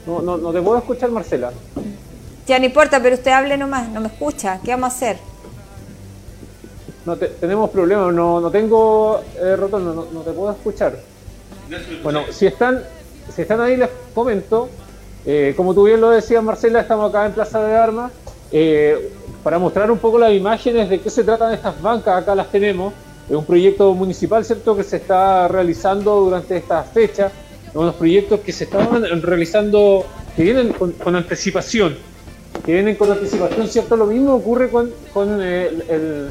No, 0.06 0.22
no, 0.22 0.38
no 0.38 0.52
te 0.52 0.62
puedo 0.62 0.78
escuchar, 0.78 1.12
Marcela. 1.12 1.52
Ya 2.48 2.60
no 2.60 2.66
importa, 2.66 3.02
pero 3.02 3.16
usted 3.16 3.32
hable 3.32 3.58
nomás, 3.58 3.90
no 3.90 4.00
me 4.00 4.08
escucha. 4.08 4.60
¿Qué 4.64 4.72
vamos 4.72 4.94
a 4.94 4.96
hacer? 4.96 5.18
No 7.06 7.18
tenemos 7.18 7.70
problemas, 7.70 8.14
no, 8.14 8.40
no 8.40 8.52
tengo 8.52 9.22
eh, 9.38 9.56
retorno, 9.56 9.94
no, 9.94 10.08
no, 10.12 10.22
te 10.22 10.32
puedo 10.32 10.52
escuchar. 10.52 10.98
Bueno, 12.04 12.24
si 12.32 12.48
están, 12.48 12.84
si 13.34 13.42
están 13.42 13.62
ahí 13.62 13.78
les 13.78 13.90
comento. 14.14 14.70
Eh, 15.26 15.54
como 15.58 15.74
tú 15.74 15.84
bien 15.84 16.00
lo 16.00 16.10
decías, 16.10 16.42
Marcela, 16.42 16.80
estamos 16.80 17.10
acá 17.10 17.26
en 17.26 17.34
Plaza 17.34 17.62
de 17.64 17.76
Armas. 17.76 18.12
Eh, 18.52 19.12
para 19.44 19.60
mostrar 19.60 19.90
un 19.92 19.98
poco 19.98 20.18
las 20.18 20.34
imágenes 20.34 20.90
de 20.90 21.00
qué 21.00 21.10
se 21.10 21.24
tratan 21.24 21.54
estas 21.54 21.82
bancas, 21.82 22.22
acá 22.22 22.36
las 22.36 22.52
tenemos. 22.52 22.94
Es 23.30 23.36
un 23.36 23.46
proyecto 23.46 23.94
municipal, 23.94 24.44
¿cierto?, 24.46 24.76
que 24.76 24.84
se 24.84 24.98
está 24.98 25.48
realizando 25.48 26.22
durante 26.22 26.58
esta 26.58 26.84
fecha. 26.84 27.32
Unos 27.74 27.96
proyectos 27.96 28.40
que 28.40 28.52
se 28.52 28.64
estaban 28.64 29.04
realizando, 29.22 30.06
que 30.36 30.44
vienen 30.44 30.74
con, 30.74 31.16
anticipación. 31.16 31.98
Que 32.66 32.74
vienen 32.74 32.96
con 32.96 33.12
anticipación, 33.12 33.68
¿cierto? 33.68 33.98
Lo 33.98 34.06
mismo 34.06 34.34
ocurre 34.34 34.70
con, 34.70 34.92
con, 35.14 35.42
el, 35.42 36.30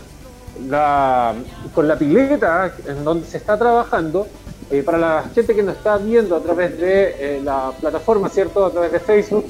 la, 0.69 1.35
con 1.75 1.87
la 1.87 1.97
pileta, 1.97 2.75
en 2.87 3.05
donde 3.05 3.27
se 3.27 3.37
está 3.37 3.59
trabajando. 3.59 4.27
Eh, 4.71 4.83
para 4.83 4.99
la 4.99 5.25
gente 5.33 5.55
que 5.55 5.63
nos 5.63 5.77
está 5.77 5.97
viendo 5.97 6.35
a 6.35 6.41
través 6.41 6.77
de 6.81 7.15
eh, 7.19 7.41
la 7.43 7.71
plataforma, 7.81 8.29
¿cierto? 8.29 8.65
A 8.67 8.71
través 8.73 8.91
de 8.91 8.99
Facebook, 8.99 9.45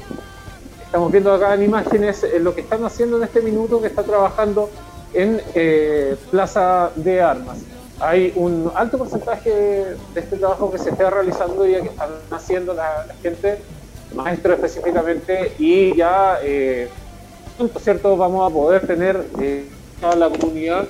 Estamos 0.87 1.11
viendo 1.11 1.33
acá 1.33 1.53
en 1.55 1.65
imágenes 1.65 2.23
eh, 2.23 2.39
lo 2.39 2.55
que 2.55 2.61
están 2.61 2.85
haciendo 2.85 3.17
en 3.17 3.25
este 3.25 3.43
minuto 3.43 3.81
que 3.81 3.89
está 3.89 4.05
trabajando 4.05 4.71
en 5.13 5.43
eh, 5.55 6.17
Plaza 6.31 6.93
de 6.95 7.21
Armas. 7.21 7.59
Hay 7.99 8.33
un 8.37 8.71
alto 8.73 8.97
porcentaje 8.97 9.51
de 9.51 10.21
este 10.21 10.37
trabajo 10.37 10.71
que 10.71 10.79
se 10.79 10.91
está 10.91 11.11
realizando 11.11 11.69
y 11.69 11.73
que 11.73 11.89
están 11.89 12.11
haciendo 12.31 12.73
la, 12.73 13.05
gente, 13.21 13.59
maestro 14.15 14.55
específicamente, 14.55 15.53
y 15.59 15.97
ya, 15.97 16.39
eh, 16.43 16.89
¿cierto? 17.83 18.17
Vamos 18.17 18.49
a 18.49 18.55
poder 18.55 18.87
tener 18.87 19.25
toda 20.01 20.15
la 20.15 20.31
comunidad 20.31 20.87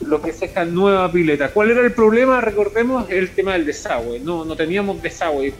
lo 0.00 0.20
que 0.20 0.30
es 0.30 0.42
esta 0.42 0.64
nueva 0.64 1.10
pileta. 1.12 1.50
¿Cuál 1.50 1.70
era 1.70 1.80
el 1.82 1.92
problema? 1.92 2.40
Recordemos 2.40 3.08
el 3.08 3.30
tema 3.34 3.52
del 3.52 3.66
desagüe. 3.66 4.18
No, 4.18 4.44
no 4.44 4.56
teníamos 4.56 5.00
desagüe 5.00 5.54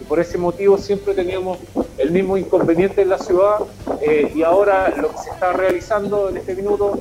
y 0.00 0.04
por 0.04 0.20
ese 0.20 0.38
motivo 0.38 0.78
siempre 0.78 1.14
teníamos 1.14 1.58
el 1.98 2.10
mismo 2.10 2.36
inconveniente 2.36 3.02
en 3.02 3.10
la 3.10 3.18
ciudad 3.18 3.58
eh, 4.02 4.32
y 4.34 4.42
ahora 4.42 4.92
lo 4.96 5.10
que 5.10 5.18
se 5.18 5.30
está 5.30 5.52
realizando 5.52 6.28
en 6.28 6.38
este 6.38 6.54
minuto 6.54 7.00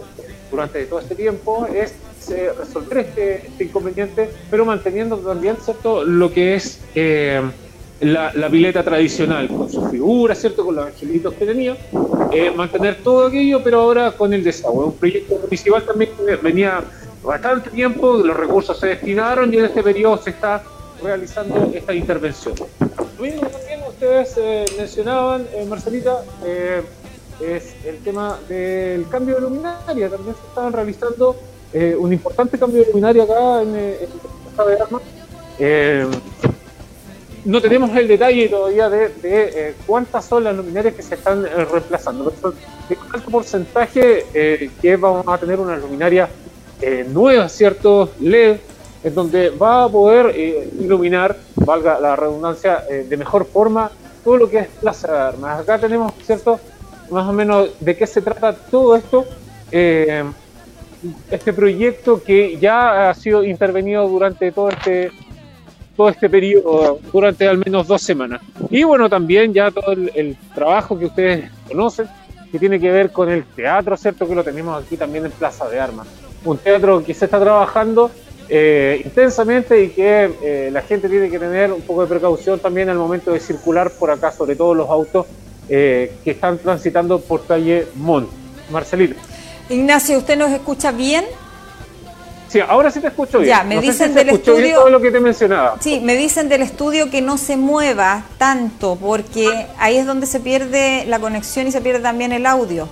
durante 0.51 0.83
todo 0.85 0.99
este 0.99 1.15
tiempo 1.15 1.67
es 1.67 1.93
eh, 2.31 2.51
resolver 2.57 2.99
este, 2.99 3.47
este, 3.47 3.63
inconveniente, 3.63 4.29
pero 4.51 4.65
manteniendo 4.65 5.17
también 5.17 5.57
cierto 5.63 6.03
lo 6.03 6.31
que 6.31 6.55
es 6.55 6.81
eh, 6.95 7.41
la, 8.01 8.49
pileta 8.49 8.83
tradicional, 8.83 9.47
con 9.47 9.69
su 9.69 9.89
figura, 9.89 10.35
cierto, 10.35 10.65
con 10.65 10.75
los 10.75 10.85
angelitos 10.85 11.33
que 11.33 11.45
tenía, 11.45 11.77
mantener 12.55 12.97
todo 13.03 13.27
aquello, 13.27 13.61
pero 13.63 13.81
ahora 13.81 14.11
con 14.11 14.33
el 14.33 14.43
desagüe. 14.43 14.85
Un 14.85 14.93
proyecto 14.93 15.37
municipal 15.41 15.83
también 15.85 16.11
venía 16.41 16.81
bastante 17.23 17.69
tiempo, 17.69 18.13
los 18.17 18.37
recursos 18.37 18.79
se 18.79 18.87
destinaron 18.87 19.53
y 19.53 19.57
en 19.57 19.65
este 19.65 19.83
periodo 19.83 20.17
se 20.17 20.29
está 20.31 20.63
realizando 21.01 21.71
esta 21.73 21.93
intervención. 21.93 22.55
Lo 23.17 23.23
mismo 23.23 23.47
también 23.47 23.81
ustedes 23.87 24.33
eh, 24.37 24.65
mencionaban, 24.77 25.45
eh, 25.53 25.65
Marcelita, 25.65 26.23
eh, 26.45 26.81
es 27.41 27.75
el 27.85 27.97
tema 27.97 28.39
del 28.47 29.07
cambio 29.09 29.35
de 29.35 29.41
luminaria. 29.41 30.09
También 30.09 30.35
se 30.35 30.47
estaban 30.47 30.73
realizando 30.73 31.35
un 31.99 32.11
importante 32.11 32.57
cambio 32.57 32.79
de 32.81 32.87
luminaria 32.87 33.23
acá 33.23 33.61
en, 33.61 33.75
en 33.75 34.09
Plaza 34.55 34.69
de 34.69 34.81
Armas. 34.81 35.01
no 37.45 37.61
tenemos 37.61 37.95
el 37.95 38.07
detalle 38.07 38.49
todavía 38.49 38.89
de, 38.89 39.75
cuántas 39.85 40.25
son 40.25 40.45
las 40.45 40.55
luminarias 40.55 40.95
que 40.95 41.03
se 41.03 41.15
están 41.15 41.43
reemplazando. 41.43 42.33
De 42.89 42.95
cuánto 42.95 43.29
porcentaje 43.29 44.25
que 44.81 44.95
vamos 44.95 45.25
a 45.27 45.37
tener 45.37 45.59
una 45.59 45.77
luminaria 45.77 46.27
nueva, 47.07 47.47
¿cierto? 47.47 48.11
LED 48.19 48.57
en 49.03 49.15
donde 49.15 49.49
va 49.49 49.83
a 49.85 49.89
poder 49.89 50.33
eh, 50.35 50.69
iluminar, 50.79 51.37
valga 51.55 51.99
la 51.99 52.15
redundancia, 52.15 52.83
eh, 52.89 53.05
de 53.07 53.17
mejor 53.17 53.45
forma 53.45 53.91
todo 54.23 54.37
lo 54.37 54.49
que 54.49 54.59
es 54.59 54.67
Plaza 54.67 55.11
de 55.11 55.19
Armas. 55.19 55.61
Acá 55.61 55.79
tenemos, 55.79 56.13
¿cierto? 56.23 56.59
Más 57.09 57.27
o 57.27 57.33
menos 57.33 57.69
de 57.79 57.95
qué 57.95 58.05
se 58.05 58.21
trata 58.21 58.53
todo 58.53 58.95
esto. 58.95 59.25
Eh, 59.71 60.23
este 61.31 61.53
proyecto 61.53 62.21
que 62.21 62.57
ya 62.57 63.09
ha 63.09 63.13
sido 63.13 63.43
intervenido 63.43 64.07
durante 64.07 64.51
todo 64.51 64.69
este 64.69 65.11
todo 65.95 66.09
este 66.09 66.29
periodo, 66.29 66.99
durante 67.11 67.45
al 67.45 67.57
menos 67.57 67.85
dos 67.87 68.01
semanas. 68.01 68.41
Y 68.69 68.83
bueno, 68.83 69.09
también 69.09 69.53
ya 69.53 69.69
todo 69.69 69.91
el, 69.91 70.09
el 70.15 70.37
trabajo 70.55 70.97
que 70.97 71.05
ustedes 71.05 71.51
conocen, 71.67 72.07
que 72.49 72.57
tiene 72.57 72.79
que 72.79 72.89
ver 72.89 73.11
con 73.11 73.29
el 73.29 73.43
teatro, 73.43 73.97
¿cierto? 73.97 74.25
Que 74.25 74.33
lo 74.33 74.41
tenemos 74.41 74.81
aquí 74.81 74.95
también 74.95 75.25
en 75.25 75.31
Plaza 75.31 75.67
de 75.67 75.77
Armas. 75.77 76.07
Un 76.45 76.57
teatro 76.57 77.03
que 77.03 77.13
se 77.13 77.25
está 77.25 77.37
trabajando 77.37 78.11
eh, 78.51 79.01
intensamente 79.05 79.83
y 79.83 79.89
que 79.89 80.31
eh, 80.41 80.69
la 80.71 80.81
gente 80.81 81.07
tiene 81.07 81.29
que 81.29 81.37
tener 81.37 81.71
un 81.71 81.81
poco 81.81 82.01
de 82.01 82.07
precaución 82.07 82.59
también 82.59 82.89
al 82.89 82.97
momento 82.97 83.31
de 83.31 83.39
circular 83.39 83.91
por 83.91 84.09
acá, 84.09 84.31
sobre 84.31 84.55
todo 84.55 84.73
los 84.73 84.89
autos 84.89 85.27
eh, 85.69 86.13
que 86.23 86.31
están 86.31 86.57
transitando 86.57 87.19
por 87.19 87.45
calle 87.45 87.87
Mont. 87.95 88.27
Marcelito. 88.71 89.15
Ignacio, 89.69 90.17
¿usted 90.17 90.35
nos 90.37 90.51
escucha 90.51 90.91
bien? 90.91 91.25
Sí, 92.47 92.59
ahora 92.59 92.89
sí 92.89 92.99
te 92.99 93.07
escucho 93.07 93.37
bien. 93.37 93.49
Ya, 93.49 93.63
me 93.63 93.79
dicen 93.79 94.15
del 94.15 94.29
estudio. 94.29 94.79
todo 94.79 94.89
lo 94.89 94.99
que 94.99 95.11
te 95.11 95.19
mencionaba. 95.19 95.77
Sí, 95.79 95.99
me 96.03 96.15
dicen 96.15 96.49
del 96.49 96.63
estudio 96.63 97.11
que 97.11 97.21
no 97.21 97.37
se 97.37 97.55
mueva 97.55 98.23
tanto, 98.39 98.97
porque 98.99 99.67
ahí 99.77 99.97
es 99.97 100.07
donde 100.07 100.25
se 100.25 100.39
pierde 100.39 101.05
la 101.05 101.19
conexión 101.19 101.67
y 101.67 101.71
se 101.71 101.81
pierde 101.81 101.99
también 101.99 102.31
el 102.31 102.47
audio. 102.47 102.87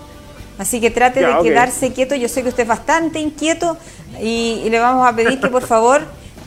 Así 0.57 0.79
que 0.79 0.89
trate 0.89 1.19
de 1.19 1.33
quedarse 1.43 1.93
quieto. 1.93 2.15
Yo 2.15 2.27
sé 2.27 2.43
que 2.43 2.49
usted 2.49 2.63
es 2.63 2.69
bastante 2.69 3.19
inquieto 3.19 3.77
y, 4.21 4.67
le 4.69 4.79
vamos 4.79 5.07
a 5.07 5.15
pedir 5.15 5.39
que 5.39 5.47
por 5.47 5.65
favor 5.65 6.01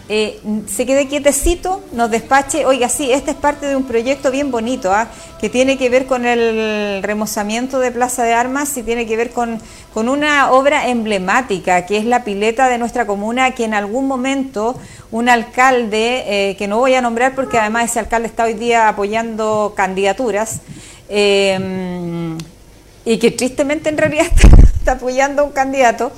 eh, 0.09 0.41
se 0.67 0.87
quede 0.87 1.07
quietecito, 1.07 1.85
nos 1.93 2.11
despache. 2.11 2.67
Oiga, 2.67 2.89
sí, 2.89 3.13
este 3.13 3.31
es 3.31 3.37
parte 3.37 3.67
de 3.67 3.77
un 3.77 3.85
proyecto 3.85 4.33
bien 4.33 4.51
bonito, 4.51 4.93
¿ah? 4.93 5.07
que 5.41 5.49
tiene 5.49 5.79
que 5.79 5.89
ver 5.89 6.07
con 6.07 6.27
el 6.27 7.01
remozamiento 7.05 7.79
de 7.79 7.93
Plaza 7.93 8.25
de 8.25 8.33
Armas 8.33 8.77
y 8.77 8.83
tiene 8.83 9.07
que 9.07 9.17
ver 9.17 9.31
con, 9.31 9.61
con 9.95 10.09
una 10.09 10.51
obra 10.51 10.89
emblemática, 10.89 11.87
que 11.87 11.97
es 11.97 12.05
la 12.05 12.25
pileta 12.25 12.69
de 12.69 12.79
nuestra 12.79 13.07
comuna, 13.07 13.53
que 13.53 13.65
en 13.65 13.75
algún 13.75 14.09
momento 14.09 14.75
un 15.13 15.29
alcalde, 15.29 16.25
eh, 16.27 16.57
que 16.57 16.67
no 16.67 16.79
voy 16.79 16.95
a 16.95 17.03
nombrar 17.03 17.37
porque 17.37 17.59
además 17.59 17.91
ese 17.91 18.01
alcalde 18.01 18.27
está 18.27 18.45
hoy 18.45 18.55
día 18.55 18.89
apoyando 18.89 19.75
candidaturas, 19.77 20.61
eh, 21.09 22.37
y 23.11 23.19
que 23.19 23.33
tristemente 23.33 23.89
en 23.89 23.99
realidad 23.99 24.27
está, 24.79 24.93
apoyando 24.93 25.43
a 25.43 25.45
un 25.45 25.51
candidato, 25.51 26.13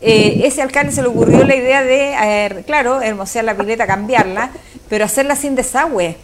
eh, 0.00 0.40
ese 0.44 0.62
alcalde 0.62 0.90
se 0.90 1.02
le 1.02 1.08
ocurrió 1.08 1.44
la 1.44 1.54
idea 1.54 1.82
de, 1.82 2.14
eh, 2.14 2.62
claro, 2.66 3.02
hermosear 3.02 3.44
la 3.44 3.54
pileta, 3.54 3.86
cambiarla, 3.86 4.50
pero 4.88 5.04
hacerla 5.04 5.36
sin 5.36 5.54
desagüe 5.54 6.16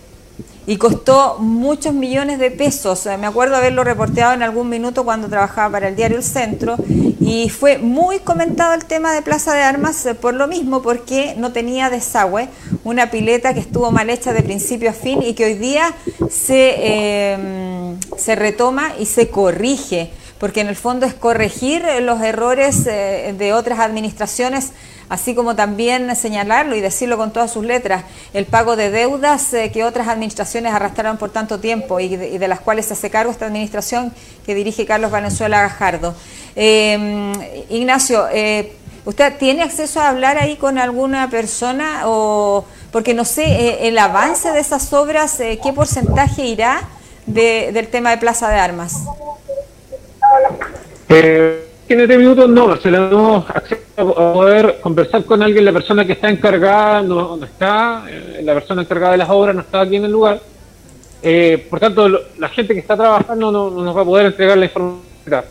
y 0.66 0.76
costó 0.76 1.38
muchos 1.38 1.94
millones 1.94 2.38
de 2.38 2.50
pesos. 2.50 3.06
Me 3.18 3.26
acuerdo 3.26 3.56
haberlo 3.56 3.84
reporteado 3.84 4.34
en 4.34 4.42
algún 4.42 4.68
minuto 4.68 5.04
cuando 5.04 5.28
trabajaba 5.28 5.72
para 5.72 5.88
el 5.88 5.96
diario 5.96 6.18
El 6.18 6.24
Centro 6.24 6.76
y 7.20 7.48
fue 7.48 7.78
muy 7.78 8.18
comentado 8.20 8.74
el 8.74 8.84
tema 8.84 9.12
de 9.12 9.22
Plaza 9.22 9.54
de 9.54 9.62
Armas 9.62 10.04
eh, 10.06 10.14
por 10.14 10.34
lo 10.34 10.48
mismo, 10.48 10.82
porque 10.82 11.34
no 11.36 11.52
tenía 11.52 11.90
desagüe, 11.90 12.48
una 12.82 13.11
pileta 13.11 13.54
que 13.54 13.61
estuvo 13.61 13.90
mal 13.90 14.11
hecha 14.11 14.32
de 14.32 14.42
principio 14.42 14.90
a 14.90 14.94
fin 14.94 15.22
y 15.22 15.34
que 15.34 15.44
hoy 15.44 15.54
día 15.54 15.94
se, 16.30 16.74
eh, 16.78 17.96
se 18.16 18.34
retoma 18.34 18.94
y 18.98 19.06
se 19.06 19.28
corrige 19.28 20.11
porque 20.41 20.62
en 20.62 20.66
el 20.66 20.76
fondo 20.76 21.07
es 21.07 21.14
corregir 21.14 21.84
los 22.01 22.20
errores 22.22 22.86
eh, 22.86 23.34
de 23.38 23.53
otras 23.53 23.78
administraciones 23.78 24.72
así 25.11 25.34
como 25.34 25.57
también 25.57 26.14
señalarlo 26.16 26.76
y 26.76 26.80
decirlo 26.80 27.18
con 27.18 27.32
todas 27.32 27.53
sus 27.53 27.64
letras, 27.64 28.05
el 28.32 28.47
pago 28.47 28.76
de 28.76 28.91
deudas 28.91 29.53
eh, 29.53 29.70
que 29.72 29.84
otras 29.84 30.09
administraciones 30.09 30.72
arrastraron 30.72 31.18
por 31.18 31.30
tanto 31.30 31.59
tiempo 31.59 32.01
y 32.01 32.16
de, 32.16 32.49
las 32.49 32.61
cuales 32.61 32.86
se 32.86 32.95
hace 32.95 33.11
cargo 33.11 33.30
esta 33.32 33.47
administración 33.47 34.14
que 34.47 34.55
dirige 34.55 34.86
Carlos 34.86 35.11
Valenzuela 35.11 35.61
Gajardo. 35.62 36.14
Em, 36.55 37.32
Ignacio, 37.68 38.28
eh, 38.32 38.72
¿usted 39.05 39.36
tiene 39.36 39.64
acceso 39.64 40.01
a 40.01 40.09
hablar 40.09 40.38
ahí 40.38 40.57
con 40.57 40.78
alguna 40.78 41.28
persona 41.28 42.03
o 42.05 42.64
porque 42.93 43.12
no 43.12 43.24
sé 43.24 43.45
eh, 43.45 43.88
el 43.88 43.99
avance 43.99 44.53
de 44.53 44.61
esas 44.61 44.93
obras, 44.93 45.38
qué 45.38 45.72
porcentaje 45.74 46.47
irá 46.47 46.88
del 47.26 47.88
tema 47.88 48.11
de 48.11 48.18
Plaza 48.18 48.49
de 48.49 48.61
Armas? 48.61 48.95
En 51.11 52.00
este 52.00 52.16
minuto 52.16 52.46
no, 52.46 52.76
se 52.76 52.90
le 52.90 52.98
damos 52.98 53.48
acceso 53.50 53.82
a 53.96 54.32
poder 54.32 54.80
conversar 54.80 55.24
con 55.24 55.42
alguien, 55.42 55.64
la 55.64 55.72
persona 55.72 56.04
que 56.04 56.12
está 56.12 56.30
encargada 56.30 57.02
no, 57.02 57.42
está, 57.44 58.04
eh, 58.08 58.40
la 58.42 58.54
persona 58.54 58.82
encargada 58.82 59.12
de 59.12 59.18
las 59.18 59.28
obras 59.28 59.54
no 59.54 59.62
está 59.62 59.80
aquí 59.80 59.96
en 59.96 60.04
el 60.04 60.12
lugar. 60.12 60.40
Eh, 61.22 61.66
por 61.68 61.80
tanto, 61.80 62.08
la 62.38 62.48
gente 62.48 62.74
que 62.74 62.80
está 62.80 62.96
trabajando 62.96 63.50
no, 63.50 63.70
nos 63.70 63.96
va 63.96 64.02
a 64.02 64.04
poder 64.04 64.26
entregar 64.26 64.56
la 64.56 64.66
información. 64.66 65.44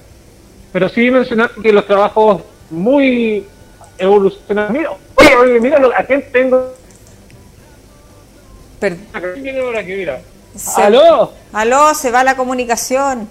Pero 0.72 0.90
sí 0.90 1.12
mencionar 1.12 1.52
que 1.62 1.74
los 1.74 1.86
trabajos 1.86 2.42
muy 2.70 3.46
evolucionados. 3.98 4.72
Mira, 4.72 4.92
oye, 5.16 5.36
oye, 5.36 5.60
mira, 5.60 5.82
¿a 5.96 6.04
quién 6.06 6.24
tengo? 6.32 6.74
Perdón. 8.80 9.06
mira? 9.86 10.22
¿Aló? 10.78 11.34
¿Aló? 11.52 11.94
Se 11.94 12.12
va 12.12 12.24
la 12.24 12.36
comunicación. 12.36 13.28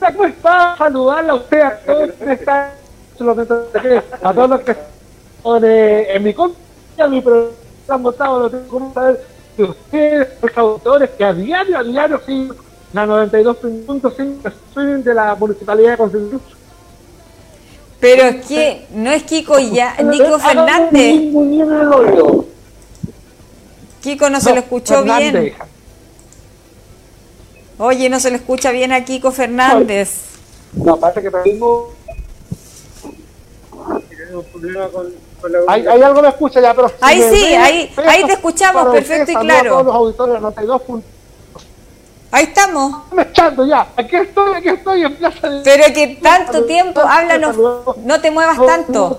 ¿Cómo 0.00 0.24
está? 0.24 0.76
Saludarla 0.76 1.32
a 1.32 1.36
usted, 1.36 1.60
a 1.60 1.78
todos 1.78 2.08
los 2.08 2.16
que 2.16 2.32
están, 2.32 2.70
a 4.22 4.32
todos 4.32 4.50
los 4.50 4.60
que 4.60 4.70
están 4.72 5.64
en 5.64 6.22
mi 6.22 6.34
contra, 6.34 7.08
mi 7.08 7.20
programa 7.20 7.52
han 7.88 8.02
votado, 8.02 8.40
lo 8.40 8.50
tengo 8.50 8.88
que 8.88 8.94
saber 8.94 9.24
de 9.56 9.64
ustedes, 9.64 10.28
los 10.42 10.58
autores 10.58 11.10
que 11.10 11.24
a 11.24 11.32
diario, 11.32 11.78
a 11.78 11.82
diario, 11.82 12.20
sí, 12.26 12.48
la 12.92 13.06
92.5 13.06 15.02
de 15.02 15.14
la 15.14 15.34
Municipalidad 15.34 15.92
de 15.92 15.96
Constitución. 15.96 16.58
Pero 18.00 18.22
es 18.24 18.46
que 18.46 18.86
no 18.92 19.10
es 19.10 19.22
Kiko 19.24 19.58
ya, 19.58 19.96
Nico 20.02 20.38
Fernández. 20.38 21.32
Kiko 24.00 24.30
no 24.30 24.40
se 24.40 24.54
lo 24.54 24.60
escuchó 24.60 25.02
bien. 25.02 25.54
Oye, 27.78 28.08
no 28.08 28.18
se 28.18 28.30
le 28.30 28.36
escucha 28.36 28.72
bien 28.72 28.92
a 28.92 29.04
Kiko 29.04 29.30
Fernández. 29.30 30.22
No, 30.72 30.96
parece 30.96 31.22
que 31.22 31.30
tenemos 31.30 31.90
un 34.34 34.44
problema 34.44 34.88
con, 34.88 35.52
la... 35.52 35.58
Hay, 35.68 35.86
hay, 35.86 36.02
algo 36.02 36.20
me 36.20 36.28
escucha 36.28 36.60
ya, 36.60 36.74
pero... 36.74 36.90
ahí 37.00 37.22
sí, 37.22 37.54
ahí, 37.54 37.94
ahí 37.96 38.24
te 38.24 38.32
escuchamos 38.32 38.92
perfecto 38.92 39.32
y 39.32 39.36
claro. 39.36 39.70
todos 39.70 39.86
los 39.86 39.94
auditores 39.94 40.42
92 40.42 40.82
Ahí 42.30 42.44
estamos. 42.44 43.10
Me 43.12 43.22
echando 43.22 43.64
ya. 43.66 43.86
Aquí 43.96 44.16
estoy, 44.16 44.56
aquí 44.56 44.68
estoy 44.68 45.02
en 45.02 45.16
Plaza 45.16 45.48
de... 45.48 45.62
Pero 45.62 45.94
que 45.94 46.18
tanto 46.20 46.66
tiempo, 46.66 47.00
háblanos, 47.00 47.56
no 48.04 48.20
te 48.20 48.30
muevas 48.30 48.58
tanto. 48.66 49.16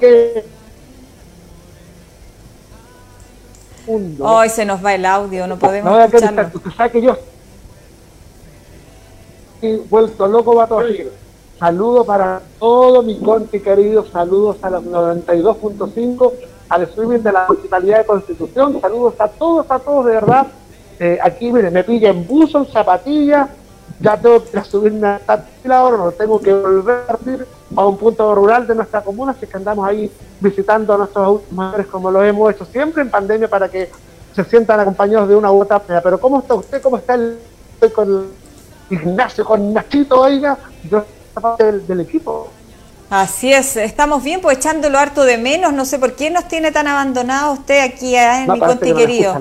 Hoy 4.19 4.49
se 4.49 4.65
nos 4.65 4.85
va 4.85 4.93
el 4.93 5.05
audio, 5.05 5.47
no 5.47 5.57
podemos 5.57 5.91
no, 5.91 6.03
escucharlo. 6.03 6.91
Que 6.91 7.01
yo 7.01 7.17
vuelto 9.89 10.27
loco 10.27 10.55
va 10.55 10.63
a 10.63 10.83
Saludos 11.59 12.07
para 12.07 12.41
todos 12.57 13.03
mis 13.03 13.19
conti 13.19 13.59
queridos, 13.59 14.07
saludos 14.13 14.57
a 14.61 14.69
los 14.69 14.85
92.5, 14.85 16.31
al 16.69 16.83
streaming 16.83 17.19
de 17.19 17.31
la 17.33 17.45
Municipalidad 17.49 17.97
de 17.97 18.05
Constitución, 18.05 18.79
saludos 18.79 19.15
a 19.19 19.27
todos, 19.27 19.69
a 19.69 19.79
todos 19.79 20.05
de 20.05 20.13
verdad. 20.13 20.47
Eh, 20.99 21.19
aquí, 21.21 21.51
miren, 21.51 21.73
me 21.73 21.83
pilla 21.83 22.11
en 22.11 22.25
buzo, 22.25 22.59
en 22.59 22.67
zapatillas, 22.67 23.49
ya 23.99 24.15
tengo 24.15 24.41
que 24.43 24.63
subirme 24.63 25.07
a 25.07 25.19
ahora, 25.71 26.11
tengo 26.17 26.39
que 26.39 26.53
volver 26.53 27.45
a 27.75 27.85
un 27.85 27.97
punto 27.97 28.33
rural 28.33 28.65
de 28.65 28.75
nuestra 28.75 29.01
comuna, 29.01 29.33
así 29.33 29.45
que 29.45 29.57
andamos 29.57 29.87
ahí 29.87 30.09
visitando 30.39 30.93
a 30.93 30.97
nuestros 30.97 31.41
mayores 31.51 31.87
como 31.87 32.09
lo 32.09 32.23
hemos 32.23 32.53
hecho 32.53 32.65
siempre 32.65 33.01
en 33.01 33.09
pandemia 33.09 33.49
para 33.49 33.67
que 33.67 33.89
se 34.33 34.43
sientan 34.45 34.79
acompañados 34.79 35.27
de 35.27 35.35
una 35.35 35.51
u 35.51 35.61
otra. 35.61 35.79
Pero 35.79 36.19
¿cómo 36.19 36.39
está 36.39 36.55
usted? 36.55 36.81
¿Cómo 36.81 36.97
está 36.97 37.15
el, 37.15 37.37
con 37.93 38.27
Ignacio 38.89 39.45
con 39.45 39.73
Nachito, 39.73 40.19
oiga, 40.19 40.57
yo 40.89 41.05
parte 41.33 41.63
del, 41.63 41.87
del 41.87 42.01
equipo. 42.01 42.51
Así 43.09 43.51
es, 43.51 43.75
estamos 43.75 44.23
bien, 44.23 44.39
pues 44.39 44.57
echándolo 44.57 44.99
harto 44.99 45.23
de 45.23 45.39
menos, 45.39 45.73
no 45.73 45.83
sé 45.85 45.97
por 45.97 46.15
qué 46.15 46.29
nos 46.29 46.47
tiene 46.47 46.71
tan 46.71 46.87
abandonado 46.87 47.53
usted 47.53 47.81
aquí 47.81 48.15
ah, 48.15 48.43
en 48.43 48.51
mi 48.51 48.59
conte 48.59 48.93
querido. 48.93 49.35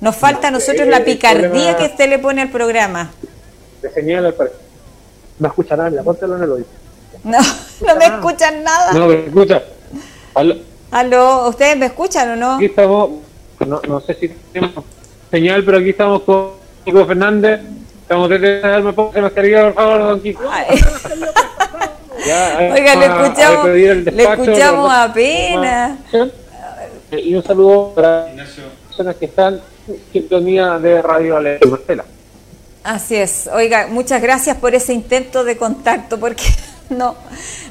Nos 0.00 0.16
falta 0.16 0.48
a 0.48 0.50
nosotros 0.50 0.86
la 0.86 1.04
picardía 1.04 1.76
que 1.76 1.86
usted 1.86 2.10
le 2.10 2.18
pone 2.18 2.42
al 2.42 2.50
programa. 2.50 3.10
De 3.80 3.90
señal 3.90 4.26
al 4.26 4.34
No 5.38 5.48
escucha 5.48 5.74
nada, 5.74 6.02
póntelo 6.02 6.36
en 6.36 6.42
el 6.42 6.50
oído. 6.50 6.66
No, 7.24 7.38
no 7.86 7.96
me 7.96 8.04
escuchan 8.04 8.62
nada. 8.62 8.92
No 8.92 9.06
me 9.06 9.24
escucha. 9.24 9.62
Aló. 10.34 10.56
Aló, 10.90 11.48
¿ustedes 11.48 11.78
me 11.78 11.86
escuchan 11.86 12.30
o 12.32 12.36
no? 12.36 12.56
Aquí 12.56 12.66
estamos, 12.66 13.10
no, 13.66 13.80
no 13.88 14.00
sé 14.00 14.14
si 14.14 14.28
tenemos 14.28 14.84
señal, 15.30 15.64
pero 15.64 15.78
aquí 15.78 15.90
estamos 15.90 16.22
con 16.22 16.50
Nico 16.84 17.06
Fernández 17.06 17.60
Estamos 18.04 18.28
desde 18.28 18.60
darme 18.60 18.92
ponga 18.92 19.22
mascarilla, 19.22 19.64
por 19.64 19.74
favor, 19.74 19.98
don 20.00 20.20
Kiko. 20.20 20.42
Oiga, 22.72 22.94
le 22.96 23.06
escuchamos, 23.06 23.66
le 23.66 24.22
escuchamos 24.22 24.92
apenas. 24.92 25.98
Y 27.12 27.34
un 27.34 27.42
saludo 27.42 27.92
para 27.94 28.30
las 28.34 28.50
personas 28.88 29.16
que 29.16 29.24
están 29.24 29.58
en 29.88 29.98
sintonía 30.12 30.78
de 30.78 31.00
Radio 31.00 31.38
Alegre 31.38 31.66
Marcela. 31.66 32.04
Así 32.82 33.16
es. 33.16 33.48
Oiga, 33.50 33.86
muchas 33.86 34.20
gracias 34.20 34.58
por 34.58 34.74
ese 34.74 34.92
intento 34.92 35.42
de 35.42 35.56
contacto, 35.56 36.20
porque 36.20 36.44
no, 36.90 37.16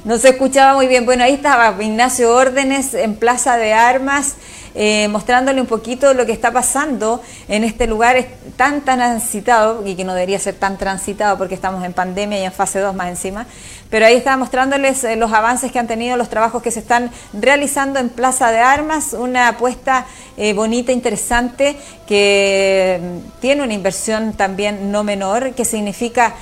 no 0.04 0.18
se 0.18 0.30
escuchaba 0.30 0.74
muy 0.74 0.88
bien. 0.88 1.06
Bueno, 1.06 1.26
ahí 1.26 1.36
estaba 1.36 1.76
Ignacio 1.80 2.34
Órdenes 2.34 2.96
en 2.96 3.18
Plaza 3.18 3.58
de 3.58 3.74
Armas. 3.74 4.34
Eh, 4.76 5.08
mostrándole 5.10 5.62
un 5.62 5.68
poquito 5.68 6.16
lo 6.16 6.26
que 6.26 6.32
está 6.32 6.52
pasando 6.52 7.22
en 7.48 7.64
este 7.64 7.86
lugar. 7.86 8.26
Tan 8.58 8.82
transitado 8.82 9.86
y 9.86 9.96
que 9.96 10.04
no 10.04 10.14
debería 10.14 10.40
ser 10.40 10.56
tan 10.56 10.78
transitado 10.78 11.38
porque 11.38 11.56
estamos 11.56 11.84
en 11.84 11.94
pandemia 11.94 12.40
y 12.40 12.44
en 12.44 12.52
fase 12.52 12.80
2 12.80 12.96
más 12.96 13.10
encima, 13.10 13.46
pero 13.90 14.06
ahí 14.06 14.16
estaba 14.16 14.38
mostrándoles 14.38 15.04
eh, 15.04 15.16
los 15.16 15.32
avances 15.32 15.72
que 15.72 15.80
han 15.80 15.88
tenido, 15.88 16.18
los 16.18 16.30
trabajos 16.30 16.64
que 16.64 16.72
se 16.72 16.80
están 16.80 17.12
realizando 17.34 18.00
en 18.00 18.10
Plaza 18.10 18.52
de 18.52 18.60
Armas, 18.60 19.14
una 19.14 19.50
apuesta 19.50 20.06
eh, 20.38 20.54
bonita, 20.54 20.92
interesante, 20.92 21.78
que 22.08 23.00
mm, 23.02 23.40
tiene 23.40 23.64
una 23.64 23.74
inversión 23.74 24.34
también 24.34 24.92
no 24.92 25.04
menor, 25.04 25.54
que 25.54 25.66
significa 25.66 26.36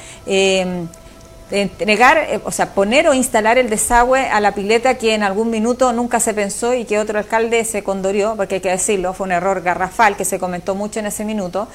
entregar, 1.52 2.18
eh, 2.18 2.40
o 2.44 2.52
sea, 2.52 2.74
poner 2.74 3.08
o 3.08 3.14
instalar 3.14 3.58
el 3.58 3.70
desagüe 3.70 4.28
a 4.30 4.40
la 4.40 4.54
pileta 4.54 4.96
que 4.96 5.14
en 5.14 5.24
algún 5.24 5.50
minuto 5.50 5.94
nunca 5.94 6.20
se 6.20 6.34
pensó 6.34 6.74
y 6.74 6.86
que 6.86 7.00
otro 7.00 7.20
alcalde 7.20 7.64
se 7.66 7.84
condorió, 7.84 8.36
porque 8.36 8.56
hay 8.56 8.62
que 8.62 8.70
decirlo, 8.70 9.14
fue 9.14 9.26
un 9.26 9.34
error 9.34 9.62
garrafal 9.62 10.16
que 10.16 10.26
se 10.26 10.40
comentó 10.40 10.76
mucho 10.76 11.00
en 11.00 11.08
ese 11.08 11.26
minuto, 11.26 11.68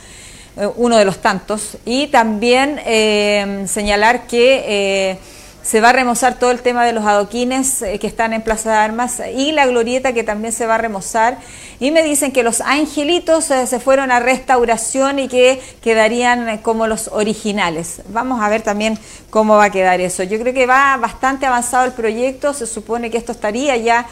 eh, 0.56 0.68
uno 0.76 0.96
de 0.96 1.04
los 1.04 1.18
tantos. 1.18 1.78
Y 1.84 2.08
también 2.08 2.80
eh, 2.84 3.64
señalar 3.66 4.26
que 4.26 5.18
se 5.62 5.80
va 5.80 5.88
a 5.88 5.92
remozar 5.92 6.38
todo 6.38 6.52
el 6.52 6.60
tema 6.60 6.84
de 6.84 6.92
los 6.92 7.04
adoquines 7.04 7.84
que 8.00 8.06
están 8.06 8.32
en 8.32 8.42
Plaza 8.42 8.70
de 8.70 8.76
Armas 8.76 9.20
y 9.34 9.50
la 9.50 9.66
glorieta 9.66 10.12
que 10.12 10.22
también 10.22 10.52
se 10.52 10.66
va 10.66 10.76
a 10.76 10.78
remozar. 10.78 11.38
Y 11.78 11.90
me 11.90 12.02
dicen 12.02 12.32
que 12.32 12.42
los 12.42 12.60
angelitos 12.60 13.50
eh, 13.50 13.66
se 13.66 13.80
fueron 13.80 14.10
a 14.10 14.20
restauración 14.20 15.18
y 15.18 15.28
que 15.28 15.60
quedarían 15.82 16.48
eh, 16.48 16.60
como 16.62 16.86
los 16.86 17.08
originales. 17.08 18.02
Vamos 18.08 18.40
a 18.42 18.48
ver 18.48 18.62
también 18.62 18.98
cómo 19.30 19.56
va 19.56 19.64
a 19.64 19.70
quedar 19.70 20.00
eso. 20.00 20.22
Yo 20.22 20.38
creo 20.38 20.54
que 20.54 20.66
va 20.66 20.96
bastante 20.96 21.46
avanzado 21.46 21.84
el 21.84 21.92
proyecto, 21.92 22.54
se 22.54 22.66
supone 22.66 23.10
que 23.10 23.18
esto 23.18 23.32
estaría 23.32 23.76
ya 23.76 24.06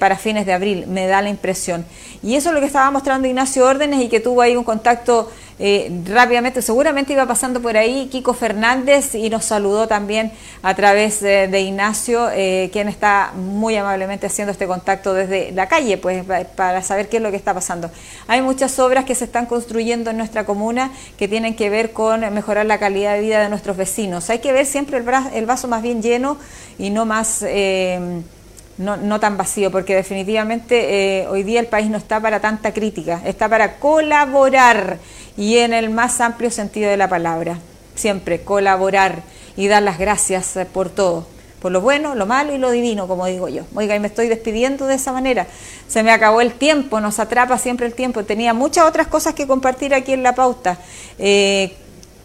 para 0.00 0.16
fines 0.16 0.46
de 0.46 0.54
abril, 0.54 0.86
me 0.86 1.06
da 1.06 1.20
la 1.20 1.28
impresión. 1.28 1.84
Y 2.22 2.36
eso 2.36 2.48
es 2.48 2.54
lo 2.54 2.60
que 2.60 2.66
estaba 2.66 2.90
mostrando 2.90 3.28
Ignacio 3.28 3.66
Órdenes 3.66 4.00
y 4.00 4.08
que 4.08 4.18
tuvo 4.18 4.40
ahí 4.40 4.56
un 4.56 4.64
contacto 4.64 5.30
eh, 5.58 6.02
rápidamente, 6.06 6.62
seguramente 6.62 7.12
iba 7.12 7.26
pasando 7.26 7.62
por 7.62 7.76
ahí 7.76 8.08
Kiko 8.10 8.34
Fernández 8.34 9.14
y 9.14 9.30
nos 9.30 9.44
saludó 9.44 9.86
también 9.86 10.32
a 10.62 10.74
través 10.74 11.20
de 11.20 11.60
Ignacio, 11.60 12.28
eh, 12.32 12.70
quien 12.72 12.88
está 12.88 13.32
muy 13.36 13.76
amablemente 13.76 14.26
haciendo 14.26 14.50
este 14.50 14.66
contacto 14.66 15.14
desde 15.14 15.52
la 15.52 15.68
calle, 15.68 15.96
pues 15.96 16.24
para 16.24 16.63
saber 16.82 17.08
qué 17.08 17.18
es 17.18 17.22
lo 17.22 17.30
que 17.30 17.36
está 17.36 17.54
pasando. 17.54 17.90
Hay 18.26 18.42
muchas 18.42 18.78
obras 18.78 19.04
que 19.04 19.14
se 19.14 19.24
están 19.24 19.46
construyendo 19.46 20.10
en 20.10 20.16
nuestra 20.16 20.44
comuna 20.44 20.90
que 21.18 21.28
tienen 21.28 21.54
que 21.54 21.70
ver 21.70 21.92
con 21.92 22.20
mejorar 22.32 22.66
la 22.66 22.78
calidad 22.78 23.14
de 23.14 23.20
vida 23.20 23.42
de 23.42 23.48
nuestros 23.48 23.76
vecinos. 23.76 24.30
Hay 24.30 24.38
que 24.38 24.52
ver 24.52 24.66
siempre 24.66 24.98
el, 24.98 25.46
vaso 25.46 25.68
más 25.68 25.82
bien 25.82 26.02
lleno 26.02 26.36
y 26.78 26.90
no 26.90 27.04
más... 27.06 27.42
Eh, 27.46 28.22
no, 28.76 29.20
tan 29.20 29.36
vacío, 29.36 29.70
porque 29.70 29.94
definitivamente 29.94 31.28
hoy 31.30 31.44
día 31.44 31.60
el 31.60 31.66
país 31.66 31.88
no 31.88 31.96
está 31.96 32.18
para 32.18 32.40
tanta 32.40 32.72
crítica, 32.72 33.20
está 33.24 33.48
para 33.48 33.76
colaborar 33.76 34.98
y 35.36 35.58
en 35.58 35.72
el 35.72 35.90
más 35.90 36.20
amplio 36.20 36.50
sentido 36.50 36.90
de 36.90 36.96
la 36.96 37.08
palabra. 37.08 37.58
Siempre 37.94 38.40
colaborar 38.40 39.22
y 39.56 39.68
dar 39.68 39.82
las 39.82 39.98
gracias 39.98 40.56
eh, 40.56 40.66
por 40.66 40.90
todo, 40.90 41.26
por 41.64 41.72
lo 41.72 41.80
bueno, 41.80 42.14
lo 42.14 42.26
malo 42.26 42.54
y 42.54 42.58
lo 42.58 42.70
divino, 42.70 43.08
como 43.08 43.24
digo 43.24 43.48
yo. 43.48 43.62
Oiga, 43.74 43.96
y 43.96 43.98
me 43.98 44.08
estoy 44.08 44.28
despidiendo 44.28 44.84
de 44.84 44.96
esa 44.96 45.12
manera. 45.12 45.46
Se 45.88 46.02
me 46.02 46.10
acabó 46.10 46.42
el 46.42 46.52
tiempo, 46.52 47.00
nos 47.00 47.18
atrapa 47.18 47.56
siempre 47.56 47.86
el 47.86 47.94
tiempo. 47.94 48.22
Tenía 48.22 48.52
muchas 48.52 48.86
otras 48.86 49.06
cosas 49.06 49.32
que 49.32 49.46
compartir 49.46 49.94
aquí 49.94 50.12
en 50.12 50.22
la 50.22 50.34
pauta. 50.34 50.76
Eh, 51.18 51.74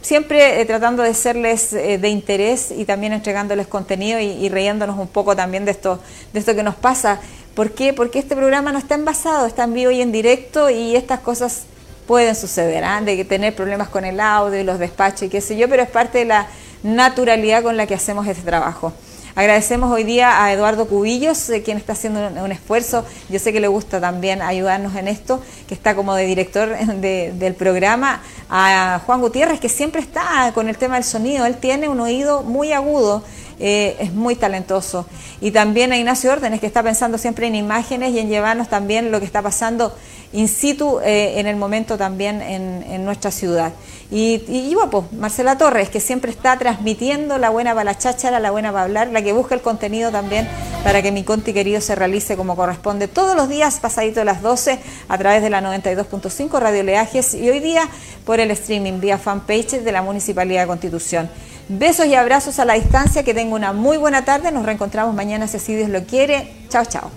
siempre 0.01 0.59
eh, 0.59 0.65
tratando 0.65 1.03
de 1.03 1.13
serles 1.13 1.71
de 1.71 2.09
interés 2.09 2.69
y 2.71 2.83
también 2.83 3.13
entregándoles 3.13 3.67
contenido 3.67 4.19
y, 4.19 4.25
y, 4.25 4.49
riéndonos 4.49 4.99
un 4.99 5.07
poco 5.07 5.37
también 5.37 5.63
de 5.63 5.71
esto, 5.71 6.01
de 6.33 6.39
esto 6.41 6.53
que 6.53 6.63
nos 6.63 6.75
pasa. 6.75 7.21
¿Por 7.53 7.71
qué? 7.71 7.93
Porque 7.93 8.19
este 8.19 8.35
programa 8.35 8.73
no 8.73 8.77
está 8.77 8.95
envasado, 8.95 9.45
está 9.45 9.63
en 9.63 9.73
vivo 9.73 9.91
y 9.91 10.01
en 10.01 10.11
directo 10.11 10.69
y 10.69 10.97
estas 10.97 11.21
cosas 11.21 11.61
pueden 12.07 12.35
suceder, 12.35 12.83
¿ah? 12.83 12.99
de 12.99 13.23
tener 13.23 13.55
problemas 13.55 13.87
con 13.87 14.03
el 14.03 14.19
audio 14.19 14.59
y 14.59 14.65
los 14.65 14.79
despachos 14.79 15.21
y 15.21 15.29
qué 15.29 15.39
sé 15.39 15.55
yo, 15.55 15.69
pero 15.69 15.81
es 15.81 15.89
parte 15.89 16.17
de 16.17 16.25
la 16.25 16.47
naturalidad 16.83 17.63
con 17.63 17.77
la 17.77 17.87
que 17.87 17.93
hacemos 17.93 18.27
este 18.27 18.43
trabajo. 18.43 18.91
Agradecemos 19.39 19.89
hoy 19.89 20.03
día 20.03 20.43
a 20.43 20.51
Eduardo 20.51 20.85
Cubillos, 20.85 21.49
eh, 21.49 21.63
quien 21.63 21.77
está 21.77 21.93
haciendo 21.93 22.19
un, 22.43 22.51
esfuerzo. 22.51 23.05
Yo 23.29 23.39
sé 23.39 23.53
que 23.53 23.61
le 23.61 23.69
gusta 23.69 24.01
también 24.01 24.41
ayudarnos 24.41 24.97
en 24.97 25.07
esto, 25.07 25.41
que 25.65 25.73
está 25.73 25.95
como 25.95 26.13
de 26.13 26.25
director 26.25 26.77
del 26.97 27.55
programa. 27.55 28.21
A 28.49 28.99
Juan 29.05 29.21
Gutiérrez, 29.21 29.61
que 29.61 29.69
siempre 29.69 30.01
está 30.01 30.51
con 30.53 30.67
el 30.67 30.77
tema 30.77 30.95
del 30.95 31.05
sonido. 31.05 31.45
Él 31.45 31.55
tiene 31.55 31.87
un 31.87 32.01
oído 32.01 32.43
muy 32.43 32.73
agudo 32.73 33.23
eh, 33.59 33.97
es 33.99 34.13
muy 34.13 34.35
talentoso. 34.35 35.05
Y 35.41 35.51
también 35.51 35.91
a 35.91 35.97
Ignacio 35.97 36.31
Órdenes, 36.31 36.59
que 36.59 36.67
está 36.67 36.83
pensando 36.83 37.17
siempre 37.17 37.47
en 37.47 37.55
imágenes 37.55 38.13
y 38.13 38.19
en 38.19 38.29
llevarnos 38.29 38.69
también 38.69 39.11
lo 39.11 39.19
que 39.19 39.25
está 39.25 39.41
pasando 39.41 39.93
in 40.31 40.47
situ 40.47 40.99
eh, 40.99 41.39
en 41.39 41.47
el 41.47 41.55
momento 41.55 41.97
también 41.97 42.41
en, 42.41 43.03
nuestra 43.03 43.31
ciudad. 43.31 43.71
Y, 44.11 44.43
y, 44.47 44.75
pues, 44.91 45.11
Marcela 45.13 45.57
Torres, 45.57 45.89
que 45.89 45.99
siempre 45.99 46.31
está 46.31 46.57
transmitiendo 46.57 47.37
la 47.37 47.49
buena 47.49 47.71
para 47.71 47.85
la 47.85 47.97
cháchara, 47.97 48.39
la 48.39 48.51
buena 48.51 48.71
para 48.71 48.83
hablar, 48.83 49.07
la 49.07 49.21
que 49.21 49.33
busca 49.33 49.55
el 49.55 49.61
contenido 49.61 50.11
también 50.11 50.47
para 50.83 51.01
que 51.01 51.11
mi 51.11 51.23
conti 51.23 51.53
querido 51.53 51.81
se 51.81 51.95
realice 51.95 52.37
como 52.37 52.55
corresponde 52.55 53.07
todos 53.07 53.35
los 53.35 53.49
días 53.49 53.79
pasadito 53.79 54.19
de 54.19 54.25
las 54.25 54.41
12 54.41 54.79
a 55.07 55.17
través 55.17 55.41
de 55.41 55.49
la 55.49 55.61
92.5 55.61 56.59
Radio 56.59 56.83
Leajes 56.83 57.33
y 57.33 57.49
hoy 57.49 57.59
día 57.59 57.87
por 58.25 58.39
el 58.39 58.51
streaming 58.51 58.99
vía 58.99 59.17
fanpage 59.17 59.81
de 59.81 59.91
la 59.91 60.01
Municipalidad 60.01 60.61
de 60.61 60.67
Constitución. 60.67 61.29
Besos 61.71 62.07
y 62.07 62.15
abrazos 62.15 62.57
a 62.57 62.65
la 62.65 62.73
distancia, 62.73 63.23
que 63.23 63.35
tenga 63.35 63.55
una 63.55 63.73
muy 63.73 63.97
buena 63.97 64.25
tarde, 64.25 64.51
nos 64.51 64.65
reencontramos 64.65 65.13
mañana 65.13 65.47
si 65.47 65.75
Dios 65.75 65.89
lo 65.89 66.03
quiere. 66.03 66.51
Chao, 66.67 66.83
chao. 66.83 67.11